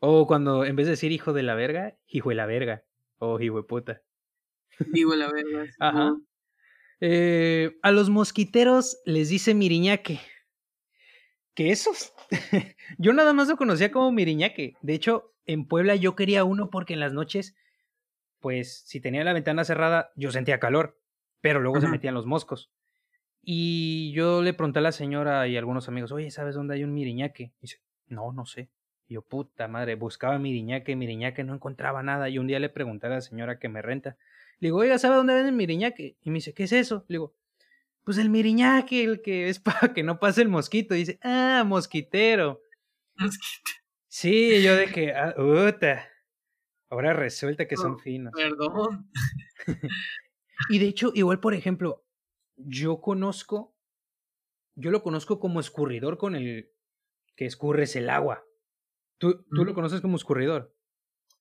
O 0.00 0.26
cuando 0.26 0.64
en 0.64 0.74
vez 0.74 0.86
de 0.86 0.92
decir 0.92 1.12
hijo 1.12 1.32
de 1.32 1.42
la 1.42 1.54
verga, 1.54 1.96
hijo 2.08 2.30
de 2.30 2.34
la 2.34 2.46
verga. 2.46 2.84
O 3.18 3.38
hijo 3.40 3.58
de 3.58 3.62
puta. 3.62 4.02
Hijo 4.94 5.12
de 5.12 5.16
la 5.16 5.30
verga. 5.32 5.66
Ajá. 5.78 6.16
Eh, 7.00 7.78
a 7.82 7.90
los 7.92 8.10
mosquiteros 8.10 9.00
les 9.04 9.28
dice 9.28 9.54
miriñaque. 9.54 10.20
¿Qué 11.54 11.70
esos? 11.70 12.14
yo 12.98 13.12
nada 13.12 13.32
más 13.32 13.48
lo 13.48 13.56
conocía 13.56 13.92
como 13.92 14.10
miriñaque. 14.12 14.74
De 14.80 14.94
hecho, 14.94 15.34
en 15.44 15.66
Puebla 15.66 15.96
yo 15.96 16.16
quería 16.16 16.44
uno 16.44 16.70
porque 16.70 16.94
en 16.94 17.00
las 17.00 17.12
noches, 17.12 17.54
pues 18.42 18.82
si 18.84 19.00
tenía 19.00 19.24
la 19.24 19.32
ventana 19.32 19.64
cerrada, 19.64 20.12
yo 20.16 20.30
sentía 20.30 20.60
calor, 20.60 21.00
pero 21.40 21.60
luego 21.60 21.80
se 21.80 21.88
metían 21.88 22.12
los 22.12 22.26
moscos. 22.26 22.70
Y 23.40 24.12
yo 24.12 24.42
le 24.42 24.52
pregunté 24.52 24.80
a 24.80 24.82
la 24.82 24.92
señora 24.92 25.48
y 25.48 25.56
a 25.56 25.58
algunos 25.58 25.88
amigos, 25.88 26.12
oye, 26.12 26.30
¿sabes 26.30 26.54
dónde 26.54 26.74
hay 26.74 26.84
un 26.84 26.92
miriñaque? 26.92 27.54
Y 27.58 27.62
dice, 27.62 27.80
no, 28.06 28.32
no 28.32 28.44
sé. 28.44 28.68
Y 29.08 29.14
yo, 29.14 29.22
puta 29.22 29.66
madre, 29.66 29.94
buscaba 29.94 30.38
miriñaque, 30.38 30.94
miriñaque, 30.94 31.42
no 31.42 31.54
encontraba 31.54 32.02
nada. 32.02 32.28
Y 32.28 32.38
un 32.38 32.46
día 32.46 32.60
le 32.60 32.68
pregunté 32.68 33.06
a 33.06 33.10
la 33.10 33.20
señora 33.20 33.58
que 33.58 33.68
me 33.68 33.80
renta, 33.80 34.16
le 34.60 34.68
digo, 34.68 34.78
oiga, 34.78 34.98
¿sabe 34.98 35.16
dónde 35.16 35.34
venden 35.34 35.56
miriñaque? 35.56 36.16
Y 36.22 36.30
me 36.30 36.34
dice, 36.34 36.52
¿qué 36.52 36.64
es 36.64 36.72
eso? 36.72 37.04
Le 37.08 37.14
digo, 37.14 37.34
pues 38.04 38.18
el 38.18 38.30
miriñaque, 38.30 39.02
el 39.02 39.22
que 39.22 39.48
es 39.48 39.58
para 39.60 39.92
que 39.92 40.02
no 40.02 40.20
pase 40.20 40.42
el 40.42 40.48
mosquito. 40.48 40.94
Y 40.94 40.98
dice, 40.98 41.18
ah, 41.22 41.64
mosquitero. 41.66 42.60
Mosquito. 43.16 43.70
Sí, 44.06 44.62
yo 44.62 44.76
de 44.76 44.86
que, 44.86 45.12
ah, 45.12 45.34
Ahora 46.92 47.14
resulta 47.14 47.66
que 47.66 47.78
son 47.78 47.98
finos. 47.98 48.34
Perdón. 48.36 49.10
y 50.68 50.78
de 50.78 50.88
hecho, 50.88 51.10
igual, 51.14 51.40
por 51.40 51.54
ejemplo, 51.54 52.04
yo 52.56 53.00
conozco, 53.00 53.74
yo 54.74 54.90
lo 54.90 55.02
conozco 55.02 55.40
como 55.40 55.58
escurridor 55.58 56.18
con 56.18 56.36
el 56.36 56.70
que 57.34 57.46
escurres 57.46 57.96
el 57.96 58.10
agua. 58.10 58.44
¿Tú, 59.16 59.42
¿tú 59.54 59.64
lo 59.64 59.72
conoces 59.72 60.02
como 60.02 60.16
escurridor? 60.16 60.76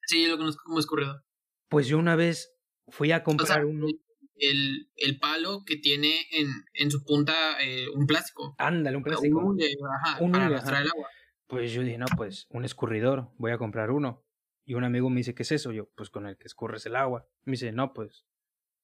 Sí, 0.05 0.23
yo 0.23 0.29
lo 0.29 0.37
conozco 0.37 0.63
como 0.63 0.79
escurridor. 0.79 1.25
Pues 1.67 1.87
yo 1.87 1.99
una 1.99 2.15
vez 2.15 2.55
fui 2.87 3.11
a 3.11 3.21
comprar 3.21 3.65
uno. 3.65 3.87
El, 4.35 4.89
el, 4.95 5.19
palo 5.19 5.65
que 5.65 5.75
tiene 5.75 6.27
en, 6.31 6.47
en 6.75 6.91
su 6.91 7.03
punta 7.03 7.61
eh, 7.61 7.89
un 7.93 8.07
plástico. 8.07 8.55
Ándale, 8.57 8.95
un 8.95 9.03
plástico. 9.03 9.37
Un 9.37 9.61
ajá, 9.61 10.17
para 10.31 10.45
arrastrar 10.45 10.83
el 10.83 10.91
agua. 10.91 11.09
Pues 11.47 11.73
yo 11.73 11.83
dije, 11.83 11.97
no, 11.97 12.05
pues 12.15 12.47
un 12.51 12.63
escurridor, 12.63 13.33
voy 13.37 13.51
a 13.51 13.57
comprar 13.57 13.91
uno. 13.91 14.23
Y 14.65 14.75
un 14.75 14.83
amigo 14.83 15.09
me 15.09 15.17
dice, 15.17 15.33
¿qué 15.33 15.43
es 15.43 15.51
eso? 15.51 15.71
Yo, 15.71 15.89
pues 15.95 16.09
con 16.09 16.27
el 16.27 16.37
que 16.37 16.47
escurres 16.47 16.85
el 16.85 16.95
agua. 16.95 17.27
Me 17.45 17.51
dice, 17.51 17.71
no, 17.71 17.93
pues. 17.93 18.25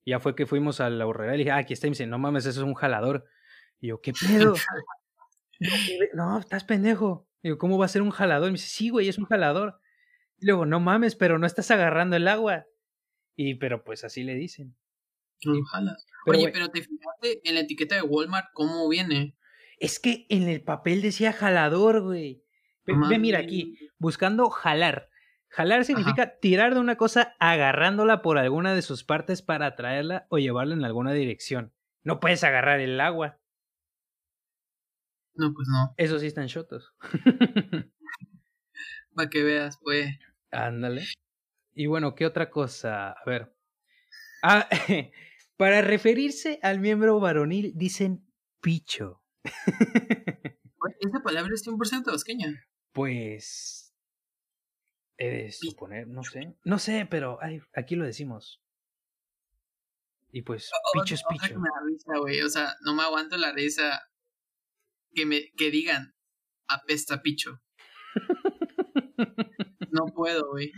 ya 0.06 0.20
fue 0.20 0.36
que 0.36 0.46
fuimos 0.46 0.80
a 0.80 0.90
la 0.90 1.06
horrera 1.06 1.36
y 1.36 1.40
dije, 1.40 1.52
ah, 1.52 1.58
aquí 1.58 1.74
está. 1.74 1.88
Y 1.88 1.90
me 1.90 1.94
dice, 1.94 2.08
no 2.08 2.18
mames, 2.18 2.46
eso 2.46 2.62
es 2.62 2.66
un 2.66 2.74
jalador. 2.74 3.26
Y 3.80 3.88
yo, 3.88 4.02
¿qué 4.02 4.14
pedo? 4.50 4.56
no, 6.14 6.40
estás 6.40 6.64
pendejo. 6.64 7.28
Y 7.42 7.50
yo, 7.50 7.58
¿cómo 7.58 7.78
va 7.78 7.86
a 7.86 7.90
ser 7.90 8.02
un 8.02 8.12
jalador? 8.12 8.50
Y 8.50 8.52
me 8.52 8.58
dice, 8.58 8.70
sí, 8.70 8.90
güey, 8.90 9.08
es 9.08 9.18
un 9.18 9.26
jalador. 9.26 9.80
Y 10.40 10.46
luego, 10.46 10.66
no 10.66 10.80
mames, 10.80 11.16
pero 11.16 11.40
no 11.40 11.48
estás 11.48 11.72
agarrando 11.72 12.16
el 12.16 12.28
agua. 12.28 12.66
Y, 13.36 13.56
pero 13.56 13.84
pues 13.84 14.04
así 14.04 14.24
le 14.24 14.36
dicen. 14.36 14.76
Oye, 16.26 16.50
pero 16.52 16.70
te 16.70 16.82
fijaste 16.82 17.42
en 17.44 17.56
la 17.56 17.62
etiqueta 17.62 17.96
de 17.96 18.02
Walmart 18.02 18.48
cómo 18.54 18.88
viene. 18.90 19.36
Es 19.80 20.00
que 20.00 20.26
en 20.30 20.50
el 20.50 20.62
papel 20.62 21.02
decía 21.02 21.32
jalador, 21.32 22.02
güey. 22.02 22.44
Ve, 22.86 23.20
mira 23.20 23.40
aquí, 23.40 23.78
buscando 23.98 24.50
jalar. 24.50 25.10
Jalar 25.50 25.86
significa 25.86 26.38
tirar 26.40 26.74
de 26.74 26.80
una 26.80 26.98
cosa 26.98 27.36
agarrándola 27.40 28.22
por 28.22 28.38
alguna 28.38 28.74
de 28.74 28.82
sus 28.82 29.04
partes 29.04 29.42
para 29.42 29.68
atraerla 29.68 30.28
o 30.30 30.38
llevarla 30.38 30.76
en 30.76 30.84
alguna 30.84 31.14
dirección. 31.14 31.74
No 32.04 32.20
puedes 32.20 32.44
agarrar 32.44 32.80
el 32.80 33.00
agua. 33.00 33.40
No, 35.36 35.54
pues 35.54 35.68
no. 35.70 35.94
Eso 35.98 36.20
sí 36.20 36.28
están 36.28 36.48
chotos. 36.48 36.94
Para 39.14 39.30
que 39.30 39.44
veas, 39.44 39.78
pues. 39.82 40.18
Ándale. 40.52 41.06
Y 41.74 41.88
bueno, 41.88 42.16
¿qué 42.16 42.26
otra 42.26 42.50
cosa? 42.50 43.12
A 43.12 43.24
ver. 43.26 43.56
Ah, 44.42 44.68
para 45.58 45.82
referirse 45.82 46.60
al 46.62 46.80
miembro 46.80 47.20
varonil 47.20 47.74
dicen 47.76 48.26
picho. 48.62 49.24
¿Esa 51.00 51.20
palabra 51.24 51.54
es 51.54 51.66
100% 51.66 52.06
vasqueña? 52.06 52.64
Pues. 52.94 53.87
He 55.18 55.30
de 55.30 55.52
suponer, 55.52 56.08
no 56.08 56.24
sé. 56.24 56.56
No 56.64 56.78
sé, 56.78 57.08
pero 57.10 57.40
aquí 57.74 57.96
lo 57.96 58.06
decimos. 58.06 58.62
Y 60.32 60.44
pues, 60.44 60.70
picho 60.94 61.16
es 61.16 61.24
picho. 61.30 61.60
O 62.46 62.50
sea, 62.50 62.76
no 62.82 62.94
me 62.94 63.04
aguanto 63.04 63.38
la 63.38 63.52
risa 63.52 64.08
que 65.14 65.26
me 65.26 65.52
que 65.58 65.72
digan 65.72 66.14
apesta 66.68 67.22
picho. 67.22 67.62
no 69.92 70.06
puedo, 70.14 70.50
güey. 70.52 70.72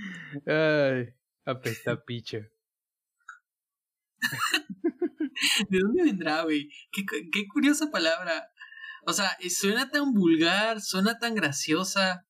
Ay, 0.45 1.13
apesta 1.45 2.01
picho. 2.05 2.37
¿De 5.69 5.79
dónde 5.79 6.03
vendrá, 6.03 6.43
güey? 6.43 6.69
Qué, 6.91 7.03
qué 7.05 7.47
curiosa 7.51 7.89
palabra. 7.91 8.49
O 9.05 9.13
sea, 9.13 9.37
suena 9.49 9.89
tan 9.89 10.13
vulgar, 10.13 10.81
suena 10.81 11.17
tan 11.17 11.35
graciosa. 11.35 12.25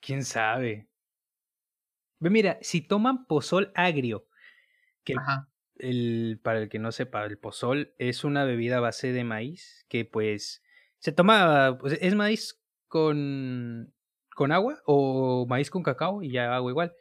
¿Quién 0.00 0.24
sabe? 0.24 0.88
Mira, 2.20 2.58
si 2.60 2.82
toman 2.82 3.26
pozol 3.26 3.72
agrio, 3.74 4.26
que 5.04 5.14
el, 5.76 6.40
para 6.42 6.60
el 6.60 6.68
que 6.68 6.78
no 6.78 6.92
sepa, 6.92 7.24
el 7.24 7.38
pozol 7.38 7.94
es 7.98 8.24
una 8.24 8.44
bebida 8.44 8.78
a 8.78 8.80
base 8.80 9.12
de 9.12 9.24
maíz 9.24 9.86
que 9.88 10.04
pues 10.04 10.62
se 10.98 11.12
toma, 11.12 11.78
pues, 11.78 11.98
es 12.00 12.14
maíz 12.14 12.62
con, 12.88 13.94
con 14.34 14.52
agua 14.52 14.82
o 14.84 15.46
maíz 15.48 15.70
con 15.70 15.82
cacao 15.82 16.22
y 16.22 16.32
ya 16.32 16.54
agua 16.54 16.70
igual. 16.70 16.92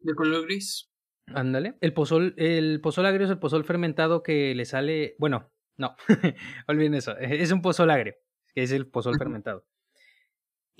De 0.00 0.14
color 0.14 0.44
gris. 0.46 0.90
Ándale. 1.26 1.76
El 1.80 1.92
pozol, 1.92 2.34
el 2.36 2.80
pozol 2.80 3.06
agrio 3.06 3.26
es 3.26 3.30
el 3.30 3.38
pozol 3.38 3.64
fermentado 3.64 4.24
que 4.24 4.54
le 4.54 4.64
sale, 4.64 5.14
bueno, 5.18 5.52
no, 5.76 5.94
olviden 6.66 6.94
eso, 6.94 7.16
es 7.18 7.52
un 7.52 7.62
pozol 7.62 7.90
agrio, 7.90 8.14
que 8.52 8.64
es 8.64 8.72
el 8.72 8.88
pozol 8.88 9.16
fermentado. 9.16 9.64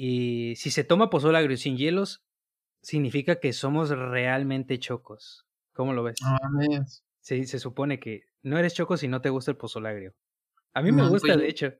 Y 0.02 0.56
si 0.56 0.70
se 0.70 0.82
toma 0.82 1.10
pozol 1.10 1.36
agrio 1.36 1.58
sin 1.58 1.76
hielos, 1.76 2.24
significa 2.80 3.38
que 3.38 3.52
somos 3.52 3.90
realmente 3.90 4.78
chocos. 4.78 5.46
¿Cómo 5.74 5.92
lo 5.92 6.02
ves? 6.02 6.16
Sí, 7.20 7.44
se 7.44 7.58
supone 7.58 8.00
que 8.00 8.22
no 8.40 8.56
eres 8.56 8.72
choco 8.72 8.96
si 8.96 9.08
no 9.08 9.20
te 9.20 9.28
gusta 9.28 9.50
el 9.50 9.58
pozol 9.58 9.84
agrio. 9.84 10.14
A 10.72 10.80
mí 10.80 10.90
me 10.90 11.06
gusta, 11.06 11.34
pues 11.34 11.38
de 11.40 11.48
hecho. 11.50 11.74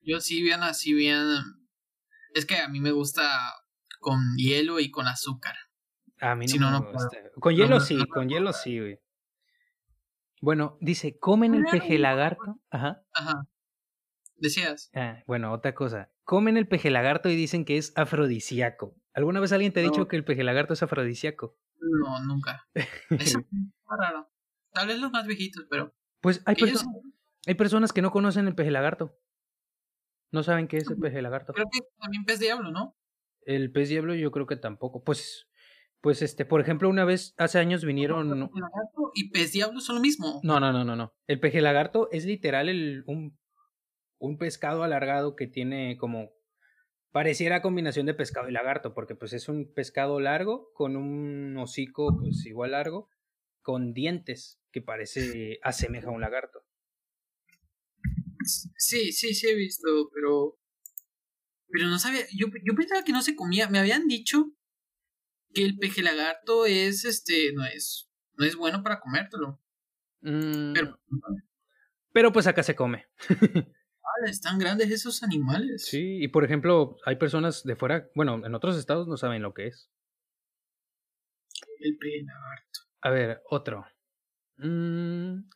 yo 0.00 0.22
sí 0.22 0.40
bien 0.40 0.62
así 0.62 0.94
bien. 0.94 1.26
Es 2.32 2.46
que 2.46 2.56
a 2.56 2.68
mí 2.68 2.80
me 2.80 2.92
gusta 2.92 3.28
con 4.00 4.18
hielo 4.38 4.80
y 4.80 4.90
con 4.90 5.06
azúcar. 5.06 5.56
A 6.22 6.34
mí 6.36 6.46
no, 6.46 6.80
me 6.80 6.90
gusta. 6.90 7.18
Con 7.38 7.54
hielo 7.54 7.80
sí, 7.80 7.98
con 8.06 8.30
hielo 8.30 8.54
sí, 8.54 8.80
güey. 8.80 8.98
Bueno, 10.40 10.78
dice, 10.80 11.18
¿comen 11.18 11.54
el 11.54 11.64
peje 11.64 11.98
lagarto? 11.98 12.58
Ajá. 12.70 13.04
Ajá. 13.12 13.46
Decías. 14.36 14.90
Ah, 14.94 15.22
bueno, 15.26 15.52
otra 15.52 15.74
cosa. 15.74 16.10
Comen 16.26 16.56
el 16.56 16.66
peje 16.66 16.90
lagarto 16.90 17.30
y 17.30 17.36
dicen 17.36 17.64
que 17.64 17.78
es 17.78 17.92
afrodisíaco. 17.96 18.96
¿Alguna 19.14 19.38
vez 19.38 19.52
alguien 19.52 19.72
te 19.72 19.78
ha 19.78 19.84
dicho 19.84 20.08
que 20.08 20.16
el 20.16 20.24
peje 20.24 20.42
lagarto 20.42 20.72
es 20.72 20.82
afrodisíaco? 20.82 21.56
No, 21.78 22.20
nunca. 22.24 22.68
Es 23.10 23.38
raro. 23.88 24.28
Tal 24.72 24.88
vez 24.88 24.98
los 24.98 25.12
más 25.12 25.24
viejitos, 25.24 25.66
pero. 25.70 25.94
Pues 26.20 26.42
hay, 26.44 26.56
hay 27.46 27.54
personas 27.54 27.92
que 27.92 28.02
no 28.02 28.10
conocen 28.10 28.48
el 28.48 28.56
peje 28.56 28.72
lagarto. 28.72 29.16
No 30.32 30.42
saben 30.42 30.66
qué 30.66 30.78
es 30.78 30.90
el 30.90 30.98
peje 30.98 31.22
lagarto. 31.22 31.52
Creo 31.52 31.68
que 31.70 31.78
también 32.00 32.24
pez 32.24 32.40
diablo, 32.40 32.72
¿no? 32.72 32.96
El 33.42 33.70
pez 33.70 33.88
diablo 33.88 34.12
yo 34.16 34.32
creo 34.32 34.48
que 34.48 34.56
tampoco. 34.56 35.04
Pues, 35.04 35.48
pues 36.00 36.22
este, 36.22 36.44
por 36.44 36.60
ejemplo, 36.60 36.88
una 36.88 37.04
vez 37.04 37.34
hace 37.38 37.60
años 37.60 37.84
vinieron. 37.84 38.32
¿El 38.32 38.40
lagarto 38.40 39.12
y 39.14 39.30
pez 39.30 39.52
diablo 39.52 39.80
son 39.80 39.94
lo 39.94 40.02
mismo? 40.02 40.40
No, 40.42 40.58
no, 40.58 40.72
no, 40.72 40.84
no, 40.84 40.96
no. 40.96 41.14
El 41.28 41.38
peje 41.38 41.60
lagarto 41.60 42.08
es 42.10 42.24
literal 42.24 42.68
el, 42.68 43.04
un, 43.06 43.38
un 44.18 44.38
pescado 44.38 44.82
alargado 44.82 45.36
que 45.36 45.46
tiene 45.46 45.96
como 45.96 46.32
pareciera 47.10 47.62
combinación 47.62 48.06
de 48.06 48.14
pescado 48.14 48.48
y 48.48 48.52
lagarto, 48.52 48.92
porque 48.92 49.14
pues 49.14 49.32
es 49.32 49.48
un 49.48 49.72
pescado 49.72 50.20
largo 50.20 50.70
con 50.74 50.96
un 50.96 51.56
hocico 51.56 52.18
pues 52.18 52.44
igual 52.44 52.72
largo 52.72 53.08
con 53.62 53.94
dientes 53.94 54.60
que 54.70 54.82
parece 54.82 55.58
asemeja 55.62 56.08
a 56.08 56.12
un 56.12 56.20
lagarto. 56.20 56.64
Sí, 58.76 59.12
sí, 59.12 59.34
sí 59.34 59.48
he 59.48 59.54
visto, 59.54 60.10
pero 60.14 60.58
pero 61.68 61.88
no 61.88 61.98
sabía, 61.98 62.20
yo, 62.32 62.46
yo 62.64 62.74
pensaba 62.74 63.02
que 63.02 63.12
no 63.12 63.22
se 63.22 63.34
comía, 63.34 63.68
me 63.68 63.78
habían 63.78 64.06
dicho 64.06 64.52
que 65.52 65.64
el 65.64 65.78
peje 65.78 66.02
lagarto 66.02 66.66
es 66.66 67.04
este 67.04 67.52
no 67.54 67.64
es 67.64 68.10
no 68.34 68.44
es 68.44 68.56
bueno 68.56 68.82
para 68.82 69.00
comértelo. 69.00 69.60
Mm. 70.20 70.74
Pero 70.74 71.00
pero 72.12 72.32
pues 72.32 72.46
acá 72.46 72.62
se 72.62 72.76
come. 72.76 73.06
están 74.26 74.58
grandes 74.58 74.90
esos 74.90 75.22
animales. 75.22 75.84
Sí, 75.86 76.22
y 76.22 76.28
por 76.28 76.44
ejemplo, 76.44 76.96
hay 77.04 77.16
personas 77.16 77.64
de 77.64 77.76
fuera, 77.76 78.08
bueno, 78.14 78.44
en 78.44 78.54
otros 78.54 78.76
estados 78.76 79.08
no 79.08 79.16
saben 79.16 79.42
lo 79.42 79.54
que 79.54 79.68
es. 79.68 79.90
El 81.80 81.96
peje 81.98 82.24
lagarto. 82.24 82.80
A 83.02 83.10
ver, 83.10 83.42
otro. 83.48 83.86
Mm, 84.56 85.48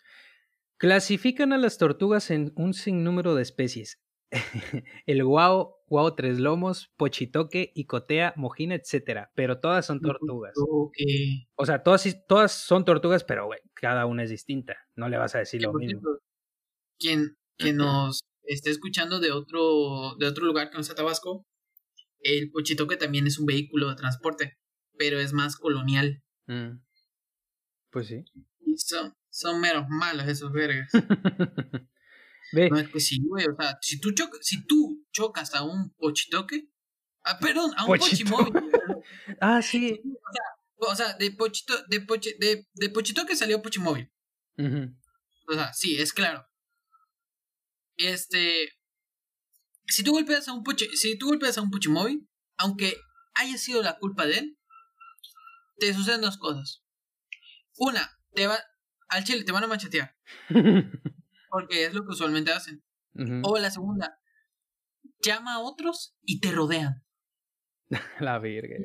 clasifican 0.76 1.53
a 1.53 1.59
las 1.59 1.78
tortugas 1.78 2.30
en 2.30 2.53
un 2.57 2.74
sinnúmero 2.74 3.34
de 3.34 3.42
especies. 3.42 4.01
el 5.07 5.24
guau, 5.24 5.76
guau 5.88 6.14
tres 6.14 6.38
lomos, 6.38 6.92
pochitoque, 6.96 7.72
icotea, 7.74 8.34
mojina, 8.36 8.74
etcétera. 8.74 9.32
Pero 9.34 9.59
todas 9.59 9.86
son 9.86 10.01
tortugas. 10.01 10.55
O 10.57 11.66
sea, 11.66 11.82
todas, 11.82 12.24
todas 12.28 12.53
son 12.53 12.84
tortugas, 12.84 13.24
pero 13.24 13.46
güey, 13.46 13.61
cada 13.74 14.07
una 14.07 14.22
es 14.22 14.30
distinta. 14.30 14.76
No 14.94 15.09
le 15.09 15.18
vas 15.18 15.34
a 15.34 15.38
decir 15.38 15.62
lo 15.62 15.72
mismo. 15.72 16.03
Quien, 16.98 17.36
quien 17.57 17.78
nos 17.78 18.20
esté 18.53 18.70
escuchando 18.70 19.20
de 19.20 19.30
otro, 19.30 20.16
de 20.18 20.26
otro 20.26 20.44
lugar 20.44 20.70
que 20.70 20.76
no 20.76 20.82
sea 20.82 20.94
Tabasco, 20.94 21.46
el 22.20 22.51
pochitoque 22.51 22.96
también 22.96 23.26
es 23.26 23.38
un 23.38 23.46
vehículo 23.46 23.88
de 23.88 23.96
transporte, 23.96 24.59
pero 24.98 25.20
es 25.20 25.32
más 25.32 25.57
colonial. 25.57 26.22
Mm. 26.46 26.82
Pues 27.90 28.09
sí. 28.09 28.24
Y 28.66 28.76
son, 28.76 29.14
son 29.30 29.61
meros 29.61 29.86
malos 29.88 30.26
esos 30.28 30.53
vergas. 30.53 30.90
No, 32.53 32.78
es 32.78 32.88
que 32.88 32.98
sí, 32.98 33.20
güey. 33.28 33.46
O 33.46 33.55
sea, 33.55 33.78
si 33.80 34.01
tú, 34.01 34.12
si 34.40 34.66
tú 34.66 35.07
chocas 35.12 35.55
a 35.55 35.62
un 35.62 35.94
pochitoque. 35.94 36.68
Ah, 37.22 37.38
perdón, 37.38 37.70
a 37.76 37.84
un 37.84 37.96
pochimóvil. 37.96 38.53
ah, 39.40 39.62
sí. 39.62 40.03
O 40.78 40.96
sea, 40.96 41.12
de, 41.14 41.30
pochito, 41.30 41.74
de, 41.88 42.01
poche, 42.01 42.34
de, 42.40 42.66
de 42.74 42.88
pochitoque 42.88 43.36
salió 43.36 43.62
pochimóvil. 43.62 44.11
O 45.46 45.53
sea, 45.53 45.72
sí, 45.72 45.94
es 46.01 46.12
claro. 46.12 46.44
Este. 48.01 48.70
Si 49.86 50.05
tú 50.05 50.12
golpeas 50.12 50.48
a 50.48 50.53
un 50.53 50.62
poche, 50.62 50.86
si 50.94 51.18
tú 51.18 51.26
golpeas 51.28 51.59
a 51.59 51.62
un 51.62 51.70
aunque 52.57 52.94
haya 53.34 53.59
sido 53.59 53.82
la 53.82 53.98
culpa 53.98 54.26
de 54.26 54.38
él, 54.38 54.59
te 55.78 55.92
suceden 55.92 56.20
dos 56.20 56.38
cosas. 56.38 56.84
Una, 57.76 58.18
te 58.34 58.46
va, 58.46 58.59
al 59.09 59.24
chile 59.24 59.44
te 59.44 59.53
van 59.53 59.64
a 59.64 59.66
machetear. 59.66 60.16
porque 61.51 61.86
es 61.86 61.94
lo 61.94 62.03
que 62.03 62.12
usualmente 62.12 62.53
hacen. 62.53 62.82
O 63.42 63.59
la 63.59 63.70
segunda, 63.70 64.18
llama 65.22 65.55
a 65.55 65.59
otros 65.59 66.14
y 66.22 66.40
te 66.40 66.53
rodean. 66.53 67.05
La 68.20 68.38
verga. 68.38 68.76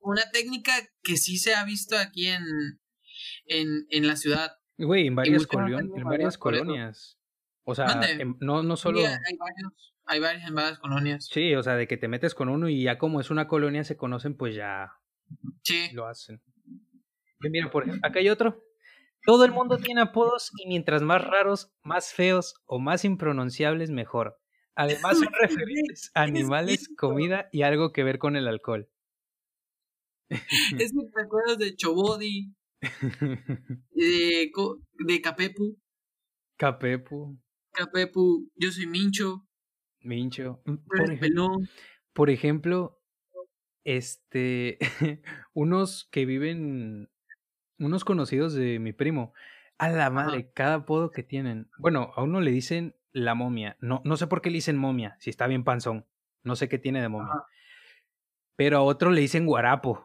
Una 0.00 0.28
técnica 0.30 0.72
que 1.02 1.16
sí 1.16 1.38
se 1.38 1.54
ha 1.54 1.64
visto 1.64 1.96
aquí 1.96 2.26
en, 2.26 2.42
en, 3.46 3.86
en 3.88 4.06
la 4.06 4.16
ciudad. 4.16 4.50
Güey, 4.76 5.06
en 5.06 5.14
varias, 5.14 5.46
en 5.52 6.04
varias 6.04 6.36
colonias. 6.36 7.18
O 7.70 7.74
sea, 7.74 8.00
no, 8.40 8.62
no 8.62 8.76
solo. 8.78 9.00
hay, 9.00 9.36
varios, 9.36 9.94
hay 10.06 10.20
varias 10.20 10.48
en 10.48 10.54
varias 10.54 10.78
colonias. 10.78 11.26
Sí, 11.30 11.54
o 11.54 11.62
sea, 11.62 11.74
de 11.74 11.86
que 11.86 11.98
te 11.98 12.08
metes 12.08 12.34
con 12.34 12.48
uno 12.48 12.70
y 12.70 12.84
ya 12.84 12.96
como 12.96 13.20
es 13.20 13.30
una 13.30 13.46
colonia 13.46 13.84
se 13.84 13.98
conocen, 13.98 14.38
pues 14.38 14.54
ya 14.54 14.94
sí. 15.62 15.90
lo 15.92 16.06
hacen. 16.06 16.40
mira, 17.40 17.70
por 17.70 17.82
ejemplo, 17.82 18.08
acá 18.08 18.20
hay 18.20 18.30
otro. 18.30 18.64
Todo 19.26 19.44
el 19.44 19.52
mundo 19.52 19.76
tiene 19.76 20.00
apodos 20.00 20.50
y 20.56 20.66
mientras 20.66 21.02
más 21.02 21.22
raros, 21.22 21.70
más 21.82 22.14
feos 22.14 22.54
o 22.64 22.78
más 22.78 23.04
impronunciables, 23.04 23.90
mejor. 23.90 24.40
Además 24.74 25.18
son 25.18 25.28
referentes 25.42 26.10
a 26.14 26.22
animales, 26.22 26.88
comida 26.96 27.50
y 27.52 27.64
algo 27.64 27.92
que 27.92 28.02
ver 28.02 28.18
con 28.18 28.34
el 28.34 28.48
alcohol. 28.48 28.88
Es 30.30 30.40
que 30.94 31.10
te 31.14 31.20
acuerdas 31.22 31.58
de 31.58 31.76
Chobodi, 31.76 32.54
de, 33.90 34.50
de 35.06 35.20
Capepu. 35.20 35.78
Capepu. 36.56 37.38
Capepu, 37.72 38.50
yo 38.56 38.70
soy 38.70 38.86
Mincho. 38.86 39.46
Mincho. 40.00 40.62
Mm, 40.64 40.74
por 40.86 41.12
ejemplo, 41.12 41.48
por 42.12 42.30
ejemplo, 42.30 43.00
este, 43.84 44.78
unos 45.54 46.08
que 46.10 46.26
viven, 46.26 47.10
unos 47.78 48.04
conocidos 48.04 48.54
de 48.54 48.78
mi 48.78 48.92
primo, 48.92 49.32
a 49.78 49.88
la 49.88 50.10
madre, 50.10 50.50
cada 50.52 50.74
apodo 50.74 51.10
que 51.10 51.22
tienen. 51.22 51.70
Bueno, 51.78 52.12
a 52.16 52.22
uno 52.22 52.40
le 52.40 52.50
dicen 52.50 52.96
la 53.12 53.34
momia. 53.34 53.76
No, 53.80 54.02
no 54.04 54.16
sé 54.16 54.26
por 54.26 54.42
qué 54.42 54.50
le 54.50 54.56
dicen 54.56 54.76
momia, 54.76 55.16
si 55.20 55.30
está 55.30 55.46
bien 55.46 55.64
panzón. 55.64 56.06
No 56.42 56.56
sé 56.56 56.68
qué 56.68 56.78
tiene 56.78 57.00
de 57.00 57.08
momia. 57.08 57.44
Pero 58.56 58.78
a 58.78 58.82
otro 58.82 59.10
le 59.10 59.20
dicen 59.20 59.46
guarapo. 59.46 60.04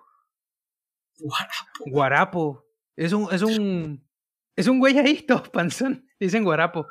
Guarapo. 1.17 1.83
Guarapo. 1.87 2.65
Es 2.95 3.13
un, 3.13 3.27
es 3.33 3.41
un, 3.41 4.07
es 4.55 4.67
un 4.67 4.79
güey 4.79 4.97
ahí, 4.99 5.23
todo 5.27 5.43
panzón. 5.51 6.07
Dicen 6.19 6.43
guarapo. 6.43 6.87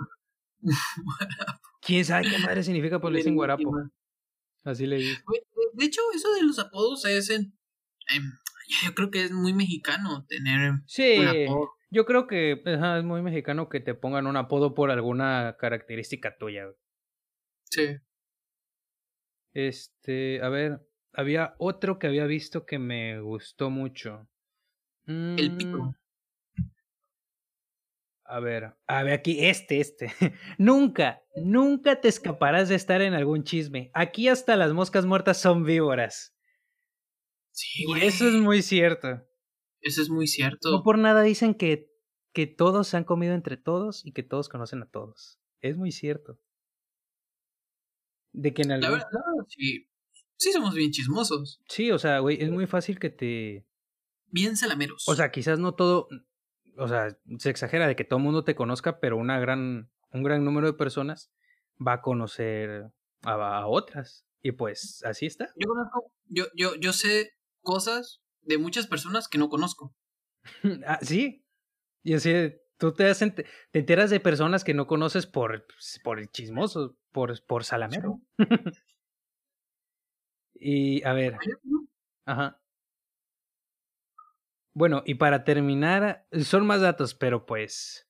¿Quién 1.80 2.04
sabe 2.04 2.30
qué 2.30 2.38
madre 2.38 2.62
significa 2.62 3.00
por 3.00 3.12
le 3.12 3.18
dicen 3.18 3.34
guarapo? 3.34 3.72
Así 4.64 4.86
le 4.86 4.96
dicen. 4.96 5.24
De 5.74 5.84
hecho, 5.84 6.00
eso 6.14 6.32
de 6.34 6.42
los 6.42 6.58
apodos 6.58 7.04
es 7.04 7.30
en, 7.30 7.54
yo 8.84 8.94
creo 8.94 9.10
que 9.10 9.24
es 9.24 9.32
muy 9.32 9.52
mexicano 9.52 10.24
tener 10.26 10.74
sí, 10.86 11.16
Yo 11.90 12.04
creo 12.04 12.26
que 12.26 12.62
es 12.64 13.04
muy 13.04 13.22
mexicano 13.22 13.68
que 13.68 13.80
te 13.80 13.94
pongan 13.94 14.26
un 14.26 14.36
apodo 14.36 14.74
por 14.74 14.90
alguna 14.90 15.56
característica 15.58 16.36
tuya. 16.38 16.66
Sí. 17.64 17.96
Este, 19.54 20.42
a 20.42 20.48
ver, 20.48 20.86
había 21.12 21.54
otro 21.58 21.98
que 21.98 22.06
había 22.06 22.26
visto 22.26 22.64
que 22.64 22.78
me 22.78 23.20
gustó 23.20 23.70
mucho. 23.70 24.28
El 25.06 25.56
pico. 25.56 25.94
A 28.33 28.41
ver, 28.41 28.74
a 28.87 29.03
ver 29.03 29.12
aquí, 29.12 29.45
este, 29.45 29.78
este. 29.78 30.07
nunca, 30.59 31.22
nunca 31.37 32.01
te 32.01 32.09
escaparás 32.09 32.70
de 32.70 32.76
estar 32.76 33.03
en 33.03 33.12
algún 33.12 33.45
chisme. 33.45 33.91
Aquí 33.93 34.26
hasta 34.28 34.57
las 34.57 34.72
moscas 34.72 35.05
muertas 35.05 35.39
son 35.39 35.64
víboras. 35.64 36.35
Sí, 37.51 37.85
Y 37.87 38.07
eso 38.07 38.26
es 38.26 38.37
muy 38.37 38.62
cierto. 38.62 39.22
Eso 39.83 40.01
es 40.01 40.09
muy 40.09 40.26
cierto. 40.26 40.70
No 40.70 40.83
por 40.83 40.97
nada 40.97 41.20
dicen 41.20 41.55
que, 41.55 41.91
que 42.33 42.47
todos 42.47 42.89
se 42.89 42.97
han 42.97 43.05
comido 43.05 43.35
entre 43.35 43.59
todos 43.59 44.03
y 44.03 44.12
que 44.12 44.22
todos 44.22 44.49
conocen 44.49 44.83
a 44.83 44.89
todos. 44.89 45.39
Es 45.61 45.76
muy 45.76 45.93
cierto. 45.93 46.41
De 48.33 48.55
que 48.55 48.62
en 48.62 48.72
algún... 48.72 48.89
La 48.89 48.97
verdad, 48.97 49.20
sí. 49.49 49.91
Sí 50.39 50.53
somos 50.53 50.74
bien 50.74 50.91
chismosos. 50.91 51.61
Sí, 51.68 51.91
o 51.91 51.99
sea, 51.99 52.20
güey, 52.20 52.43
es 52.43 52.51
muy 52.51 52.66
fácil 52.66 52.99
que 52.99 53.11
te... 53.11 53.66
Bien 54.28 54.57
salameros. 54.57 55.07
O 55.07 55.14
sea, 55.14 55.30
quizás 55.30 55.59
no 55.59 55.74
todo 55.74 56.09
o 56.76 56.88
sea, 56.88 57.16
se 57.38 57.50
exagera 57.50 57.86
de 57.86 57.96
que 57.96 58.04
todo 58.04 58.18
el 58.18 58.24
mundo 58.24 58.44
te 58.44 58.54
conozca, 58.54 59.00
pero 59.00 59.16
una 59.16 59.38
gran, 59.38 59.90
un 60.10 60.22
gran 60.22 60.44
número 60.44 60.66
de 60.66 60.72
personas 60.74 61.32
va 61.86 61.94
a 61.94 62.02
conocer 62.02 62.90
a, 63.22 63.66
otras. 63.66 64.26
Y 64.42 64.52
pues 64.52 65.02
así 65.04 65.26
está. 65.26 65.52
Yo 65.56 65.68
conozco, 65.68 66.12
yo, 66.26 66.46
yo, 66.56 66.74
yo 66.76 66.92
sé 66.92 67.32
cosas 67.62 68.22
de 68.40 68.58
muchas 68.58 68.86
personas 68.86 69.28
que 69.28 69.38
no 69.38 69.48
conozco. 69.48 69.94
ah, 70.86 70.98
sí. 71.02 71.44
Y 72.02 72.14
así, 72.14 72.32
tú 72.78 72.92
te, 72.92 73.12
te 73.14 73.46
enteras 73.78 74.10
de 74.10 74.20
personas 74.20 74.64
que 74.64 74.74
no 74.74 74.86
conoces 74.86 75.26
por, 75.26 75.66
pues, 75.66 76.00
por 76.02 76.18
el 76.18 76.30
chismoso, 76.30 76.96
por, 77.12 77.40
por 77.46 77.64
salamero. 77.64 78.20
y 80.54 81.04
a 81.04 81.12
ver. 81.12 81.36
Ajá. 82.24 82.61
Bueno, 84.74 85.02
y 85.04 85.14
para 85.16 85.44
terminar, 85.44 86.26
son 86.42 86.66
más 86.66 86.80
datos, 86.80 87.14
pero 87.14 87.44
pues 87.44 88.08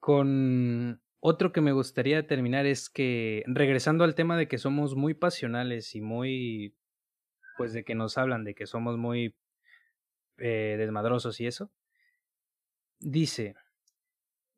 con 0.00 1.02
otro 1.20 1.52
que 1.52 1.60
me 1.60 1.72
gustaría 1.72 2.26
terminar 2.26 2.66
es 2.66 2.90
que, 2.90 3.44
regresando 3.46 4.04
al 4.04 4.14
tema 4.14 4.36
de 4.36 4.48
que 4.48 4.58
somos 4.58 4.96
muy 4.96 5.14
pasionales 5.14 5.94
y 5.94 6.00
muy, 6.00 6.76
pues 7.56 7.72
de 7.72 7.84
que 7.84 7.94
nos 7.94 8.18
hablan 8.18 8.44
de 8.44 8.54
que 8.54 8.66
somos 8.66 8.98
muy 8.98 9.36
eh, 10.38 10.76
desmadrosos 10.78 11.40
y 11.40 11.46
eso, 11.46 11.70
dice, 12.98 13.54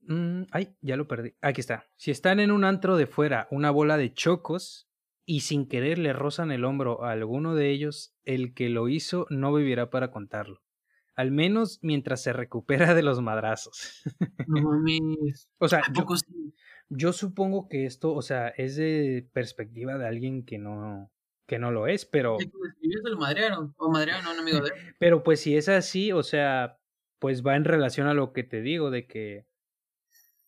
mm, 0.03 0.45
ay, 0.53 0.77
ya 0.81 0.97
lo 0.97 1.09
perdí, 1.09 1.35
aquí 1.43 1.61
está, 1.61 1.87
si 1.97 2.11
están 2.11 2.41
en 2.41 2.51
un 2.53 2.65
antro 2.65 2.97
de 2.97 3.07
fuera 3.07 3.49
una 3.51 3.71
bola 3.71 3.97
de 3.97 4.13
chocos 4.13 4.89
y 5.25 5.41
sin 5.41 5.69
querer 5.69 5.99
le 5.99 6.13
rozan 6.13 6.51
el 6.53 6.65
hombro 6.65 7.05
a 7.05 7.13
alguno 7.13 7.55
de 7.55 7.71
ellos, 7.71 8.15
el 8.25 8.55
que 8.55 8.69
lo 8.69 8.89
hizo 8.89 9.27
no 9.31 9.53
vivirá 9.53 9.91
para 9.91 10.11
contarlo. 10.11 10.61
Al 11.15 11.31
menos 11.31 11.79
mientras 11.83 12.23
se 12.23 12.33
recupera 12.33 12.95
de 12.95 13.03
los 13.03 13.21
madrazos. 13.21 14.03
No 14.49 14.63
mames. 14.63 15.49
o 15.59 15.69
sea, 15.69 15.83
yo, 15.95 16.05
yo, 16.89 17.13
supongo 17.13 17.69
que 17.69 17.87
esto, 17.87 18.13
o 18.13 18.23
sea, 18.23 18.49
es 18.49 18.77
de 18.77 19.29
perspectiva 19.33 19.99
de 19.99 20.07
alguien 20.07 20.45
que 20.45 20.59
no, 20.59 21.11
que 21.47 21.59
no 21.59 21.71
lo 21.71 21.87
es, 21.87 22.05
pero. 22.05 22.39
lo 23.05 23.17
madrearon, 23.19 23.75
o 23.77 23.91
madrearon 23.91 24.27
a 24.27 24.33
un 24.33 24.39
amigo 24.41 24.61
de 24.61 24.69
él. 24.69 24.75
pero 24.99 25.23
pues 25.23 25.41
si 25.41 25.57
es 25.57 25.69
así, 25.69 26.13
o 26.13 26.23
sea, 26.23 26.79
pues 27.19 27.47
va 27.47 27.57
en 27.57 27.65
relación 27.65 28.09
a 28.09 28.15
lo 28.15 28.33
que 28.33 28.43
te 28.43 28.61
digo, 28.63 28.91
de 28.91 29.07
que. 29.07 29.47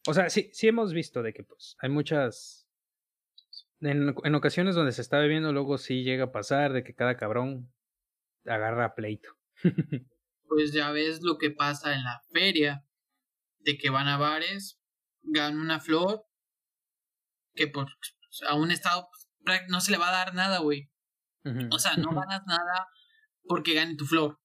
O 0.06 0.12
sea, 0.12 0.28
sí, 0.28 0.50
sí 0.52 0.68
hemos 0.68 0.92
visto 0.92 1.22
de 1.22 1.32
que 1.32 1.44
pues 1.44 1.76
hay 1.80 1.90
muchas. 1.90 2.66
En, 3.80 4.14
en 4.24 4.34
ocasiones 4.34 4.74
donde 4.74 4.92
se 4.92 5.02
está 5.02 5.18
bebiendo, 5.18 5.52
luego 5.52 5.78
sí 5.78 6.04
llega 6.04 6.24
a 6.24 6.32
pasar 6.32 6.72
de 6.72 6.84
que 6.84 6.94
cada 6.94 7.16
cabrón 7.16 7.70
agarra 8.46 8.94
pleito. 8.94 9.30
pues 10.48 10.72
ya 10.72 10.90
ves 10.90 11.20
lo 11.22 11.38
que 11.38 11.50
pasa 11.50 11.94
en 11.94 12.04
la 12.04 12.22
feria, 12.32 12.84
de 13.60 13.76
que 13.76 13.90
van 13.90 14.08
a 14.08 14.16
bares, 14.16 14.80
ganan 15.22 15.60
una 15.60 15.80
flor, 15.80 16.26
que 17.54 17.66
por 17.66 17.88
a 18.48 18.54
un 18.54 18.70
estado 18.70 19.08
pues, 19.44 19.62
no 19.68 19.80
se 19.80 19.90
le 19.90 19.98
va 19.98 20.08
a 20.08 20.24
dar 20.24 20.34
nada, 20.34 20.58
güey. 20.58 20.90
O 21.70 21.78
sea, 21.78 21.96
no 21.96 22.10
ganas 22.14 22.42
nada 22.46 22.88
porque 23.42 23.74
gane 23.74 23.96
tu 23.96 24.06
flor. 24.06 24.40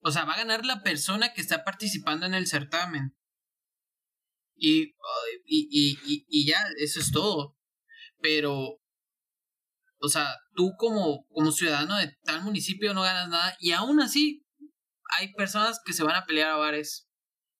O 0.00 0.10
sea, 0.10 0.24
va 0.24 0.34
a 0.34 0.38
ganar 0.38 0.64
la 0.64 0.82
persona 0.82 1.32
que 1.32 1.40
está 1.40 1.64
participando 1.64 2.26
en 2.26 2.34
el 2.34 2.46
certamen. 2.46 3.16
Y, 4.54 4.94
y, 5.44 5.68
y, 5.70 6.26
y, 6.28 6.46
ya, 6.46 6.64
eso 6.78 7.00
es 7.00 7.10
todo. 7.12 7.58
Pero, 8.20 8.80
o 9.98 10.08
sea, 10.08 10.28
tú 10.54 10.74
como, 10.78 11.26
como 11.28 11.50
ciudadano 11.50 11.96
de 11.98 12.16
tal 12.22 12.42
municipio 12.42 12.94
no 12.94 13.02
ganas 13.02 13.28
nada 13.28 13.56
y 13.58 13.72
aún 13.72 14.00
así 14.00 14.45
hay 15.18 15.32
personas 15.34 15.80
que 15.84 15.92
se 15.92 16.04
van 16.04 16.16
a 16.16 16.24
pelear 16.26 16.50
a 16.50 16.56
bares 16.56 17.08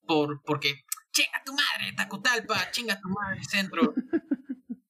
por 0.05 0.41
porque 0.43 0.83
chinga 1.11 1.43
tu 1.45 1.53
madre, 1.53 1.93
Tacotalpa, 1.95 2.71
chinga 2.71 2.99
tu 2.99 3.09
madre, 3.09 3.43
centro. 3.43 3.93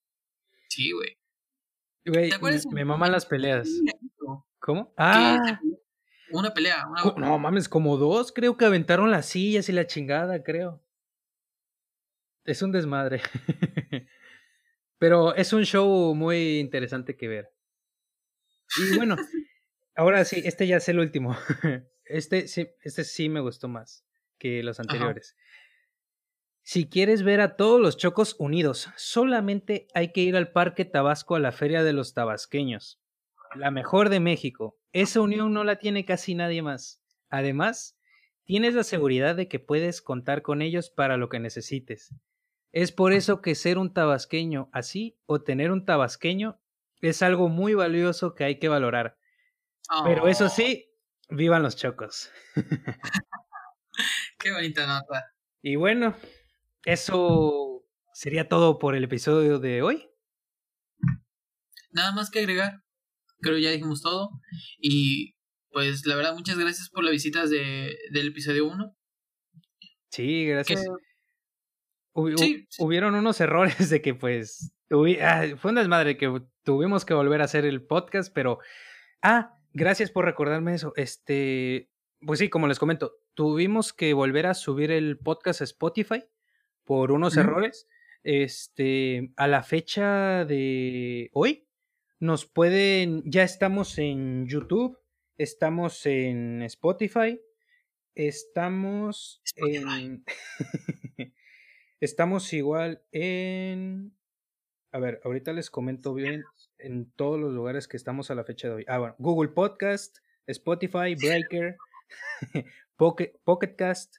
sí, 0.69 0.91
güey. 0.91 1.17
Güey, 2.05 2.31
me, 2.71 2.85
maman 2.85 3.11
las 3.11 3.25
peleas. 3.25 3.69
¿Cómo? 4.59 4.93
Ah. 4.97 5.59
Una 6.31 6.53
pelea. 6.53 6.85
No 7.17 7.39
mames, 7.39 7.69
como 7.69 7.97
dos, 7.97 8.31
creo 8.31 8.57
que 8.57 8.65
aventaron 8.65 9.11
las 9.11 9.27
sillas 9.27 9.69
y 9.69 9.71
la 9.73 9.87
chingada, 9.87 10.43
creo. 10.43 10.83
Es 12.43 12.61
un 12.61 12.71
desmadre. 12.71 13.21
Pero 14.99 15.35
es 15.35 15.53
un 15.53 15.63
show 15.63 16.15
muy 16.15 16.59
interesante 16.59 17.15
que 17.15 17.27
ver. 17.27 17.53
Y 18.77 18.97
bueno, 18.97 19.15
ahora 19.95 20.25
sí, 20.25 20.41
este 20.43 20.67
ya 20.67 20.77
es 20.77 20.89
el 20.89 20.99
último. 20.99 21.37
Este 22.09 22.47
sí, 22.47 22.67
este 22.81 23.03
sí 23.03 23.29
me 23.29 23.39
gustó 23.39 23.67
más 23.67 24.05
que 24.37 24.63
los 24.63 24.79
anteriores. 24.79 25.35
Si 26.63 26.89
quieres 26.89 27.23
ver 27.23 27.39
a 27.39 27.55
todos 27.55 27.79
los 27.79 27.95
chocos 27.95 28.35
unidos, 28.39 28.89
solamente 28.97 29.87
hay 29.93 30.11
que 30.11 30.21
ir 30.21 30.35
al 30.35 30.51
Parque 30.51 30.83
Tabasco 30.83 31.35
a 31.35 31.39
la 31.39 31.51
Feria 31.51 31.83
de 31.83 31.93
los 31.93 32.13
Tabasqueños. 32.13 32.99
La 33.55 33.71
mejor 33.71 34.09
de 34.09 34.19
México. 34.19 34.77
Esa 34.91 35.21
unión 35.21 35.53
no 35.53 35.63
la 35.63 35.77
tiene 35.77 36.03
casi 36.03 36.35
nadie 36.35 36.61
más. 36.61 37.01
Además, 37.29 37.97
tienes 38.43 38.73
la 38.73 38.83
seguridad 38.83 39.35
de 39.35 39.47
que 39.47 39.59
puedes 39.59 40.01
contar 40.01 40.41
con 40.41 40.61
ellos 40.61 40.89
para 40.89 41.17
lo 41.17 41.29
que 41.29 41.39
necesites. 41.39 42.13
Es 42.71 42.91
por 42.91 43.13
eso 43.13 43.41
que 43.41 43.55
ser 43.55 43.77
un 43.77 43.93
tabasqueño 43.93 44.69
así 44.73 45.17
o 45.25 45.41
tener 45.41 45.71
un 45.71 45.85
tabasqueño 45.85 46.59
es 47.01 47.21
algo 47.21 47.49
muy 47.49 47.73
valioso 47.73 48.33
que 48.33 48.43
hay 48.43 48.59
que 48.59 48.69
valorar 48.69 49.17
Pero 50.03 50.27
eso 50.27 50.49
sí, 50.49 50.86
vivan 51.29 51.63
los 51.63 51.75
chocos. 51.75 52.31
Qué 54.39 54.51
bonita 54.51 54.85
nota. 54.87 55.33
Y 55.61 55.75
bueno, 55.75 56.15
eso 56.85 57.83
sería 58.13 58.47
todo 58.47 58.79
por 58.79 58.95
el 58.95 59.03
episodio 59.03 59.59
de 59.59 59.81
hoy. 59.81 60.09
Nada 61.91 62.11
más 62.13 62.29
que 62.29 62.39
agregar. 62.39 62.83
Creo 63.39 63.57
ya 63.57 63.71
dijimos 63.71 64.01
todo. 64.01 64.29
Y 64.79 65.35
pues 65.71 66.05
la 66.05 66.15
verdad, 66.15 66.33
muchas 66.33 66.57
gracias 66.57 66.89
por 66.89 67.03
las 67.03 67.11
visitas 67.11 67.49
de, 67.49 67.97
del 68.11 68.29
episodio 68.29 68.67
1. 68.67 68.95
Sí, 70.11 70.45
gracias. 70.45 70.85
Hubieron 72.13 73.15
unos 73.15 73.39
errores 73.41 73.89
de 73.89 74.01
que 74.01 74.15
pues 74.15 74.73
ah, 75.21 75.45
fue 75.57 75.71
un 75.71 75.75
desmadre 75.75 76.17
que 76.17 76.41
tuvimos 76.63 77.05
que 77.05 77.13
volver 77.13 77.41
a 77.41 77.45
hacer 77.45 77.65
el 77.65 77.85
podcast, 77.85 78.33
pero 78.33 78.59
ah, 79.21 79.56
gracias 79.73 80.11
por 80.11 80.25
recordarme 80.25 80.73
eso. 80.73 80.93
Este, 80.95 81.89
pues 82.25 82.39
sí, 82.39 82.49
como 82.49 82.67
les 82.67 82.79
comento, 82.79 83.15
tuvimos 83.33 83.93
que 83.93 84.13
volver 84.13 84.47
a 84.47 84.53
subir 84.53 84.91
el 84.91 85.17
podcast 85.19 85.61
a 85.61 85.65
Spotify 85.65 86.23
por 86.83 87.11
unos 87.11 87.37
errores. 87.37 87.87
Este, 88.23 89.31
a 89.37 89.47
la 89.47 89.63
fecha 89.63 90.43
de 90.45 91.29
hoy 91.33 91.67
nos 92.19 92.45
pueden 92.45 93.23
ya 93.25 93.43
estamos 93.43 93.97
en 93.99 94.47
YouTube, 94.47 94.99
estamos 95.37 96.05
en 96.05 96.63
Spotify, 96.63 97.39
estamos 98.15 99.41
en 99.55 100.25
Estamos 101.99 102.53
igual 102.53 103.01
en... 103.11 104.06
A 104.97 104.99
ver, 104.99 105.21
ahorita 105.23 105.53
les 105.53 105.69
comento 105.69 106.15
bien 106.15 106.43
en 106.79 107.11
todos 107.11 107.39
los 107.39 107.53
lugares 107.53 107.87
que 107.87 107.97
estamos 107.97 108.31
a 108.31 108.35
la 108.35 108.43
fecha 108.43 108.67
de 108.67 108.73
hoy. 108.73 108.85
Ah, 108.87 108.97
bueno, 108.97 109.15
Google 109.19 109.49
Podcast, 109.49 110.17
Spotify, 110.47 111.13
Breaker, 111.13 111.77
Pocket, 112.95 113.33
Pocketcast, 113.43 114.15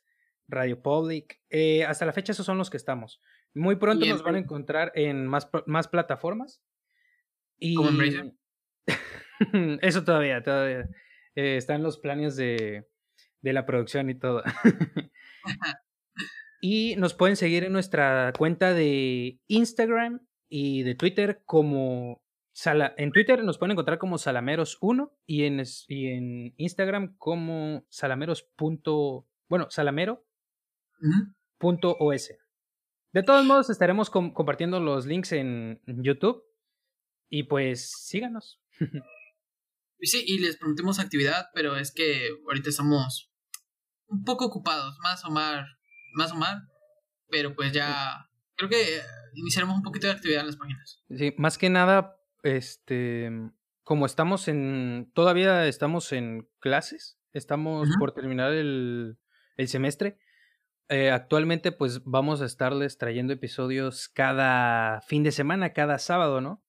Radio 0.46 0.80
Public. 0.80 1.40
Eh, 1.50 1.82
hasta 1.82 2.06
la 2.06 2.12
fecha 2.12 2.30
esos 2.30 2.46
son 2.46 2.59
los 2.59 2.70
que 2.70 2.76
estamos. 2.76 3.20
Muy 3.55 3.74
pronto 3.74 4.06
nos 4.06 4.22
van 4.22 4.36
a 4.36 4.38
encontrar 4.38 4.92
en 4.94 5.26
más, 5.26 5.48
más 5.66 5.88
plataformas. 5.88 6.62
Y... 7.59 7.74
Eso 9.82 10.05
todavía, 10.05 10.44
todavía. 10.44 10.88
Eh, 11.34 11.56
están 11.56 11.82
los 11.82 11.98
planes 11.98 12.36
de, 12.36 12.86
de 13.40 13.52
la 13.52 13.66
producción 13.66 14.10
y 14.10 14.14
todo. 14.14 14.44
Y 16.60 16.96
nos 16.96 17.14
pueden 17.14 17.36
seguir 17.36 17.62
en 17.62 17.72
nuestra 17.72 18.32
cuenta 18.36 18.74
de 18.74 19.38
Instagram 19.46 20.27
y 20.48 20.82
de 20.82 20.94
Twitter 20.94 21.42
como 21.44 22.22
Sala 22.52 22.94
en 22.96 23.12
Twitter 23.12 23.44
nos 23.44 23.58
pueden 23.58 23.72
encontrar 23.72 23.98
como 23.98 24.16
salameros1 24.16 25.12
y 25.26 25.44
en, 25.44 25.62
y 25.86 26.06
en 26.08 26.54
Instagram 26.56 27.16
como 27.16 27.86
salameros. 27.88 28.48
bueno, 29.48 29.70
salamero. 29.70 30.26
De 33.12 33.22
todos 33.22 33.44
modos, 33.44 33.70
estaremos 33.70 34.10
compartiendo 34.10 34.80
los 34.80 35.06
links 35.06 35.32
en 35.32 35.80
YouTube. 35.86 36.42
Y 37.30 37.44
pues 37.44 37.90
síganos. 37.92 38.60
sí, 40.00 40.24
y 40.26 40.38
les 40.38 40.56
prometemos 40.56 40.98
actividad, 40.98 41.46
pero 41.54 41.76
es 41.76 41.92
que 41.92 42.30
ahorita 42.46 42.70
estamos 42.70 43.30
un 44.06 44.24
poco 44.24 44.46
ocupados, 44.46 44.96
más 45.02 45.24
o 45.24 45.30
más 45.30 45.66
más 46.14 46.32
o 46.32 46.36
más, 46.36 46.62
pero 47.28 47.54
pues 47.54 47.72
ya 47.72 48.28
creo 48.56 48.68
que 48.68 49.00
iniciaremos 49.39 49.77
un 49.77 49.82
poquito 49.82 50.06
de 50.06 50.15
actividad 50.15 50.40
en 50.40 50.47
las 50.47 50.56
páginas. 50.56 51.02
Sí, 51.10 51.35
más 51.39 51.59
que 51.59 51.70
nada, 51.70 52.16
este, 52.43 53.31
como 53.82 54.06
estamos 54.06 54.48
en, 54.48 55.10
todavía 55.15 55.66
estamos 55.66 56.12
en 56.12 56.48
clases, 56.60 57.19
estamos 57.32 57.89
por 57.98 58.12
terminar 58.12 58.52
el, 58.52 59.19
el 59.56 59.69
semestre. 59.69 60.19
Eh, 60.89 61.10
actualmente, 61.10 61.70
pues 61.70 62.02
vamos 62.05 62.40
a 62.40 62.47
estarles 62.47 62.97
trayendo 62.97 63.32
episodios 63.32 64.09
cada 64.09 65.02
fin 65.02 65.23
de 65.23 65.32
semana, 65.32 65.74
cada 65.74 65.98
sábado, 65.98 66.40
¿no? 66.40 66.65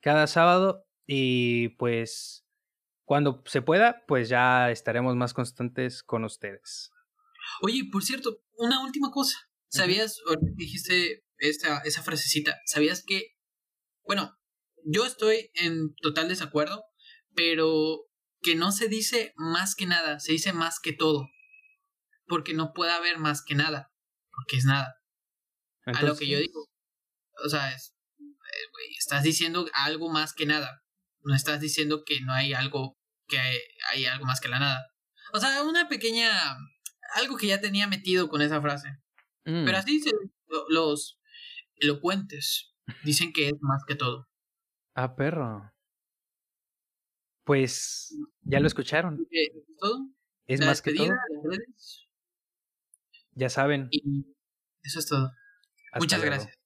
Cada 0.00 0.26
sábado 0.26 0.84
y 1.06 1.70
pues 1.70 2.44
cuando 3.04 3.42
se 3.46 3.62
pueda, 3.62 4.04
pues 4.06 4.28
ya 4.28 4.70
estaremos 4.70 5.14
más 5.16 5.32
constantes 5.32 6.02
con 6.02 6.24
ustedes. 6.24 6.90
Oye, 7.62 7.88
por 7.90 8.02
cierto, 8.02 8.40
una 8.56 8.82
última 8.82 9.10
cosa. 9.10 9.36
¿Sabías, 9.72 10.18
dijiste 10.54 11.24
esa, 11.38 11.78
esa 11.78 12.02
frasecita, 12.02 12.60
¿sabías 12.66 13.02
que, 13.02 13.34
bueno, 14.04 14.38
yo 14.84 15.06
estoy 15.06 15.50
en 15.54 15.94
total 16.02 16.28
desacuerdo, 16.28 16.84
pero 17.34 18.00
que 18.42 18.54
no 18.54 18.70
se 18.70 18.88
dice 18.88 19.32
más 19.36 19.74
que 19.74 19.86
nada, 19.86 20.20
se 20.20 20.32
dice 20.32 20.52
más 20.52 20.78
que 20.78 20.92
todo. 20.92 21.26
Porque 22.26 22.52
no 22.52 22.72
puede 22.74 22.92
haber 22.92 23.18
más 23.18 23.42
que 23.42 23.54
nada, 23.54 23.90
porque 24.30 24.58
es 24.58 24.66
nada. 24.66 24.94
A 25.86 26.02
lo 26.02 26.16
que 26.16 26.28
yo 26.28 26.38
digo. 26.38 26.66
O 27.42 27.48
sea, 27.48 27.74
es, 27.74 27.96
eh, 28.18 28.94
estás 28.98 29.22
diciendo 29.22 29.66
algo 29.72 30.10
más 30.10 30.34
que 30.34 30.44
nada. 30.44 30.82
No 31.22 31.34
estás 31.34 31.60
diciendo 31.60 32.02
que 32.04 32.20
no 32.20 32.34
hay 32.34 32.52
algo, 32.52 32.98
que 33.26 33.38
hay 33.90 34.04
algo 34.04 34.26
más 34.26 34.40
que 34.40 34.48
la 34.48 34.58
nada. 34.58 34.86
O 35.32 35.40
sea, 35.40 35.62
una 35.62 35.88
pequeña 35.88 36.30
algo 37.14 37.36
que 37.36 37.46
ya 37.46 37.60
tenía 37.60 37.86
metido 37.86 38.28
con 38.28 38.42
esa 38.42 38.60
frase. 38.60 39.01
Pero 39.44 39.72
mm. 39.72 39.74
así 39.74 39.92
dicen 39.92 40.12
los 40.68 41.20
elocuentes. 41.76 42.74
Dicen 43.04 43.32
que 43.32 43.48
es 43.48 43.54
más 43.60 43.82
que 43.86 43.94
todo. 43.94 44.28
Ah, 44.94 45.14
perro. 45.14 45.72
Pues 47.44 48.16
ya 48.42 48.60
lo 48.60 48.66
escucharon. 48.66 49.26
¿Es 49.30 49.52
todo? 49.78 50.08
Es 50.46 50.60
más 50.60 50.82
que 50.82 50.94
todo. 50.94 51.08
Ya 53.32 53.48
saben. 53.48 53.88
Y 53.90 54.26
eso 54.82 54.98
es 54.98 55.06
todo. 55.06 55.32
Muchas 55.98 56.22
gracias. 56.22 56.61